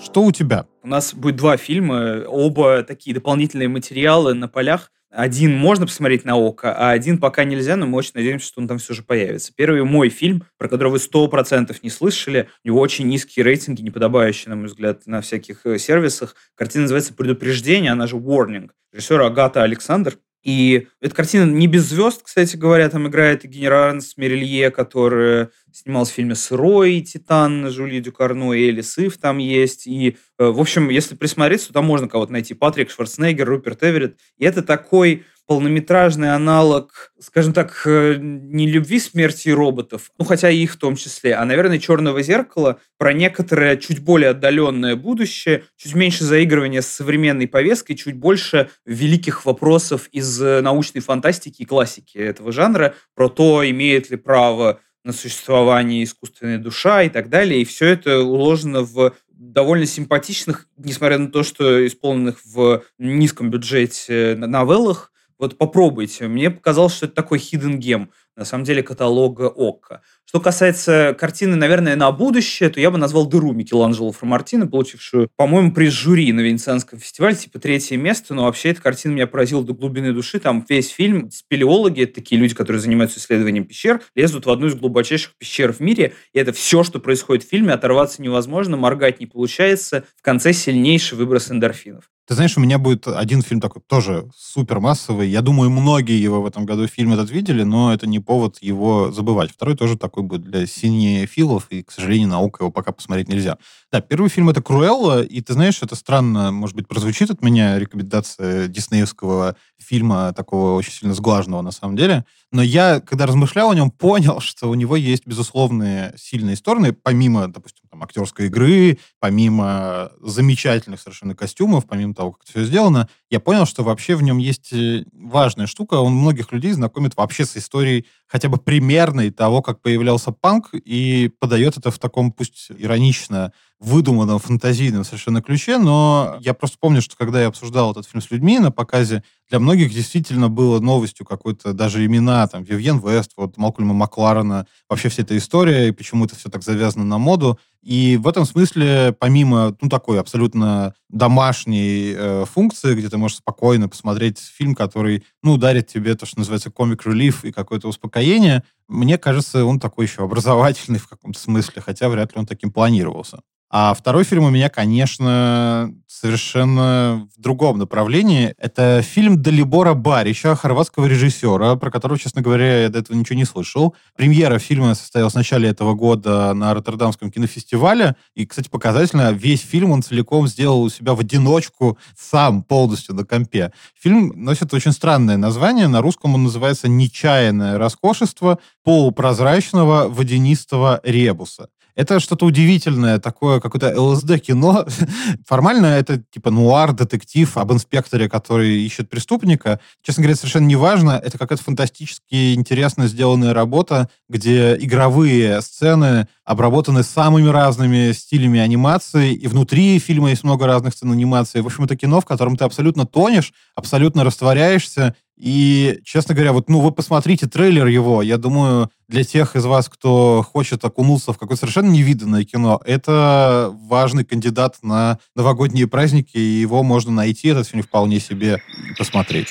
Что 0.02 0.22
у 0.22 0.32
тебя? 0.32 0.64
У 0.82 0.88
нас 0.88 1.12
будет 1.12 1.36
два 1.36 1.58
фильма, 1.58 2.22
оба 2.26 2.82
такие 2.84 3.12
дополнительные 3.12 3.68
материалы 3.68 4.32
на 4.32 4.48
полях. 4.48 4.90
Один 5.14 5.56
можно 5.56 5.86
посмотреть 5.86 6.24
на 6.24 6.36
ОКО, 6.36 6.74
а 6.76 6.90
один 6.90 7.18
пока 7.18 7.44
нельзя, 7.44 7.76
но 7.76 7.86
мы 7.86 7.98
очень 7.98 8.12
надеемся, 8.14 8.48
что 8.48 8.60
он 8.60 8.66
там 8.66 8.78
все 8.78 8.94
же 8.94 9.02
появится. 9.02 9.52
Первый 9.54 9.84
мой 9.84 10.08
фильм, 10.08 10.44
про 10.58 10.68
который 10.68 10.88
вы 10.88 10.98
сто 10.98 11.28
процентов 11.28 11.84
не 11.84 11.90
слышали, 11.90 12.48
у 12.64 12.68
него 12.68 12.80
очень 12.80 13.06
низкие 13.06 13.44
рейтинги, 13.44 13.82
неподобающие, 13.82 14.50
на 14.50 14.56
мой 14.56 14.66
взгляд, 14.66 15.06
на 15.06 15.20
всяких 15.20 15.64
э, 15.66 15.78
сервисах. 15.78 16.34
Картина 16.56 16.82
называется 16.82 17.14
«Предупреждение», 17.14 17.92
она 17.92 18.08
же 18.08 18.16
«Warning». 18.16 18.70
Режиссер 18.92 19.20
Агата 19.20 19.62
Александр. 19.62 20.18
И 20.44 20.88
эта 21.00 21.14
картина 21.14 21.50
не 21.50 21.66
без 21.66 21.88
звезд, 21.88 22.22
кстати 22.22 22.56
говоря. 22.56 22.88
Там 22.90 23.08
играет 23.08 23.44
и 23.44 23.48
Генеранс 23.48 24.16
Мерилье, 24.16 24.70
который 24.70 25.48
снимался 25.72 26.12
в 26.12 26.14
фильме 26.14 26.34
«Сырой», 26.34 27.00
«Титан», 27.00 27.70
Жюли 27.70 27.98
Дюкарно, 27.98 28.52
и 28.52 28.68
Элли 28.68 28.82
Сыв 28.82 29.16
там 29.16 29.38
есть. 29.38 29.86
И, 29.86 30.18
э, 30.38 30.44
в 30.46 30.60
общем, 30.60 30.90
если 30.90 31.16
присмотреться, 31.16 31.68
то 31.68 31.74
там 31.74 31.86
можно 31.86 32.08
кого-то 32.08 32.32
найти. 32.32 32.54
Патрик 32.54 32.90
Шварценеггер, 32.90 33.48
Руперт 33.48 33.82
Эверетт. 33.82 34.18
И 34.38 34.44
это 34.44 34.62
такой 34.62 35.24
полнометражный 35.46 36.34
аналог, 36.34 37.12
скажем 37.20 37.52
так, 37.52 37.82
э, 37.86 38.16
не 38.18 38.66
любви, 38.66 38.98
смерти 38.98 39.50
роботов, 39.50 40.10
ну 40.18 40.24
хотя 40.24 40.50
и 40.50 40.58
их 40.58 40.72
в 40.72 40.76
том 40.76 40.96
числе, 40.96 41.34
а, 41.34 41.44
наверное, 41.44 41.78
черного 41.78 42.22
зеркала 42.22 42.80
про 42.98 43.12
некоторое 43.12 43.76
чуть 43.76 44.00
более 44.00 44.30
отдаленное 44.30 44.96
будущее, 44.96 45.64
чуть 45.76 45.94
меньше 45.94 46.24
заигрывания 46.24 46.80
с 46.80 46.86
современной 46.86 47.46
повесткой, 47.46 47.94
чуть 47.94 48.16
больше 48.16 48.70
великих 48.86 49.44
вопросов 49.44 50.08
из 50.12 50.40
э, 50.40 50.60
научной 50.62 51.00
фантастики 51.00 51.62
и 51.62 51.66
классики 51.66 52.16
этого 52.16 52.50
жанра 52.50 52.94
про 53.14 53.28
то, 53.28 53.68
имеет 53.68 54.10
ли 54.10 54.16
право 54.16 54.80
на 55.04 55.12
существование 55.12 56.02
искусственной 56.04 56.58
душа 56.58 57.02
и 57.02 57.10
так 57.10 57.28
далее. 57.28 57.60
И 57.60 57.64
все 57.64 57.88
это 57.88 58.20
уложено 58.20 58.80
в 58.80 59.14
довольно 59.28 59.86
симпатичных, 59.86 60.66
несмотря 60.78 61.18
на 61.18 61.30
то, 61.30 61.42
что 61.42 61.86
исполненных 61.86 62.38
в 62.44 62.82
низком 62.98 63.50
бюджете 63.50 64.34
новеллах. 64.36 65.12
Вот 65.38 65.58
попробуйте. 65.58 66.28
Мне 66.28 66.50
показалось, 66.50 66.94
что 66.94 67.06
это 67.06 67.14
такой 67.14 67.38
hidden 67.38 67.78
gem 67.78 68.08
на 68.36 68.44
самом 68.44 68.64
деле, 68.64 68.82
каталога 68.82 69.46
ОККО. 69.46 70.02
Что 70.24 70.40
касается 70.40 71.16
картины, 71.18 71.54
наверное, 71.54 71.94
на 71.94 72.10
будущее, 72.10 72.68
то 72.68 72.80
я 72.80 72.90
бы 72.90 72.98
назвал 72.98 73.26
«Дыру» 73.26 73.52
Микеланджело 73.52 74.10
Фромартино, 74.10 74.66
получившую, 74.66 75.28
по-моему, 75.36 75.72
приз 75.72 75.92
жюри 75.92 76.32
на 76.32 76.40
Венецианском 76.40 76.98
фестивале, 76.98 77.36
типа 77.36 77.60
третье 77.60 77.96
место, 77.96 78.34
но 78.34 78.44
вообще 78.44 78.70
эта 78.70 78.82
картина 78.82 79.12
меня 79.12 79.26
поразила 79.28 79.62
до 79.62 79.74
глубины 79.74 80.12
души. 80.12 80.40
Там 80.40 80.64
весь 80.68 80.88
фильм, 80.88 81.30
спелеологи, 81.30 82.06
такие 82.06 82.40
люди, 82.40 82.54
которые 82.54 82.80
занимаются 82.80 83.20
исследованием 83.20 83.64
пещер, 83.64 84.00
лезут 84.16 84.46
в 84.46 84.50
одну 84.50 84.66
из 84.66 84.74
глубочайших 84.74 85.34
пещер 85.38 85.72
в 85.72 85.80
мире, 85.80 86.14
и 86.32 86.38
это 86.38 86.52
все, 86.52 86.82
что 86.82 86.98
происходит 86.98 87.44
в 87.44 87.48
фильме, 87.48 87.72
оторваться 87.72 88.20
невозможно, 88.20 88.76
моргать 88.76 89.20
не 89.20 89.26
получается, 89.26 90.04
в 90.16 90.22
конце 90.22 90.52
сильнейший 90.52 91.16
выброс 91.16 91.50
эндорфинов. 91.50 92.10
Ты 92.26 92.34
знаешь, 92.34 92.56
у 92.56 92.60
меня 92.60 92.78
будет 92.78 93.06
один 93.06 93.42
фильм 93.42 93.60
такой 93.60 93.82
тоже 93.86 94.30
супер 94.34 94.80
массовый. 94.80 95.28
Я 95.28 95.42
думаю, 95.42 95.68
многие 95.70 96.18
его 96.18 96.40
в 96.40 96.46
этом 96.46 96.64
году 96.64 96.86
фильм 96.86 97.12
этот 97.12 97.30
видели, 97.30 97.64
но 97.64 97.92
это 97.92 98.06
не 98.06 98.18
повод 98.18 98.56
его 98.62 99.12
забывать. 99.12 99.50
Второй 99.50 99.76
тоже 99.76 99.98
такой 99.98 100.22
будет 100.22 100.40
для 100.42 100.66
синефилов, 100.66 101.66
и, 101.68 101.82
к 101.82 101.90
сожалению, 101.90 102.28
наука 102.28 102.64
его 102.64 102.70
пока 102.72 102.92
посмотреть 102.92 103.28
нельзя. 103.28 103.58
Да, 103.94 104.00
первый 104.00 104.28
фильм 104.28 104.48
это 104.48 104.60
«Круэлла», 104.60 105.22
и 105.22 105.40
ты 105.40 105.52
знаешь, 105.52 105.78
это 105.80 105.94
странно, 105.94 106.50
может 106.50 106.74
быть, 106.74 106.88
прозвучит 106.88 107.30
от 107.30 107.42
меня 107.42 107.78
рекомендация 107.78 108.66
диснеевского 108.66 109.54
фильма, 109.78 110.32
такого 110.32 110.72
очень 110.72 110.90
сильно 110.90 111.14
сглаженного 111.14 111.62
на 111.62 111.70
самом 111.70 111.94
деле. 111.94 112.24
Но 112.50 112.60
я, 112.60 112.98
когда 112.98 113.24
размышлял 113.24 113.70
о 113.70 113.74
нем, 113.76 113.90
понял, 113.98 114.40
что 114.40 114.68
у 114.68 114.74
него 114.74 114.96
есть 114.96 115.28
безусловные 115.28 116.12
сильные 116.16 116.56
стороны, 116.56 116.92
помимо, 116.92 117.46
допустим, 117.46 117.84
там, 117.88 118.02
актерской 118.02 118.46
игры, 118.46 118.98
помимо 119.20 120.10
замечательных 120.20 121.00
совершенно 121.00 121.36
костюмов, 121.36 121.86
помимо 121.86 122.14
того, 122.14 122.32
как 122.32 122.42
это 122.42 122.50
все 122.50 122.64
сделано, 122.64 123.08
я 123.34 123.40
понял, 123.40 123.66
что 123.66 123.82
вообще 123.82 124.14
в 124.14 124.22
нем 124.22 124.38
есть 124.38 124.72
э, 124.72 125.04
важная 125.12 125.66
штука. 125.66 125.94
Он 125.94 126.14
многих 126.14 126.52
людей 126.52 126.70
знакомит 126.72 127.16
вообще 127.16 127.44
с 127.44 127.56
историей 127.56 128.06
хотя 128.26 128.48
бы 128.48 128.58
примерной 128.58 129.30
того, 129.30 129.60
как 129.60 129.82
появлялся 129.82 130.30
панк, 130.30 130.70
и 130.72 131.30
подает 131.40 131.76
это 131.76 131.90
в 131.90 131.98
таком, 131.98 132.30
пусть 132.30 132.70
иронично, 132.70 133.52
выдуманном, 133.80 134.38
фантазийном 134.38 135.04
совершенно 135.04 135.42
ключе, 135.42 135.78
но 135.78 136.38
я 136.40 136.54
просто 136.54 136.78
помню, 136.80 137.02
что 137.02 137.16
когда 137.16 137.42
я 137.42 137.48
обсуждал 137.48 137.90
этот 137.90 138.06
фильм 138.06 138.22
с 138.22 138.30
людьми 138.30 138.58
на 138.58 138.70
показе, 138.70 139.24
для 139.50 139.58
многих 139.58 139.92
действительно 139.92 140.48
было 140.48 140.80
новостью 140.80 141.26
какой-то 141.26 141.72
даже 141.72 142.04
имена, 142.04 142.46
там, 142.46 142.62
Вивьен 142.62 142.98
Вест, 142.98 143.32
вот 143.36 143.56
Малкольма 143.56 143.94
Макларена, 143.94 144.66
вообще 144.88 145.08
вся 145.08 145.22
эта 145.22 145.36
история, 145.36 145.88
и 145.88 145.92
почему 145.92 146.24
это 146.24 146.36
все 146.36 146.48
так 146.48 146.62
завязано 146.62 147.04
на 147.04 147.18
моду. 147.18 147.58
И 147.82 148.16
в 148.16 148.26
этом 148.26 148.46
смысле, 148.46 149.14
помимо, 149.18 149.76
ну, 149.80 149.88
такой 149.90 150.18
абсолютно 150.18 150.94
домашней 151.10 152.14
э, 152.16 152.44
функции, 152.50 152.94
где 152.94 153.10
ты 153.10 153.18
можешь 153.18 153.38
спокойно 153.38 153.88
посмотреть 153.88 154.38
фильм, 154.38 154.74
который, 154.74 155.22
ну, 155.42 155.58
дарит 155.58 155.88
тебе 155.88 156.14
то, 156.14 156.24
что 156.24 156.38
называется 156.38 156.70
комик-релиф 156.70 157.44
и 157.44 157.52
какое-то 157.52 157.88
успокоение, 157.88 158.62
мне 158.88 159.18
кажется, 159.18 159.64
он 159.64 159.80
такой 159.80 160.06
еще 160.06 160.24
образовательный 160.24 160.98
в 160.98 161.08
каком-то 161.08 161.38
смысле, 161.38 161.82
хотя 161.82 162.08
вряд 162.08 162.34
ли 162.34 162.38
он 162.38 162.46
таким 162.46 162.72
планировался. 162.72 163.40
А 163.76 163.92
второй 163.92 164.22
фильм 164.22 164.44
у 164.44 164.50
меня, 164.50 164.68
конечно, 164.68 165.92
совершенно 166.06 167.28
в 167.36 167.40
другом 167.40 167.76
направлении. 167.78 168.54
Это 168.56 169.02
фильм 169.02 169.42
Далибора 169.42 169.94
Барича, 169.94 170.54
хорватского 170.54 171.06
режиссера, 171.06 171.74
про 171.74 171.90
которого, 171.90 172.16
честно 172.16 172.40
говоря, 172.40 172.82
я 172.82 172.88
до 172.88 173.00
этого 173.00 173.16
ничего 173.16 173.36
не 173.36 173.44
слышал. 173.44 173.96
Премьера 174.16 174.60
фильма 174.60 174.94
состоялась 174.94 175.32
в 175.32 175.36
начале 175.36 175.68
этого 175.68 175.94
года 175.94 176.54
на 176.54 176.72
Роттердамском 176.72 177.32
кинофестивале. 177.32 178.14
И, 178.36 178.46
кстати, 178.46 178.68
показательно, 178.68 179.32
весь 179.32 179.62
фильм 179.62 179.90
он 179.90 180.02
целиком 180.02 180.46
сделал 180.46 180.82
у 180.82 180.88
себя 180.88 181.14
в 181.14 181.20
одиночку, 181.20 181.98
сам 182.16 182.62
полностью 182.62 183.16
на 183.16 183.24
компе. 183.24 183.72
Фильм 184.00 184.32
носит 184.36 184.72
очень 184.72 184.92
странное 184.92 185.36
название. 185.36 185.88
На 185.88 186.00
русском 186.00 186.36
он 186.36 186.44
называется 186.44 186.86
«Нечаянное 186.86 187.76
роскошество 187.76 188.60
полупрозрачного 188.84 190.06
водянистого 190.08 191.00
ребуса». 191.02 191.66
Это 191.96 192.18
что-то 192.18 192.46
удивительное, 192.46 193.18
такое 193.18 193.60
какое-то 193.60 193.98
ЛСД-кино. 194.00 194.86
Формально 195.46 195.86
это 195.86 196.18
типа 196.18 196.50
нуар-детектив 196.50 197.56
об 197.56 197.72
инспекторе, 197.72 198.28
который 198.28 198.82
ищет 198.82 199.08
преступника. 199.08 199.78
Честно 200.02 200.22
говоря, 200.22 200.36
совершенно 200.36 200.66
не 200.66 200.76
важно. 200.76 201.20
Это 201.22 201.38
какая-то 201.38 201.62
фантастически 201.62 202.54
интересно 202.54 203.06
сделанная 203.06 203.54
работа, 203.54 204.08
где 204.28 204.76
игровые 204.76 205.60
сцены 205.62 206.26
обработаны 206.44 207.02
самыми 207.02 207.48
разными 207.48 208.12
стилями 208.12 208.60
анимации, 208.60 209.32
и 209.32 209.46
внутри 209.46 209.98
фильма 209.98 210.30
есть 210.30 210.44
много 210.44 210.66
разных 210.66 210.92
сцен 210.92 211.10
анимации. 211.10 211.60
В 211.60 211.66
общем, 211.66 211.84
это 211.84 211.96
кино, 211.96 212.20
в 212.20 212.26
котором 212.26 212.56
ты 212.56 212.64
абсолютно 212.64 213.06
тонешь, 213.06 213.52
абсолютно 213.74 214.24
растворяешься, 214.24 215.14
и, 215.36 216.00
честно 216.04 216.34
говоря, 216.34 216.52
вот, 216.52 216.68
ну, 216.68 216.80
вы 216.80 216.92
посмотрите 216.92 217.46
трейлер 217.46 217.86
его. 217.86 218.22
Я 218.22 218.38
думаю, 218.38 218.90
для 219.08 219.24
тех 219.24 219.56
из 219.56 219.64
вас, 219.64 219.88
кто 219.88 220.42
хочет 220.42 220.84
окунуться 220.84 221.32
в 221.32 221.38
какое-то 221.38 221.62
совершенно 221.62 221.90
невиданное 221.90 222.44
кино, 222.44 222.80
это 222.84 223.74
важный 223.88 224.24
кандидат 224.24 224.76
на 224.82 225.18
новогодние 225.34 225.88
праздники, 225.88 226.36
и 226.36 226.60
его 226.60 226.82
можно 226.82 227.12
найти, 227.12 227.48
этот 227.48 227.68
фильм 227.68 227.82
вполне 227.82 228.20
себе 228.20 228.62
посмотреть. 228.96 229.48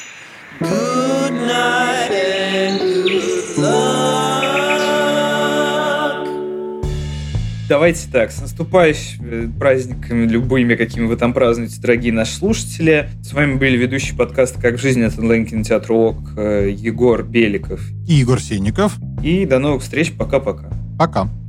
Good 0.59 1.31
night 1.47 2.11
and 2.11 2.79
good 3.03 3.57
luck. 3.57 4.02
Давайте 7.73 8.07
так, 8.11 8.31
с 8.31 8.39
наступающими 8.39 9.51
праздниками, 9.57 10.27
любыми, 10.27 10.75
какими 10.75 11.07
вы 11.07 11.15
там 11.17 11.33
празднуете, 11.33 11.81
дорогие 11.81 12.13
наши 12.13 12.35
слушатели. 12.35 13.09
С 13.23 13.33
вами 13.33 13.55
были 13.55 13.77
ведущие 13.77 14.15
подкаста 14.15 14.61
«Как 14.61 14.77
жизнь» 14.77 15.01
от 15.01 15.17
онлайн-кинотеатра 15.17 15.91
ОК 15.91 16.37
Егор 16.37 17.23
Беликов 17.23 17.81
и 18.07 18.13
Егор 18.13 18.39
Сенников. 18.39 18.99
И 19.23 19.47
до 19.47 19.57
новых 19.57 19.81
встреч. 19.81 20.13
Пока-пока. 20.13 20.69
Пока. 20.99 21.21
-пока. 21.21 21.27
Пока. 21.29 21.42